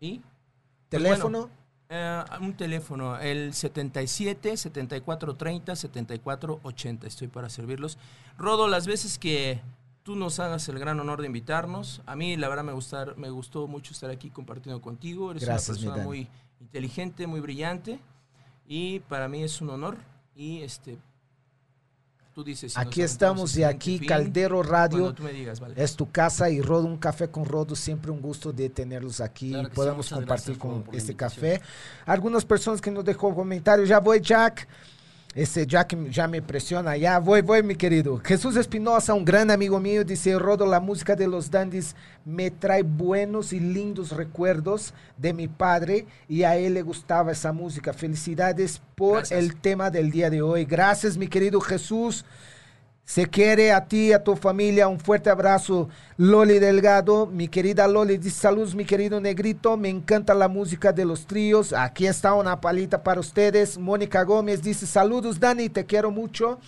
¿Y? 0.00 0.18
Pues 0.18 0.24
Teléfono. 0.88 1.38
bueno, 1.42 1.59
eh, 1.92 2.24
un 2.40 2.54
teléfono, 2.54 3.18
el 3.18 3.52
77 3.52 4.56
74 4.56 5.34
30 5.34 5.74
74 5.74 6.60
80. 6.62 7.06
Estoy 7.06 7.26
para 7.26 7.50
servirlos. 7.50 7.98
Rodo, 8.38 8.68
las 8.68 8.86
veces 8.86 9.18
que 9.18 9.60
tú 10.04 10.14
nos 10.14 10.38
hagas 10.38 10.68
el 10.68 10.78
gran 10.78 11.00
honor 11.00 11.20
de 11.20 11.26
invitarnos, 11.26 12.00
a 12.06 12.14
mí 12.14 12.36
la 12.36 12.48
verdad 12.48 12.62
me, 12.62 12.72
gustar, 12.72 13.16
me 13.16 13.28
gustó 13.28 13.66
mucho 13.66 13.92
estar 13.92 14.08
aquí 14.08 14.30
compartiendo 14.30 14.80
contigo. 14.80 15.32
Eres 15.32 15.44
Gracias, 15.44 15.78
una 15.78 15.86
persona 15.88 16.04
muy 16.04 16.28
inteligente, 16.60 17.26
muy 17.26 17.40
brillante 17.40 17.98
y 18.68 19.00
para 19.00 19.28
mí 19.28 19.42
es 19.42 19.60
un 19.60 19.70
honor. 19.70 19.98
Y 20.36 20.62
este, 20.62 20.96
tú 22.32 22.44
dices. 22.44 22.72
si 22.72 22.78
nos 22.78 22.86
Aquí 22.86 23.02
estamos 23.02 23.56
y 23.56 23.64
aquí 23.64 23.98
Caldero 24.04 24.62
Radio. 24.62 25.12
digas, 25.12 25.60
vale. 25.60 25.74
Es 25.76 25.96
tu 25.96 26.10
casa 26.10 26.48
y 26.50 26.60
Rodo, 26.60 26.86
un 26.86 26.98
café 26.98 27.28
con 27.28 27.44
Rodo, 27.44 27.74
siempre 27.74 28.10
un 28.10 28.20
gusto 28.20 28.52
de 28.52 28.68
tenerlos 28.70 29.20
aquí 29.20 29.50
Claro 29.50 29.68
y 29.68 29.70
sí, 29.70 29.76
podamos 29.76 30.08
compartir 30.10 30.58
con 30.58 30.84
este 30.92 31.12
invitación. 31.12 31.16
café. 31.16 31.62
Algunas 32.06 32.44
personas 32.44 32.80
que 32.80 32.90
nos 32.90 33.04
dejó 33.04 33.34
comentarios, 33.34 33.88
ya 33.88 34.00
voy 34.00 34.20
Jack, 34.20 34.66
este 35.34 35.64
Jack 35.64 35.96
ya 36.10 36.26
me 36.26 36.42
presiona, 36.42 36.96
ya 36.96 37.20
voy, 37.20 37.40
voy 37.40 37.62
mi 37.62 37.76
querido. 37.76 38.20
Jesús 38.24 38.56
Espinosa, 38.56 39.14
un 39.14 39.24
gran 39.24 39.50
amigo 39.50 39.78
mío, 39.78 40.04
dice, 40.04 40.36
Rodo, 40.36 40.66
la 40.66 40.80
música 40.80 41.14
de 41.14 41.28
los 41.28 41.50
dandies 41.50 41.94
me 42.24 42.50
trae 42.50 42.82
buenos 42.82 43.52
y 43.52 43.60
lindos 43.60 44.10
recuerdos 44.10 44.92
de 45.16 45.32
mi 45.32 45.46
padre 45.46 46.06
y 46.28 46.42
a 46.42 46.56
él 46.56 46.74
le 46.74 46.82
gustaba 46.82 47.30
esa 47.30 47.52
música. 47.52 47.92
Felicidades 47.92 48.82
por 48.96 49.18
Gracias. 49.18 49.38
el 49.38 49.56
tema 49.56 49.90
del 49.90 50.10
día 50.10 50.30
de 50.30 50.42
hoy. 50.42 50.64
Gracias 50.64 51.16
mi 51.16 51.28
querido 51.28 51.60
Jesús. 51.60 52.24
Se 53.10 53.26
quiere 53.26 53.72
a 53.72 53.86
ti, 53.86 54.12
a 54.12 54.22
tu 54.22 54.36
familia. 54.36 54.86
Un 54.86 55.00
fuerte 55.00 55.30
abrazo. 55.30 55.88
Loli 56.16 56.60
Delgado, 56.60 57.26
mi 57.26 57.48
querida 57.48 57.88
Loli, 57.88 58.18
dice 58.18 58.38
saludos, 58.38 58.76
mi 58.76 58.84
querido 58.84 59.20
negrito. 59.20 59.76
Me 59.76 59.88
encanta 59.88 60.32
la 60.32 60.46
música 60.46 60.92
de 60.92 61.04
los 61.04 61.26
tríos. 61.26 61.72
Aquí 61.72 62.06
está 62.06 62.34
una 62.34 62.60
palita 62.60 63.02
para 63.02 63.18
ustedes. 63.18 63.78
Mónica 63.78 64.22
Gómez 64.22 64.62
dice 64.62 64.86
saludos, 64.86 65.40
Dani, 65.40 65.68
te 65.68 65.86
quiero 65.86 66.12
mucho. 66.12 66.60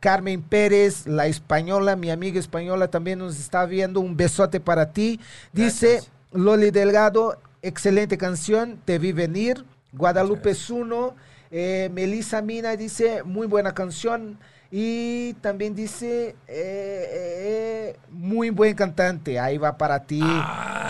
Carmen 0.00 0.42
Pérez, 0.42 1.06
la 1.06 1.28
española, 1.28 1.96
mi 1.96 2.10
amiga 2.10 2.38
española 2.38 2.88
también 2.88 3.18
nos 3.18 3.40
está 3.40 3.64
viendo. 3.64 4.00
Un 4.00 4.18
besote 4.18 4.60
para 4.60 4.92
ti. 4.92 5.18
Dice 5.54 5.92
Gracias. 5.92 6.12
Loli 6.32 6.72
Delgado, 6.72 7.38
excelente 7.62 8.18
canción, 8.18 8.78
te 8.84 8.98
vi 8.98 9.12
venir. 9.12 9.64
Guadalupe 9.94 10.54
Zuno, 10.54 11.14
eh, 11.50 11.88
Melissa 11.94 12.42
Mina 12.42 12.76
dice, 12.76 13.22
muy 13.22 13.46
buena 13.46 13.72
canción. 13.72 14.36
Y 14.72 15.32
también 15.40 15.74
dice, 15.74 16.36
eh, 16.46 17.08
eh, 17.08 17.96
muy 18.10 18.50
buen 18.50 18.74
cantante, 18.76 19.40
ahí 19.40 19.58
va 19.58 19.76
para 19.76 20.04
ti. 20.06 20.22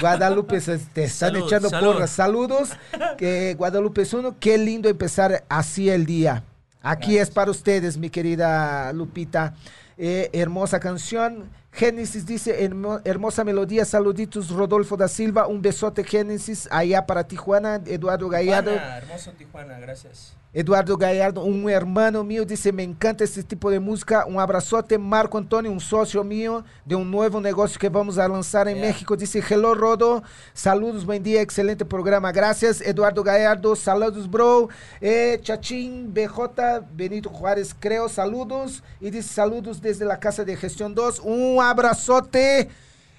Guadalupe, 0.01 0.61
se- 0.61 0.76
te 0.78 1.05
están 1.05 1.33
Salud, 1.33 1.47
echando 1.47 1.70
salud. 1.70 1.93
porras. 1.93 2.11
Saludos, 2.11 2.70
que 3.16 3.55
Guadalupe 3.57 4.05
Zuno, 4.05 4.37
qué 4.39 4.59
lindo 4.59 4.89
empezar 4.89 5.45
así 5.49 5.89
el 5.89 6.05
día. 6.05 6.45
Aquí 6.83 7.16
es 7.18 7.31
para 7.31 7.51
ustedes, 7.51 7.97
mi 7.97 8.11
querida 8.11 8.93
Lupita. 8.93 9.55
Eh, 9.97 10.31
hermosa 10.33 10.81
canción. 10.81 11.51
Génesis 11.72 12.26
dice, 12.26 12.64
"Hermo- 12.64 13.01
hermosa 13.05 13.45
melodía, 13.45 13.85
saluditos 13.85 14.51
Rodolfo 14.51 14.97
da 14.97 15.07
Silva, 15.09 15.47
un 15.47 15.62
besote 15.62 16.05
Génesis, 16.05 16.68
allá 16.70 17.07
para 17.07 17.24
Tijuana, 17.28 17.81
Eduardo 17.87 18.28
Gallardo. 18.28 18.72
Tijuana, 18.72 18.97
hermoso 18.99 19.31
Tijuana, 19.33 19.78
gracias. 19.78 20.35
Eduardo 20.53 20.96
Gallardo, 20.96 21.44
un 21.44 21.70
hermano 21.70 22.24
mío, 22.24 22.44
dice, 22.44 22.72
me 22.72 22.82
encanta 22.82 23.22
este 23.22 23.44
tipo 23.44 23.70
de 23.70 23.78
música. 23.78 24.24
Un 24.26 24.40
abrazote, 24.40 24.98
Marco 24.98 25.38
Antonio, 25.38 25.70
un 25.70 25.78
socio 25.78 26.24
mío 26.24 26.64
de 26.84 26.96
un 26.96 27.09
nuevo 27.09 27.40
negocio 27.40 27.78
que 27.78 27.88
vamos 27.88 28.18
a 28.18 28.26
lanzar 28.26 28.66
en 28.66 28.78
Yeah. 28.78 28.86
México. 28.88 29.16
Dice, 29.16 29.40
hello 29.48 29.74
Rodo, 29.76 30.24
saludos, 30.53 31.07
buen 31.07 31.22
día, 31.22 31.40
excelente 31.40 31.84
programa. 31.84 32.32
Gracias, 32.32 32.80
Eduardo 32.80 33.22
Gallardo, 33.22 33.76
saludos, 33.76 34.28
bro. 34.28 34.68
Eh, 35.01 35.38
Chachín, 35.40 36.12
BJ, 36.12 36.80
Benito 36.94 37.30
Juárez, 37.30 37.72
creo, 37.78 38.09
saludos. 38.09 38.82
Y 39.01 39.11
dice, 39.11 39.28
saludos 39.32 39.80
desde 39.80 40.05
la 40.05 40.18
Casa 40.18 40.44
de 40.44 40.57
Gestión 40.57 40.96
2. 40.96 41.20
Un 41.20 41.62
abrazote. 41.62 42.68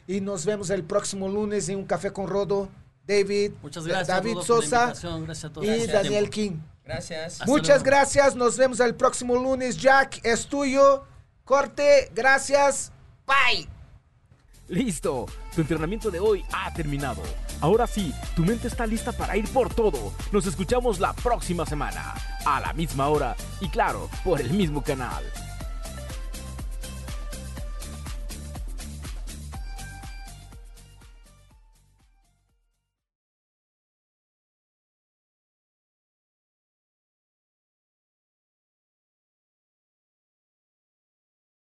Y 0.05 0.19
nos 0.19 0.45
vemos 0.45 0.69
el 0.69 0.83
próximo 0.83 1.29
lunes 1.29 1.69
en 1.69 1.77
un 1.77 1.85
café 1.85 2.11
con 2.11 2.27
Rodo. 2.27 2.67
David, 3.07 3.53
Muchas 3.61 3.85
gracias. 3.87 4.07
David 4.09 4.33
Rodo, 4.33 4.45
por 4.45 4.55
la 4.57 4.61
Sosa 4.61 4.81
invitación. 4.83 5.23
Gracias 5.23 5.45
a 5.49 5.53
todos. 5.53 5.65
y 5.67 5.69
por 5.69 5.79
su 5.85 5.91
Daniel 5.93 6.29
tiempo. 6.29 6.55
King. 6.57 6.70
Gracias. 6.83 7.33
Hasta 7.33 7.45
Muchas 7.45 7.67
luego. 7.81 7.83
gracias, 7.85 8.35
nos 8.35 8.57
vemos 8.57 8.79
el 8.79 8.95
próximo 8.95 9.35
lunes. 9.35 9.77
Jack, 9.77 10.19
es 10.23 10.47
tuyo. 10.47 11.05
Corte, 11.45 12.11
gracias. 12.13 12.91
Bye. 13.25 13.67
Listo, 14.67 15.25
tu 15.53 15.61
entrenamiento 15.61 16.09
de 16.09 16.19
hoy 16.19 16.45
ha 16.53 16.73
terminado. 16.73 17.21
Ahora 17.59 17.85
sí, 17.85 18.13
tu 18.35 18.43
mente 18.43 18.67
está 18.67 18.85
lista 18.87 19.11
para 19.11 19.35
ir 19.35 19.47
por 19.49 19.73
todo. 19.73 20.13
Nos 20.31 20.45
escuchamos 20.47 20.99
la 20.99 21.13
próxima 21.13 21.65
semana, 21.65 22.15
a 22.45 22.59
la 22.61 22.73
misma 22.73 23.07
hora 23.09 23.35
y 23.59 23.69
claro, 23.69 24.09
por 24.23 24.39
el 24.39 24.51
mismo 24.51 24.81
canal. 24.81 25.23